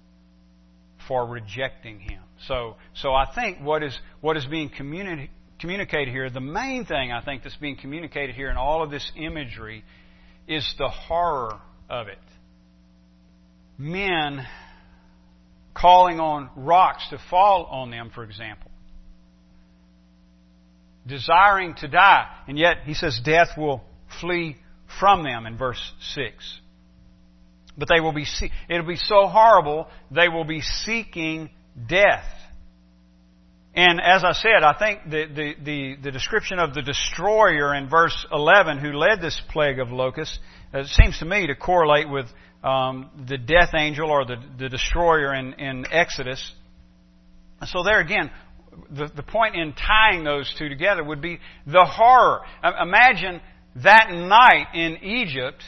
for 1.09 1.27
rejecting 1.27 2.01
Him. 2.01 2.23
So, 2.47 2.77
so 2.95 3.13
I 3.13 3.27
think 3.35 3.61
what 3.61 3.83
is, 3.83 3.99
what 4.21 4.37
is 4.37 4.45
being 4.47 4.71
communi- 4.71 5.31
communicated 5.59 6.13
here, 6.13 6.29
the 6.31 6.41
main 6.41 6.85
thing 6.85 7.13
I 7.13 7.23
think 7.23 7.43
that's 7.43 7.57
being 7.57 7.77
communicated 7.77 8.35
here 8.35 8.51
in 8.51 8.57
all 8.57 8.83
of 8.83 8.91
this 8.91 9.11
imagery 9.17 9.85
is 10.47 10.75
the 10.79 10.89
horror 10.89 11.61
of 11.89 12.09
it. 12.09 12.19
men 13.79 14.47
calling 15.75 16.19
on 16.19 16.49
rocks 16.57 17.07
to 17.11 17.19
fall 17.31 17.65
on 17.67 17.91
them, 17.91 18.11
for 18.15 18.25
example. 18.25 18.71
Desiring 21.07 21.75
to 21.77 21.89
die, 21.89 22.27
and 22.49 22.59
yet 22.59 22.79
he 22.85 22.95
says 22.95 23.21
death 23.23 23.51
will 23.57 23.83
flee 24.21 24.57
from 24.99 25.23
them 25.23 25.47
in 25.47 25.57
verse 25.59 25.93
6. 26.15 26.61
But 27.79 27.89
they 27.89 28.01
will 28.01 28.13
be, 28.13 28.27
it'll 28.69 28.87
be 28.87 28.97
so 28.97 29.27
horrible, 29.27 29.89
they 30.11 30.29
will 30.29 30.45
be 30.45 30.63
seeking 30.63 31.51
death. 31.89 32.25
And 33.75 34.01
as 34.01 34.25
I 34.25 34.33
said, 34.33 34.63
I 34.63 34.73
think 34.79 35.01
the, 35.05 35.27
the, 35.27 35.55
the, 35.63 35.97
the, 36.05 36.11
description 36.11 36.59
of 36.59 36.73
the 36.73 36.81
destroyer 36.81 37.75
in 37.75 37.91
verse 37.91 38.27
11 38.33 38.79
who 38.79 38.93
led 38.93 39.21
this 39.21 39.39
plague 39.51 39.79
of 39.79 39.91
locusts 39.91 40.39
uh, 40.73 40.85
seems 40.85 41.19
to 41.19 41.27
me 41.27 41.47
to 41.49 41.55
correlate 41.55 42.09
with 42.09 42.25
um, 42.65 43.11
the 43.29 43.37
death 43.37 43.75
angel 43.77 44.11
or 44.11 44.25
the, 44.25 44.37
the 44.59 44.71
destroyer 44.71 45.35
in, 45.35 45.53
in 45.55 45.85
Exodus. 45.91 46.55
So 47.67 47.83
there 47.83 48.01
again, 48.01 48.31
the, 48.91 49.11
the 49.15 49.23
point 49.23 49.57
in 49.57 49.75
tying 49.75 50.25
those 50.25 50.53
two 50.59 50.71
together 50.71 51.05
would 51.05 51.21
be 51.21 51.39
the 51.67 51.85
horror. 51.85 52.41
Imagine 52.81 53.43
that 53.77 54.11
night 54.11 54.69
in 54.75 55.05
Egypt 55.05 55.63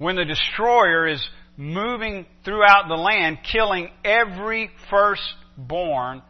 when 0.00 0.16
the 0.16 0.24
destroyer 0.24 1.06
is 1.06 1.22
moving 1.58 2.24
throughout 2.42 2.88
the 2.88 2.94
land, 2.94 3.36
killing 3.52 3.90
every 4.02 4.70
firstborn 4.88 6.22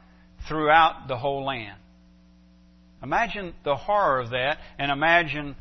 throughout 0.49 1.07
the 1.07 1.17
whole 1.17 1.47
land. 1.47 1.79
Imagine 3.01 3.55
the 3.63 3.77
horror 3.77 4.19
of 4.19 4.31
that, 4.31 4.59
and 4.77 4.91
imagine, 4.91 5.55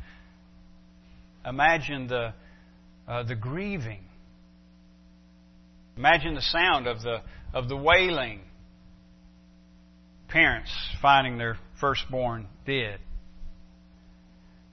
imagine 1.46 2.08
the, 2.08 2.34
uh, 3.06 3.22
the 3.22 3.36
grieving. 3.36 4.00
Imagine 5.96 6.34
the 6.34 6.42
sound 6.42 6.88
of 6.88 7.02
the, 7.02 7.18
of 7.54 7.68
the 7.68 7.76
wailing. 7.76 8.40
Parents 10.26 10.72
finding 11.00 11.38
their 11.38 11.58
firstborn 11.80 12.48
dead. 12.66 12.98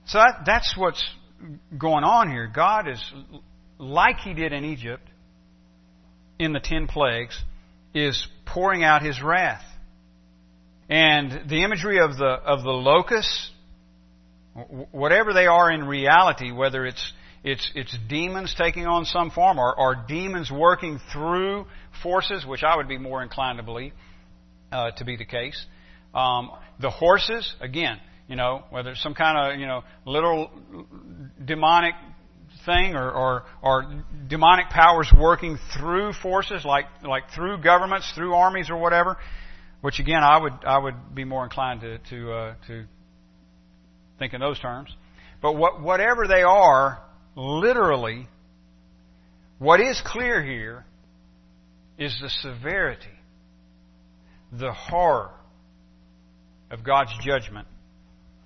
So 0.06 0.18
that, 0.18 0.42
that's 0.44 0.74
what's 0.76 1.08
going 1.76 2.04
on 2.04 2.30
here. 2.30 2.50
God 2.52 2.88
is, 2.88 3.12
like 3.78 4.18
He 4.18 4.34
did 4.34 4.52
in 4.52 4.64
Egypt, 4.64 5.06
in 6.38 6.52
the 6.52 6.60
ten 6.60 6.86
plagues, 6.86 7.40
is 7.94 8.26
pouring 8.46 8.84
out 8.84 9.02
His 9.02 9.22
wrath. 9.22 9.64
And 10.88 11.48
the 11.48 11.64
imagery 11.64 12.00
of 12.00 12.16
the, 12.16 12.24
of 12.24 12.62
the 12.62 12.70
locusts, 12.70 13.50
whatever 14.90 15.32
they 15.32 15.46
are 15.46 15.70
in 15.70 15.84
reality, 15.84 16.50
whether 16.50 16.86
it's, 16.86 17.12
it's, 17.44 17.70
it's 17.74 17.96
demons 18.08 18.54
taking 18.56 18.86
on 18.86 19.04
some 19.04 19.30
form 19.30 19.58
or, 19.58 19.78
or 19.78 20.04
demons 20.08 20.50
working 20.50 20.98
through 21.12 21.66
forces, 22.02 22.46
which 22.46 22.62
I 22.62 22.76
would 22.76 22.88
be 22.88 22.98
more 22.98 23.22
inclined 23.22 23.58
to 23.58 23.62
believe 23.62 23.92
uh, 24.72 24.90
to 24.92 25.04
be 25.04 25.16
the 25.16 25.24
case. 25.24 25.66
Um, 26.14 26.50
the 26.80 26.90
horses, 26.90 27.54
again, 27.60 28.00
you 28.28 28.36
know, 28.36 28.62
whether 28.70 28.90
it's 28.90 29.02
some 29.02 29.14
kind 29.14 29.54
of, 29.54 29.58
you 29.58 29.66
know, 29.66 29.82
literal 30.04 30.50
demonic 31.44 31.94
thing 32.66 32.94
or, 32.94 33.10
or, 33.10 33.44
or 33.62 34.04
demonic 34.28 34.68
powers 34.68 35.10
working 35.18 35.58
through 35.76 36.12
forces 36.12 36.64
like, 36.64 36.84
like 37.02 37.24
through 37.34 37.62
governments, 37.62 38.12
through 38.14 38.34
armies 38.34 38.68
or 38.68 38.76
whatever, 38.76 39.16
which 39.80 39.98
again, 39.98 40.22
I 40.22 40.38
would, 40.38 40.52
I 40.64 40.78
would 40.78 41.14
be 41.14 41.24
more 41.24 41.44
inclined 41.44 41.80
to, 41.80 41.98
to, 42.10 42.32
uh, 42.32 42.54
to 42.66 42.84
think 44.18 44.34
in 44.34 44.40
those 44.40 44.58
terms. 44.60 44.94
But 45.40 45.54
what, 45.54 45.80
whatever 45.80 46.26
they 46.28 46.42
are, 46.42 47.00
literally, 47.34 48.28
what 49.58 49.80
is 49.80 50.00
clear 50.04 50.42
here 50.44 50.84
is 51.96 52.16
the 52.20 52.28
severity, 52.28 53.06
the 54.52 54.72
horror 54.72 55.30
of 56.70 56.84
God's 56.84 57.12
judgment 57.24 57.66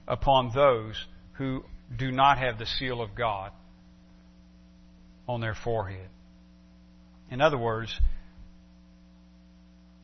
upon 0.07 0.53
those 0.55 0.95
who 1.35 1.65
do 1.97 2.11
not 2.11 2.39
have 2.39 2.59
the 2.59 2.67
seal 2.67 3.01
of 3.01 3.15
God 3.15 3.53
on 5.29 5.41
their 5.41 5.55
forehead. 5.55 6.09
In 7.31 7.41
other 7.41 7.59
words, 7.59 7.99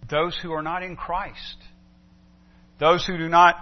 those 0.09 0.39
who 0.43 0.53
are 0.53 0.63
not 0.63 0.83
in 0.83 0.97
Christ, 0.97 1.57
those 2.79 3.05
who 3.07 3.19
do 3.19 3.29
not, 3.29 3.57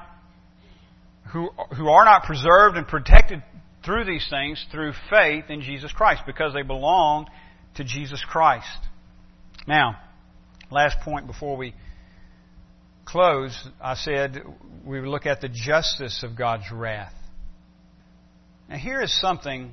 who, 1.33 1.51
who 1.77 1.89
are 1.89 2.05
not 2.05 2.25
preserved 2.25 2.77
and 2.77 2.87
protected 2.87 3.43
through 3.85 4.05
these 4.05 4.27
things 4.29 4.65
through 4.71 4.93
faith 5.09 5.45
in 5.49 5.63
Jesus 5.63 5.93
Christ 5.93 6.23
because 6.27 6.53
they 6.53 6.63
belong 6.63 7.27
to 7.77 7.85
Jesus 7.85 8.23
Christ. 8.29 8.67
Now, 9.67 9.97
last 10.71 10.99
point 11.01 11.27
before 11.27 11.57
we 11.57 11.75
close, 13.07 13.67
I 13.81 13.95
said 13.95 14.43
we 14.85 15.01
would 15.01 15.09
look 15.09 15.25
at 15.25 15.41
the 15.41 15.49
justice 15.49 16.23
of 16.23 16.37
God's 16.37 16.71
wrath. 16.71 17.15
Now, 18.69 18.77
here 18.77 19.01
is 19.01 19.19
something, 19.21 19.73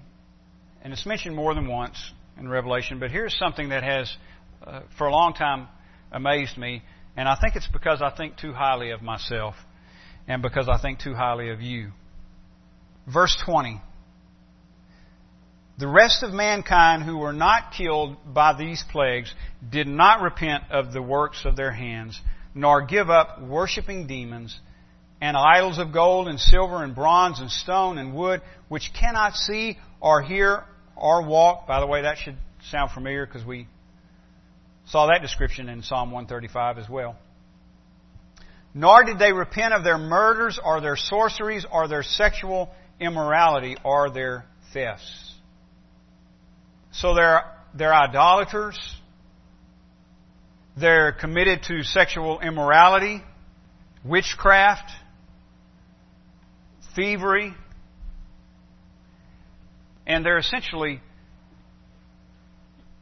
and 0.83 0.93
it's 0.93 1.05
mentioned 1.05 1.35
more 1.35 1.53
than 1.53 1.67
once 1.67 1.97
in 2.37 2.47
Revelation, 2.47 2.99
but 2.99 3.11
here's 3.11 3.35
something 3.37 3.69
that 3.69 3.83
has, 3.83 4.15
uh, 4.65 4.81
for 4.97 5.07
a 5.07 5.11
long 5.11 5.33
time, 5.33 5.67
amazed 6.11 6.57
me, 6.57 6.83
and 7.17 7.27
I 7.27 7.35
think 7.41 7.55
it's 7.55 7.67
because 7.67 8.01
I 8.01 8.15
think 8.15 8.37
too 8.37 8.53
highly 8.53 8.91
of 8.91 9.01
myself 9.01 9.55
and 10.27 10.41
because 10.41 10.69
I 10.69 10.79
think 10.79 10.99
too 10.99 11.13
highly 11.13 11.49
of 11.49 11.61
you. 11.61 11.91
Verse 13.11 13.35
20. 13.45 13.81
The 15.79 15.87
rest 15.87 16.23
of 16.23 16.31
mankind 16.31 17.03
who 17.03 17.17
were 17.17 17.33
not 17.33 17.73
killed 17.75 18.17
by 18.31 18.55
these 18.55 18.83
plagues 18.91 19.33
did 19.67 19.87
not 19.87 20.21
repent 20.21 20.65
of 20.71 20.93
the 20.93 21.01
works 21.01 21.43
of 21.45 21.55
their 21.55 21.71
hands, 21.71 22.19
nor 22.53 22.85
give 22.85 23.09
up 23.09 23.41
worshiping 23.41 24.07
demons 24.07 24.59
and 25.21 25.37
idols 25.37 25.79
of 25.79 25.93
gold 25.93 26.27
and 26.27 26.39
silver 26.39 26.83
and 26.83 26.93
bronze 26.93 27.39
and 27.39 27.49
stone 27.49 27.97
and 27.97 28.13
wood, 28.13 28.41
which 28.67 28.91
cannot 28.99 29.35
see 29.35 29.77
or 30.01 30.21
hear 30.21 30.63
or 30.95 31.25
walk. 31.25 31.65
By 31.65 31.79
the 31.79 31.87
way, 31.87 32.01
that 32.01 32.17
should 32.17 32.35
sound 32.69 32.91
familiar 32.91 33.25
because 33.25 33.45
we 33.45 33.67
saw 34.87 35.07
that 35.07 35.21
description 35.21 35.69
in 35.69 35.81
Psalm 35.81 36.11
135 36.11 36.77
as 36.77 36.89
well. 36.89 37.15
Nor 38.73 39.03
did 39.03 39.19
they 39.19 39.31
repent 39.31 39.73
of 39.73 39.83
their 39.83 39.97
murders 39.97 40.59
or 40.63 40.81
their 40.81 40.95
sorceries 40.97 41.65
or 41.71 41.87
their 41.87 42.03
sexual 42.03 42.69
immorality 42.99 43.77
or 43.83 44.09
their 44.09 44.45
thefts. 44.73 45.35
So 46.91 47.15
they're, 47.15 47.43
they're 47.73 47.93
idolaters, 47.93 48.77
they're 50.79 51.11
committed 51.11 51.63
to 51.67 51.83
sexual 51.83 52.39
immorality, 52.39 53.21
witchcraft, 54.03 54.89
thievery, 56.95 57.53
and 60.05 60.25
they're 60.25 60.39
essentially 60.39 60.99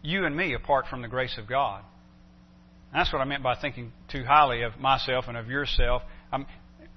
you 0.01 0.26
and 0.26 0.36
me 0.36 0.53
apart 0.53 0.86
from 0.89 1.01
the 1.01 1.07
grace 1.07 1.38
of 1.38 1.47
God. 1.47 1.84
And 2.91 2.99
that's 2.99 3.13
what 3.13 3.22
I 3.22 3.26
meant 3.26 3.43
by 3.43 3.55
thinking 3.55 3.93
too 4.11 4.24
highly 4.26 4.63
of 4.63 4.78
myself 4.78 5.26
and 5.28 5.38
of 5.38 5.47
yourself 5.47 6.01
um, 6.32 6.45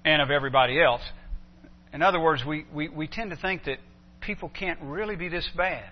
and 0.05 0.21
of 0.21 0.31
everybody 0.31 0.83
else. 0.83 1.03
In 1.93 2.03
other 2.03 2.21
words, 2.21 2.45
we, 2.45 2.67
we, 2.75 2.89
we 2.89 3.07
tend 3.07 3.31
to 3.31 3.37
think 3.37 3.65
that 3.65 3.79
people 4.21 4.49
can't 4.49 4.81
really 4.83 5.15
be 5.17 5.29
this 5.29 5.49
bad. 5.57 5.85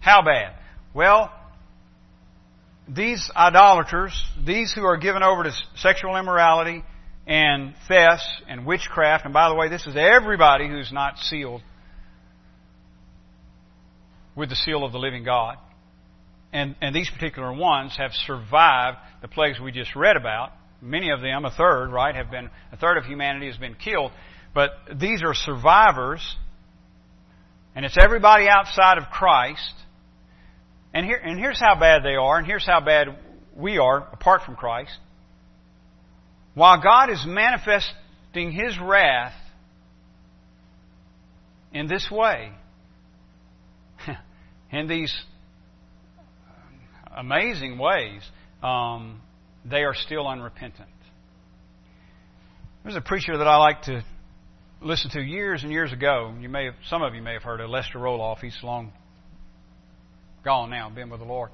How 0.00 0.22
bad? 0.22 0.54
Well, 0.94 1.30
these 2.88 3.30
idolaters, 3.34 4.24
these 4.44 4.72
who 4.72 4.84
are 4.84 4.96
given 4.96 5.22
over 5.22 5.42
to 5.44 5.52
sexual 5.76 6.16
immorality 6.16 6.84
and 7.26 7.74
thefts 7.88 8.28
and 8.48 8.64
witchcraft, 8.64 9.24
and 9.24 9.34
by 9.34 9.48
the 9.48 9.54
way, 9.54 9.68
this 9.68 9.86
is 9.86 9.96
everybody 9.96 10.68
who's 10.68 10.92
not 10.92 11.18
sealed 11.18 11.62
with 14.36 14.50
the 14.50 14.56
seal 14.56 14.84
of 14.84 14.92
the 14.92 14.98
living 14.98 15.24
God. 15.24 15.56
And, 16.52 16.76
and 16.80 16.94
these 16.94 17.10
particular 17.10 17.52
ones 17.52 17.96
have 17.98 18.12
survived 18.12 18.98
the 19.20 19.28
plagues 19.28 19.58
we 19.58 19.72
just 19.72 19.96
read 19.96 20.16
about. 20.16 20.52
Many 20.80 21.10
of 21.10 21.20
them, 21.20 21.44
a 21.44 21.50
third, 21.50 21.90
right, 21.90 22.14
have 22.14 22.30
been, 22.30 22.50
a 22.70 22.76
third 22.76 22.98
of 22.98 23.04
humanity 23.04 23.46
has 23.46 23.56
been 23.56 23.74
killed. 23.74 24.12
But 24.54 24.70
these 24.94 25.22
are 25.22 25.34
survivors, 25.34 26.36
and 27.74 27.84
it's 27.84 27.98
everybody 28.00 28.46
outside 28.48 28.98
of 28.98 29.04
Christ 29.10 29.74
and, 30.96 31.04
here, 31.04 31.20
and 31.22 31.38
here's 31.38 31.60
how 31.60 31.78
bad 31.78 32.02
they 32.02 32.14
are, 32.14 32.38
and 32.38 32.46
here's 32.46 32.64
how 32.64 32.80
bad 32.80 33.08
we 33.54 33.76
are 33.76 33.98
apart 34.14 34.40
from 34.46 34.56
Christ. 34.56 34.96
While 36.54 36.82
God 36.82 37.10
is 37.10 37.22
manifesting 37.26 38.50
His 38.50 38.78
wrath 38.80 39.34
in 41.70 41.86
this 41.86 42.10
way, 42.10 42.50
in 44.72 44.88
these 44.88 45.14
amazing 47.14 47.76
ways, 47.76 48.22
um, 48.62 49.20
they 49.66 49.82
are 49.82 49.94
still 49.94 50.26
unrepentant. 50.26 50.88
There's 52.84 52.96
a 52.96 53.02
preacher 53.02 53.36
that 53.36 53.46
I 53.46 53.56
like 53.58 53.82
to 53.82 54.02
listen 54.80 55.10
to 55.10 55.20
years 55.20 55.62
and 55.62 55.70
years 55.70 55.92
ago. 55.92 56.34
You 56.40 56.48
may 56.48 56.64
have, 56.64 56.74
some 56.88 57.02
of 57.02 57.14
you 57.14 57.20
may 57.20 57.34
have 57.34 57.42
heard 57.42 57.60
of 57.60 57.68
Lester 57.68 57.98
Roloff. 57.98 58.38
He's 58.38 58.56
long 58.62 58.94
gone 60.46 60.70
now, 60.70 60.88
been 60.88 61.10
with 61.10 61.18
the 61.18 61.26
Lord. 61.26 61.50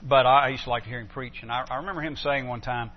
But 0.00 0.26
I, 0.26 0.50
used 0.50 0.64
to 0.64 0.70
like 0.70 0.84
to 0.84 0.88
hear 0.88 1.00
him 1.00 1.08
preach, 1.08 1.34
and 1.42 1.50
I, 1.50 1.66
I 1.68 1.76
remember 1.78 2.00
him 2.00 2.14
saying 2.14 2.46
one 2.46 2.60
time, 2.60 2.92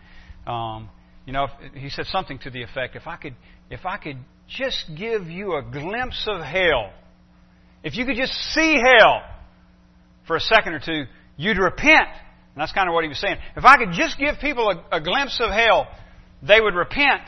um, 0.45 0.89
you 1.25 1.33
know, 1.33 1.47
he 1.73 1.89
said 1.89 2.05
something 2.05 2.37
to 2.39 2.51
the 2.51 2.61
effect, 2.61 2.95
"If 2.95 3.07
I 3.07 3.17
could, 3.17 3.35
if 3.71 3.85
I 3.85 3.97
could 3.97 4.17
just 4.47 4.85
give 4.95 5.27
you 5.27 5.55
a 5.55 5.63
glimpse 5.63 6.27
of 6.27 6.41
hell, 6.41 6.93
if 7.83 7.97
you 7.97 8.05
could 8.05 8.17
just 8.17 8.33
see 8.53 8.75
hell 8.75 9.23
for 10.27 10.35
a 10.35 10.39
second 10.39 10.73
or 10.73 10.79
two, 10.79 11.05
you'd 11.37 11.57
repent." 11.57 12.09
And 12.53 12.61
that's 12.61 12.71
kind 12.71 12.87
of 12.87 12.93
what 12.93 13.03
he 13.03 13.09
was 13.09 13.19
saying. 13.19 13.37
If 13.57 13.65
I 13.65 13.77
could 13.77 13.93
just 13.93 14.19
give 14.19 14.35
people 14.39 14.69
a, 14.69 14.97
a 14.97 15.01
glimpse 15.01 15.39
of 15.41 15.49
hell, 15.49 15.87
they 16.43 16.61
would 16.61 16.75
repent. 16.75 17.23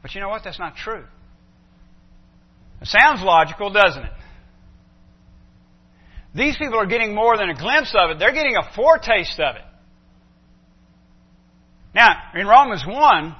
But 0.00 0.14
you 0.14 0.22
know 0.22 0.30
what? 0.30 0.44
That's 0.44 0.58
not 0.58 0.76
true. 0.76 1.04
It 2.80 2.88
sounds 2.88 3.22
logical, 3.22 3.70
doesn't 3.70 4.02
it? 4.02 4.12
These 6.38 6.56
people 6.56 6.78
are 6.78 6.86
getting 6.86 7.16
more 7.16 7.36
than 7.36 7.50
a 7.50 7.54
glimpse 7.54 7.92
of 7.98 8.10
it, 8.10 8.18
they're 8.20 8.32
getting 8.32 8.56
a 8.56 8.72
foretaste 8.76 9.40
of 9.40 9.56
it. 9.56 9.62
Now, 11.94 12.14
in 12.36 12.46
Romans 12.46 12.84
1, 12.86 13.36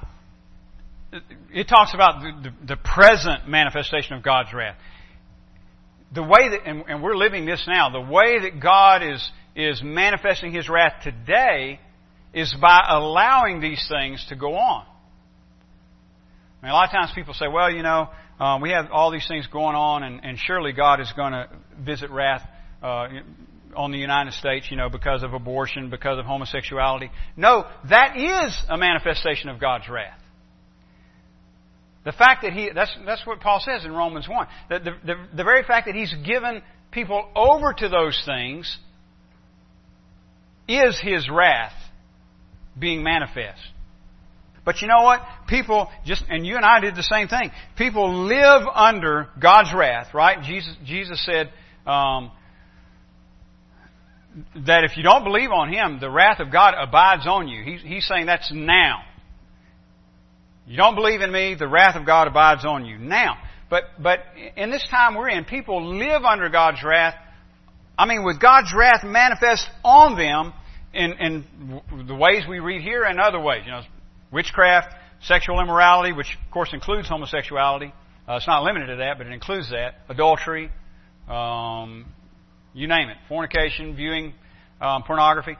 it 1.53 1.69
talks 1.69 1.93
about 1.93 2.21
the, 2.21 2.49
the, 2.49 2.75
the 2.75 2.75
present 2.75 3.47
manifestation 3.47 4.17
of 4.17 4.23
God's 4.23 4.53
wrath. 4.53 4.75
The 6.13 6.23
way 6.23 6.49
that, 6.49 6.59
and, 6.65 6.83
and 6.89 7.01
we're 7.01 7.15
living 7.15 7.45
this 7.45 7.63
now, 7.67 7.89
the 7.89 8.01
way 8.01 8.39
that 8.41 8.61
God 8.61 9.01
is, 9.01 9.31
is 9.55 9.81
manifesting 9.81 10.51
His 10.51 10.67
wrath 10.67 11.01
today 11.01 11.79
is 12.33 12.53
by 12.59 12.85
allowing 12.85 13.61
these 13.61 13.87
things 13.87 14.25
to 14.27 14.35
go 14.35 14.55
on. 14.55 14.85
I 16.61 16.65
mean, 16.65 16.71
a 16.71 16.75
lot 16.75 16.85
of 16.85 16.91
times 16.91 17.11
people 17.15 17.33
say, 17.33 17.45
well, 17.47 17.71
you 17.71 17.81
know, 17.81 18.09
um, 18.41 18.61
we 18.61 18.71
have 18.71 18.91
all 18.91 19.09
these 19.09 19.27
things 19.27 19.47
going 19.47 19.75
on, 19.75 20.03
and, 20.03 20.19
and 20.25 20.37
surely 20.37 20.73
God 20.73 20.99
is 20.99 21.11
going 21.15 21.31
to 21.31 21.47
visit 21.79 22.09
wrath 22.09 22.45
uh, 22.81 23.07
on 23.75 23.91
the 23.91 23.97
United 23.97 24.33
States, 24.33 24.67
you 24.69 24.77
know, 24.77 24.89
because 24.89 25.23
of 25.23 25.33
abortion, 25.33 25.89
because 25.89 26.17
of 26.17 26.25
homosexuality. 26.25 27.11
No, 27.37 27.65
that 27.89 28.17
is 28.17 28.57
a 28.69 28.77
manifestation 28.77 29.49
of 29.49 29.59
God's 29.59 29.87
wrath. 29.89 30.19
The 32.05 32.11
fact 32.11 32.43
that 32.43 32.53
he, 32.53 32.69
that's, 32.73 32.95
that's 33.05 33.25
what 33.27 33.41
Paul 33.41 33.61
says 33.63 33.85
in 33.85 33.91
Romans 33.91 34.27
1. 34.27 34.47
The, 34.69 34.79
the, 34.79 34.91
the, 35.05 35.15
the 35.37 35.43
very 35.43 35.63
fact 35.63 35.87
that 35.87 35.95
he's 35.95 36.13
given 36.25 36.61
people 36.91 37.29
over 37.35 37.73
to 37.73 37.89
those 37.89 38.19
things 38.25 38.77
is 40.67 40.99
his 41.01 41.29
wrath 41.29 41.73
being 42.77 43.03
manifest. 43.03 43.59
But 44.63 44.81
you 44.81 44.87
know 44.87 45.03
what? 45.03 45.21
People 45.47 45.89
just, 46.05 46.23
and 46.29 46.45
you 46.45 46.55
and 46.55 46.65
I 46.65 46.79
did 46.79 46.95
the 46.95 47.03
same 47.03 47.27
thing. 47.27 47.51
People 47.75 48.25
live 48.25 48.67
under 48.73 49.27
God's 49.39 49.73
wrath, 49.73 50.13
right? 50.13 50.43
Jesus, 50.43 50.75
Jesus 50.85 51.25
said, 51.25 51.51
um, 51.85 52.31
that 54.65 54.83
if 54.83 54.95
you 54.95 55.03
don't 55.03 55.23
believe 55.23 55.51
on 55.51 55.71
Him, 55.71 55.99
the 55.99 56.09
wrath 56.09 56.39
of 56.39 56.51
God 56.51 56.73
abides 56.77 57.25
on 57.27 57.47
you. 57.47 57.63
He's, 57.63 57.81
he's 57.81 58.07
saying 58.07 58.27
that's 58.27 58.51
now. 58.53 59.03
You 60.67 60.77
don't 60.77 60.95
believe 60.95 61.21
in 61.21 61.31
me, 61.31 61.55
the 61.57 61.67
wrath 61.67 61.95
of 61.95 62.05
God 62.05 62.27
abides 62.27 62.63
on 62.63 62.85
you 62.85 62.97
now. 62.97 63.37
But, 63.69 63.83
but 63.99 64.19
in 64.55 64.71
this 64.71 64.87
time 64.89 65.15
we're 65.15 65.29
in, 65.29 65.45
people 65.45 65.97
live 65.97 66.23
under 66.23 66.49
God's 66.49 66.83
wrath. 66.83 67.15
I 67.97 68.05
mean, 68.05 68.23
with 68.23 68.39
God's 68.39 68.73
wrath 68.75 69.03
manifest 69.03 69.67
on 69.83 70.15
them 70.15 70.53
in, 70.93 71.13
in 71.13 72.07
the 72.07 72.15
ways 72.15 72.43
we 72.47 72.59
read 72.59 72.81
here 72.81 73.03
and 73.03 73.19
other 73.19 73.39
ways. 73.39 73.63
You 73.65 73.71
know, 73.71 73.81
witchcraft, 74.31 74.93
sexual 75.23 75.59
immorality, 75.59 76.13
which 76.13 76.37
of 76.45 76.51
course 76.51 76.69
includes 76.73 77.07
homosexuality. 77.07 77.93
Uh, 78.27 78.35
it's 78.35 78.47
not 78.47 78.63
limited 78.63 78.87
to 78.87 78.95
that, 78.97 79.17
but 79.17 79.27
it 79.27 79.33
includes 79.33 79.69
that. 79.71 79.95
Adultery, 80.07 80.69
um, 81.27 82.05
you 82.79 82.87
name 82.87 83.09
it, 83.09 83.17
fornication, 83.27 83.95
viewing 83.95 84.33
um, 84.79 85.03
pornography. 85.03 85.57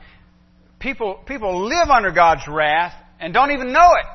People, 0.79 1.19
people 1.25 1.67
live 1.67 1.89
under 1.89 2.11
God's 2.11 2.47
wrath 2.47 2.93
and 3.19 3.33
don't 3.33 3.51
even 3.51 3.73
know 3.73 3.89
it. 3.99 4.05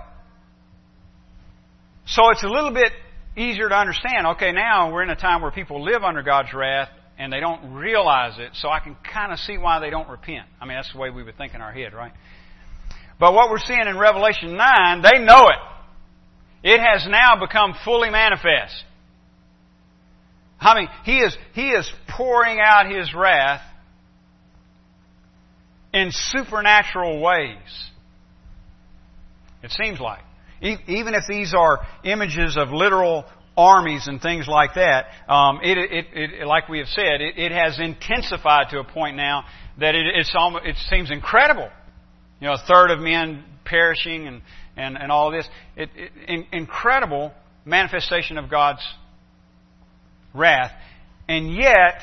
So 2.07 2.31
it's 2.31 2.43
a 2.43 2.49
little 2.49 2.73
bit 2.73 2.93
easier 3.37 3.69
to 3.69 3.75
understand. 3.75 4.27
Okay, 4.37 4.53
now 4.53 4.91
we're 4.91 5.03
in 5.03 5.11
a 5.11 5.17
time 5.17 5.43
where 5.43 5.51
people 5.51 5.85
live 5.85 6.03
under 6.03 6.23
God's 6.23 6.55
wrath 6.55 6.89
and 7.19 7.31
they 7.31 7.41
don't 7.41 7.75
realize 7.75 8.39
it, 8.39 8.53
so 8.55 8.71
I 8.71 8.81
can 8.81 8.97
kind 9.13 9.33
of 9.33 9.39
see 9.39 9.59
why 9.59 9.81
they 9.81 9.91
don't 9.91 10.09
repent. 10.09 10.47
I 10.61 10.65
mean, 10.65 10.77
that's 10.77 10.93
the 10.93 10.99
way 10.99 11.11
we 11.11 11.23
would 11.23 11.37
think 11.37 11.55
in 11.55 11.61
our 11.61 11.73
head, 11.73 11.93
right? 11.93 12.13
But 13.21 13.35
what 13.35 13.51
we're 13.51 13.59
seeing 13.59 13.87
in 13.87 13.99
Revelation 13.99 14.57
9, 14.57 15.03
they 15.03 15.23
know 15.23 15.47
it. 15.49 16.73
It 16.73 16.81
has 16.81 17.07
now 17.07 17.39
become 17.39 17.75
fully 17.85 18.09
manifest. 18.09 18.83
I 20.65 20.75
mean, 20.75 20.89
he 21.05 21.19
is, 21.19 21.37
he 21.53 21.69
is 21.69 21.91
pouring 22.09 22.59
out 22.59 22.91
his 22.91 23.13
wrath 23.15 23.63
in 25.93 26.11
supernatural 26.11 27.21
ways. 27.21 27.59
It 29.63 29.71
seems 29.71 30.01
like. 30.01 30.21
Even 30.61 31.15
if 31.15 31.25
these 31.29 31.55
are 31.55 31.81
images 32.05 32.57
of 32.57 32.71
literal 32.71 33.25
armies 33.57 34.09
and 34.09 34.21
things 34.21 34.49
like 34.49 34.75
that, 34.75 35.07
um, 35.29 35.61
it, 35.63 35.77
it, 35.77 36.07
it, 36.13 36.47
like 36.47 36.69
we 36.69 36.79
have 36.79 36.89
said, 36.89 37.21
it, 37.21 37.39
it, 37.39 37.53
has 37.53 37.79
intensified 37.79 38.71
to 38.71 38.79
a 38.79 38.85
point 38.85 39.17
now 39.17 39.45
that 39.79 39.95
almost, 40.35 40.65
it 40.65 40.77
seems 40.89 41.11
incredible. 41.11 41.69
You 42.41 42.49
know, 42.49 42.55
a 42.55 42.67
third 42.67 42.91
of 42.91 43.01
men 43.01 43.45
perishing 43.65 44.27
and, 44.27 44.43
and, 44.77 44.97
and 44.97 45.13
all 45.13 45.31
this. 45.31 45.47
Incredible 46.53 47.33
manifestation 47.65 48.39
of 48.39 48.51
God's 48.51 48.83
wrath. 50.35 50.73
And 51.29 51.55
yet, 51.55 52.03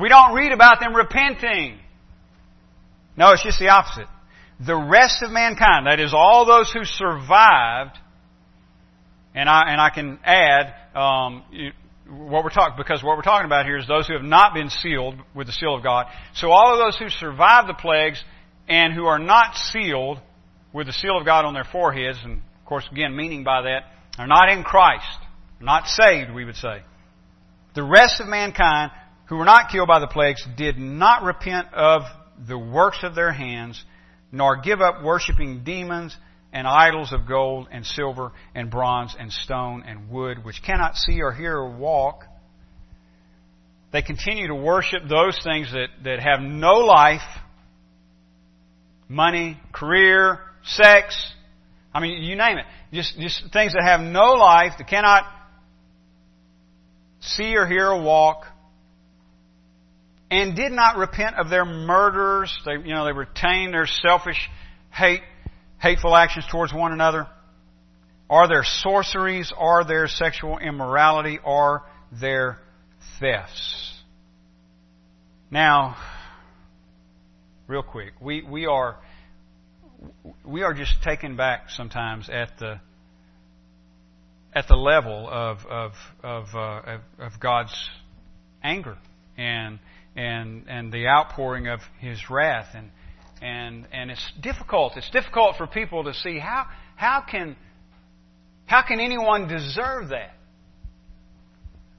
we 0.00 0.08
don't 0.08 0.34
read 0.34 0.52
about 0.52 0.80
them 0.80 0.94
repenting. 0.94 1.78
No, 3.16 3.32
it's 3.32 3.42
just 3.42 3.58
the 3.58 3.68
opposite. 3.68 4.06
The 4.64 4.76
rest 4.76 5.22
of 5.22 5.30
mankind, 5.30 5.86
that 5.86 6.00
is 6.00 6.14
all 6.14 6.46
those 6.46 6.70
who 6.72 6.84
survived, 6.84 7.98
and 9.34 9.48
I, 9.48 9.62
and 9.68 9.80
I 9.80 9.90
can 9.90 10.18
add, 10.24 10.74
um, 10.94 11.42
what 12.08 12.44
we're 12.44 12.50
talking, 12.50 12.76
because 12.78 13.02
what 13.02 13.16
we're 13.16 13.22
talking 13.22 13.46
about 13.46 13.66
here 13.66 13.78
is 13.78 13.86
those 13.86 14.06
who 14.06 14.14
have 14.14 14.22
not 14.22 14.54
been 14.54 14.70
sealed 14.70 15.16
with 15.34 15.46
the 15.46 15.52
seal 15.52 15.74
of 15.74 15.82
God. 15.82 16.06
So 16.34 16.50
all 16.50 16.72
of 16.72 16.78
those 16.78 16.96
who 16.96 17.08
survived 17.08 17.68
the 17.68 17.74
plagues 17.74 18.22
and 18.68 18.94
who 18.94 19.06
are 19.06 19.18
not 19.18 19.56
sealed 19.56 20.20
with 20.72 20.86
the 20.86 20.92
seal 20.92 21.18
of 21.18 21.24
God 21.24 21.44
on 21.44 21.54
their 21.54 21.64
foreheads, 21.64 22.18
and 22.22 22.34
of 22.34 22.66
course 22.66 22.86
again 22.90 23.16
meaning 23.16 23.44
by 23.44 23.62
that, 23.62 23.80
are 24.18 24.26
not 24.26 24.48
in 24.50 24.62
Christ. 24.62 25.18
Not 25.60 25.86
saved, 25.86 26.32
we 26.32 26.44
would 26.44 26.56
say. 26.56 26.82
The 27.74 27.82
rest 27.82 28.20
of 28.20 28.28
mankind 28.28 28.90
who 29.26 29.36
were 29.36 29.44
not 29.44 29.70
killed 29.70 29.88
by 29.88 30.00
the 30.00 30.06
plagues 30.06 30.46
did 30.56 30.78
not 30.78 31.22
repent 31.22 31.68
of 31.72 32.02
the 32.46 32.58
works 32.58 32.98
of 33.02 33.14
their 33.14 33.32
hands, 33.32 33.82
nor 34.30 34.56
give 34.56 34.80
up 34.80 35.02
worshiping 35.02 35.64
demons 35.64 36.16
and 36.52 36.66
idols 36.66 37.12
of 37.12 37.26
gold 37.26 37.68
and 37.70 37.84
silver 37.84 38.32
and 38.54 38.70
bronze 38.70 39.14
and 39.18 39.32
stone 39.32 39.82
and 39.86 40.10
wood, 40.10 40.44
which 40.44 40.62
cannot 40.62 40.96
see 40.96 41.20
or 41.22 41.32
hear 41.32 41.56
or 41.56 41.70
walk. 41.70 42.24
They 43.92 44.02
continue 44.02 44.48
to 44.48 44.54
worship 44.54 45.02
those 45.08 45.38
things 45.42 45.72
that, 45.72 45.88
that 46.04 46.20
have 46.20 46.40
no 46.40 46.74
life 46.74 47.22
money, 49.08 49.58
career, 49.72 50.40
sex. 50.64 51.32
I 51.94 52.00
mean, 52.00 52.22
you 52.22 52.36
name 52.36 52.58
it. 52.58 52.66
Just, 52.92 53.18
just 53.18 53.52
things 53.52 53.72
that 53.72 53.82
have 53.84 54.00
no 54.00 54.32
life, 54.32 54.72
that 54.78 54.88
cannot 54.88 55.24
see 57.26 57.56
or 57.56 57.66
hear 57.66 57.88
or 57.88 58.02
walk, 58.02 58.46
and 60.30 60.56
did 60.56 60.72
not 60.72 60.96
repent 60.96 61.36
of 61.36 61.48
their 61.50 61.64
murders. 61.64 62.56
They, 62.64 62.72
you 62.72 62.94
know, 62.94 63.04
they 63.04 63.12
retained 63.12 63.74
their 63.74 63.86
selfish 63.86 64.48
hate, 64.90 65.22
hateful 65.78 66.16
actions 66.16 66.46
towards 66.50 66.72
one 66.72 66.92
another. 66.92 67.26
Are 68.28 68.48
their 68.48 68.64
sorceries? 68.64 69.52
Are 69.56 69.84
their 69.84 70.08
sexual 70.08 70.58
immorality? 70.58 71.38
Are 71.44 71.84
their 72.10 72.58
thefts? 73.20 73.92
Now, 75.50 75.96
real 77.68 77.84
quick, 77.84 78.14
we, 78.20 78.42
we 78.42 78.66
are 78.66 78.98
we 80.44 80.62
are 80.62 80.74
just 80.74 81.02
taken 81.02 81.36
back 81.36 81.70
sometimes 81.70 82.28
at 82.28 82.58
the 82.58 82.80
at 84.56 84.66
the 84.68 84.74
level 84.74 85.28
of 85.30 85.58
of 85.66 85.92
of, 86.24 86.46
uh, 86.54 86.98
of, 87.18 87.32
God's 87.38 87.74
anger 88.64 88.96
and 89.36 89.78
and 90.16 90.64
and 90.66 90.90
the 90.90 91.06
outpouring 91.06 91.68
of 91.68 91.80
His 92.00 92.18
wrath 92.30 92.68
and 92.74 92.90
and 93.42 93.86
and 93.92 94.10
it's 94.10 94.32
difficult. 94.40 94.96
It's 94.96 95.10
difficult 95.10 95.56
for 95.58 95.66
people 95.66 96.04
to 96.04 96.14
see 96.14 96.38
how 96.38 96.64
how 96.96 97.22
can 97.30 97.54
how 98.64 98.82
can 98.82 98.98
anyone 98.98 99.46
deserve 99.46 100.08
that? 100.08 100.32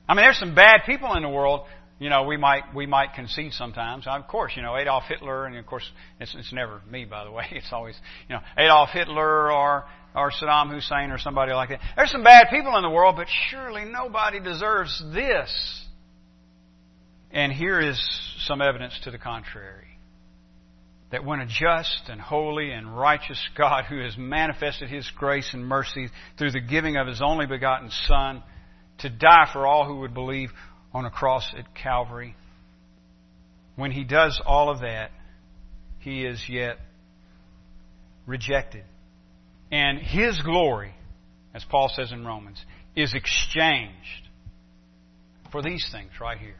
I 0.09 0.15
mean, 0.15 0.25
there's 0.25 0.39
some 0.39 0.55
bad 0.55 0.81
people 0.87 1.13
in 1.15 1.21
the 1.21 1.29
world. 1.29 1.61
You 1.99 2.09
know, 2.09 2.23
we 2.23 2.37
might 2.37 2.73
we 2.73 2.87
might 2.87 3.13
concede 3.13 3.53
sometimes. 3.53 4.05
Of 4.07 4.27
course, 4.27 4.53
you 4.55 4.63
know 4.63 4.75
Adolf 4.75 5.03
Hitler, 5.07 5.45
and 5.45 5.55
of 5.55 5.65
course 5.67 5.87
it's 6.19 6.33
it's 6.33 6.51
never 6.51 6.81
me, 6.89 7.05
by 7.05 7.23
the 7.23 7.31
way. 7.31 7.45
It's 7.51 7.71
always 7.71 7.95
you 8.27 8.35
know 8.35 8.41
Adolf 8.57 8.89
Hitler 8.89 9.51
or 9.51 9.85
or 10.15 10.31
Saddam 10.31 10.71
Hussein 10.71 11.11
or 11.11 11.17
somebody 11.17 11.53
like 11.53 11.69
that. 11.69 11.79
There's 11.95 12.11
some 12.11 12.23
bad 12.23 12.47
people 12.49 12.75
in 12.75 12.83
the 12.83 12.89
world, 12.89 13.15
but 13.15 13.27
surely 13.49 13.85
nobody 13.85 14.39
deserves 14.39 15.03
this. 15.13 15.85
And 17.31 17.51
here 17.51 17.79
is 17.79 17.99
some 18.45 18.61
evidence 18.61 18.99
to 19.03 19.11
the 19.11 19.17
contrary. 19.17 19.85
That 21.11 21.23
when 21.23 21.39
a 21.39 21.45
just 21.45 22.03
and 22.09 22.19
holy 22.19 22.71
and 22.71 22.97
righteous 22.97 23.41
God 23.57 23.85
who 23.85 24.01
has 24.01 24.17
manifested 24.17 24.89
His 24.89 25.09
grace 25.15 25.53
and 25.53 25.65
mercy 25.65 26.09
through 26.37 26.51
the 26.51 26.59
giving 26.59 26.97
of 26.97 27.07
His 27.07 27.21
only 27.21 27.45
begotten 27.45 27.89
Son 28.07 28.43
to 28.99 29.09
die 29.09 29.49
for 29.53 29.65
all 29.65 29.85
who 29.85 29.99
would 29.99 30.13
believe 30.13 30.51
on 30.93 31.05
a 31.05 31.11
cross 31.11 31.53
at 31.57 31.75
Calvary, 31.75 32.35
when 33.75 33.91
He 33.91 34.03
does 34.03 34.41
all 34.45 34.69
of 34.69 34.81
that, 34.81 35.11
He 35.99 36.25
is 36.25 36.43
yet 36.49 36.77
rejected. 38.25 38.83
And 39.71 39.99
His 39.99 40.39
glory, 40.41 40.93
as 41.53 41.63
Paul 41.63 41.89
says 41.93 42.11
in 42.11 42.25
Romans, 42.25 42.63
is 42.95 43.13
exchanged 43.13 44.29
for 45.51 45.61
these 45.61 45.87
things 45.91 46.11
right 46.19 46.37
here 46.37 46.55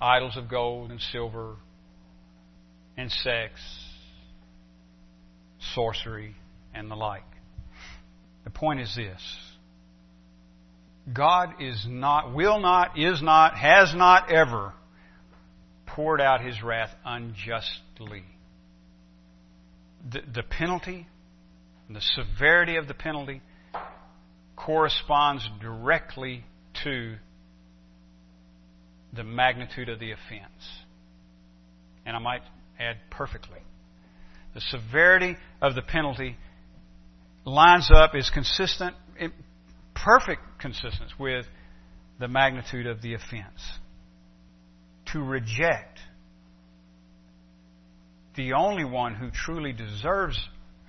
idols 0.00 0.36
of 0.36 0.48
gold 0.48 0.90
and 0.90 1.00
silver 1.12 1.56
and 2.96 3.10
sex, 3.10 3.52
sorcery, 5.74 6.34
and 6.74 6.90
the 6.90 6.94
like. 6.94 7.24
The 8.44 8.50
point 8.50 8.80
is 8.80 8.94
this 8.96 9.20
God 11.12 11.60
is 11.60 11.86
not, 11.88 12.34
will 12.34 12.60
not, 12.60 12.98
is 12.98 13.22
not, 13.22 13.56
has 13.56 13.94
not 13.94 14.30
ever 14.30 14.72
poured 15.86 16.20
out 16.20 16.40
his 16.40 16.62
wrath 16.62 16.90
unjustly. 17.04 18.24
The, 20.10 20.20
the 20.32 20.42
penalty, 20.42 21.06
the 21.92 22.00
severity 22.00 22.76
of 22.76 22.86
the 22.86 22.94
penalty, 22.94 23.42
corresponds 24.56 25.48
directly 25.60 26.44
to 26.84 27.16
the 29.12 29.24
magnitude 29.24 29.88
of 29.88 29.98
the 29.98 30.12
offense. 30.12 30.68
And 32.06 32.16
I 32.16 32.20
might 32.20 32.42
add 32.78 32.96
perfectly. 33.10 33.58
The 34.54 34.60
severity 34.60 35.36
of 35.60 35.74
the 35.74 35.82
penalty 35.82 36.36
lines 37.44 37.90
up, 37.92 38.14
is 38.14 38.30
consistent, 38.30 38.94
in 39.18 39.32
perfect 39.94 40.42
consistence 40.60 41.12
with 41.18 41.46
the 42.18 42.28
magnitude 42.28 42.86
of 42.86 43.02
the 43.02 43.14
offense. 43.14 43.60
To 45.12 45.20
reject 45.20 45.98
the 48.36 48.52
only 48.52 48.84
one 48.84 49.14
who 49.14 49.30
truly 49.30 49.72
deserves 49.72 50.38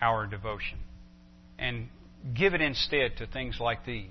our 0.02 0.28
devotion 0.28 0.78
and 1.62 1.88
give 2.36 2.54
it 2.54 2.62
instead 2.62 3.18
to 3.18 3.28
things 3.28 3.58
like 3.60 3.86
these 3.86 4.10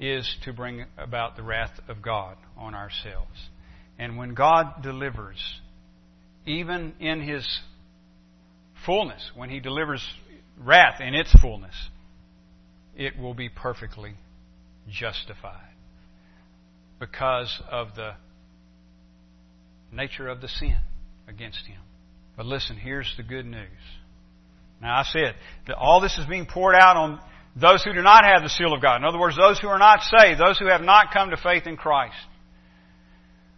is 0.00 0.36
to 0.44 0.52
bring 0.52 0.86
about 0.98 1.36
the 1.36 1.42
wrath 1.42 1.78
of 1.86 2.02
God 2.02 2.36
on 2.56 2.74
ourselves. 2.74 3.50
And 3.98 4.16
when 4.16 4.34
God 4.34 4.82
delivers, 4.82 5.38
even 6.46 6.94
in 6.98 7.20
His 7.20 7.46
fullness, 8.84 9.30
when 9.36 9.50
He 9.50 9.60
delivers 9.60 10.04
wrath 10.58 11.00
in 11.00 11.14
its 11.14 11.30
fullness, 11.40 11.74
it 12.96 13.16
will 13.18 13.34
be 13.34 13.48
perfectly 13.48 14.14
justified 14.90 15.74
because 16.98 17.62
of 17.70 17.88
the 17.94 18.14
nature 19.92 20.28
of 20.28 20.40
the 20.40 20.48
sin 20.48 20.78
against 21.28 21.66
Him. 21.66 21.80
But 22.36 22.46
listen, 22.46 22.76
here's 22.76 23.12
the 23.16 23.22
good 23.22 23.46
news. 23.46 23.68
Now 24.82 24.98
I 24.98 25.04
said 25.04 25.36
that 25.68 25.76
all 25.76 26.00
this 26.00 26.18
is 26.18 26.26
being 26.26 26.44
poured 26.44 26.74
out 26.74 26.96
on 26.96 27.20
those 27.54 27.84
who 27.84 27.92
do 27.92 28.02
not 28.02 28.24
have 28.24 28.42
the 28.42 28.48
seal 28.48 28.72
of 28.72 28.82
God. 28.82 28.96
In 28.96 29.04
other 29.04 29.18
words, 29.18 29.36
those 29.36 29.60
who 29.60 29.68
are 29.68 29.78
not 29.78 30.00
saved, 30.02 30.40
those 30.40 30.58
who 30.58 30.66
have 30.66 30.80
not 30.80 31.12
come 31.12 31.30
to 31.30 31.36
faith 31.36 31.66
in 31.66 31.76
Christ. 31.76 32.16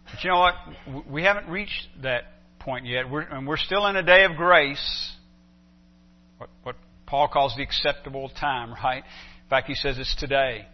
But 0.05 0.23
you 0.23 0.29
know 0.29 0.39
what? 0.39 1.07
We 1.09 1.23
haven't 1.23 1.49
reached 1.49 1.87
that 2.03 2.23
point 2.59 2.85
yet. 2.85 3.09
We're, 3.09 3.21
and 3.21 3.47
we're 3.47 3.57
still 3.57 3.87
in 3.87 3.95
a 3.95 4.03
day 4.03 4.25
of 4.25 4.35
grace. 4.35 5.13
What, 6.37 6.49
what 6.61 6.75
Paul 7.07 7.27
calls 7.27 7.55
the 7.55 7.63
acceptable 7.63 8.29
time, 8.29 8.73
right? 8.73 9.03
In 9.03 9.49
fact, 9.49 9.67
he 9.67 9.75
says 9.75 9.97
it's 9.97 10.15
today. 10.15 10.67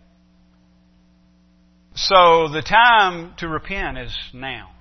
So 1.93 2.49
the 2.49 2.61
time 2.61 3.33
to 3.37 3.47
repent 3.47 3.97
is 3.97 4.17
now. 4.33 4.71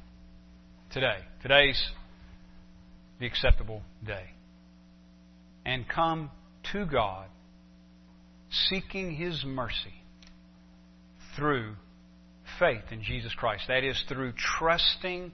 Today. 0.92 1.18
Today's 1.42 1.80
the 3.20 3.26
acceptable 3.26 3.82
day. 4.04 4.30
And 5.64 5.88
come 5.88 6.30
to 6.72 6.86
God 6.86 7.26
seeking 8.68 9.14
His 9.14 9.44
mercy 9.44 9.94
through 11.36 11.74
faith 12.58 12.82
in 12.90 13.02
Jesus 13.02 13.32
Christ. 13.34 13.64
That 13.68 13.84
is, 13.84 14.02
through 14.08 14.32
trusting 14.58 15.32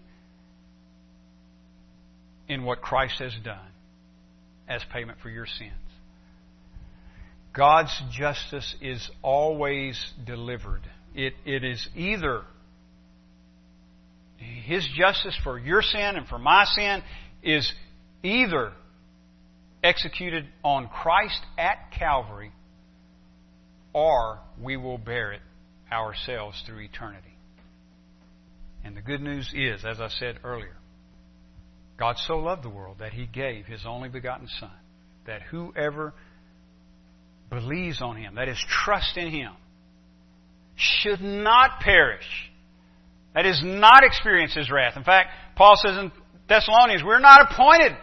in 2.49 2.65
what 2.65 2.81
Christ 2.81 3.19
has 3.19 3.33
done 3.45 3.59
as 4.69 4.83
payment 4.93 5.19
for 5.23 5.31
your 5.31 5.47
sins. 5.47 5.73
God's 7.53 8.03
justice 8.13 8.75
is 8.83 9.11
always 9.23 9.99
delivered. 10.27 10.83
It, 11.15 11.33
it 11.47 11.65
is 11.65 11.89
either 11.97 12.43
His 14.37 14.87
justice 14.97 15.37
for 15.43 15.59
your 15.59 15.81
sin 15.81 16.17
and 16.17 16.29
for 16.29 16.39
my 16.39 16.65
sin 16.65 17.03
is 17.43 17.73
either 18.23 18.73
executed 19.87 20.47
on 20.65 20.89
Christ 20.89 21.41
at 21.57 21.93
Calvary 21.99 22.53
or 23.93 24.41
we 24.61 24.77
will 24.77 24.99
bear 24.99 25.33
it 25.33 25.41
ourselves 25.91 26.63
through 26.67 26.81
eternity. 26.81 27.35
And 28.85 28.95
the 28.97 29.01
good 29.01 29.23
news 29.23 29.51
is, 29.55 29.85
as 29.87 30.01
I 30.01 30.09
said 30.09 30.41
earlier, 30.45 30.77
God 31.99 32.17
so 32.19 32.37
loved 32.37 32.63
the 32.63 32.69
world 32.69 32.99
that 32.99 33.13
He 33.13 33.27
gave 33.27 33.65
His 33.65 33.87
only 33.87 34.11
begotten 34.11 34.49
Son, 34.61 34.71
that 35.27 35.41
whoever 35.43 36.13
believes 37.49 38.03
on 38.03 38.17
Him, 38.17 38.35
that 38.35 38.49
is, 38.49 38.63
trust 38.69 39.17
in 39.17 39.31
Him, 39.31 39.53
should 40.77 41.23
not 41.23 41.81
perish. 41.81 42.51
That 43.35 43.47
is, 43.47 43.63
not 43.65 44.05
experience 44.05 44.55
His 44.55 44.71
wrath. 44.71 44.97
In 44.97 45.05
fact, 45.05 45.31
Paul 45.57 45.75
says 45.77 45.97
in 45.97 46.13
Thessalonians, 46.49 47.03
we're 47.03 47.19
not 47.19 47.51
appointed 47.51 47.97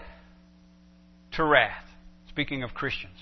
to 1.36 1.44
wrath. 1.44 1.84
Speaking 2.30 2.64
of 2.64 2.74
Christians. 2.74 3.18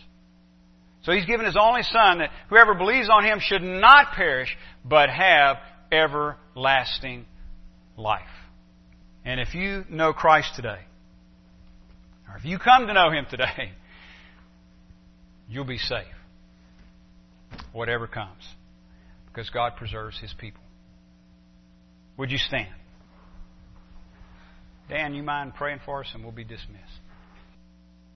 So 1.03 1.11
he's 1.11 1.25
given 1.25 1.45
his 1.45 1.57
only 1.59 1.81
son 1.83 2.19
that 2.19 2.29
whoever 2.49 2.75
believes 2.75 3.09
on 3.09 3.23
him 3.23 3.39
should 3.41 3.63
not 3.63 4.13
perish, 4.13 4.55
but 4.85 5.09
have 5.09 5.57
everlasting 5.91 7.25
life. 7.97 8.21
And 9.25 9.39
if 9.39 9.53
you 9.53 9.83
know 9.89 10.13
Christ 10.13 10.55
today, 10.55 10.79
or 12.29 12.37
if 12.37 12.45
you 12.45 12.59
come 12.59 12.87
to 12.87 12.93
know 12.93 13.11
him 13.11 13.25
today, 13.29 13.71
you'll 15.49 15.65
be 15.65 15.77
safe. 15.77 16.05
Whatever 17.73 18.07
comes. 18.07 18.43
Because 19.27 19.49
God 19.49 19.75
preserves 19.75 20.19
his 20.19 20.33
people. 20.37 20.61
Would 22.17 22.31
you 22.31 22.37
stand? 22.37 22.73
Dan, 24.89 25.13
you 25.13 25.23
mind 25.23 25.55
praying 25.55 25.79
for 25.85 26.01
us 26.01 26.11
and 26.13 26.23
we'll 26.23 26.33
be 26.33 26.43
dismissed. 26.43 26.99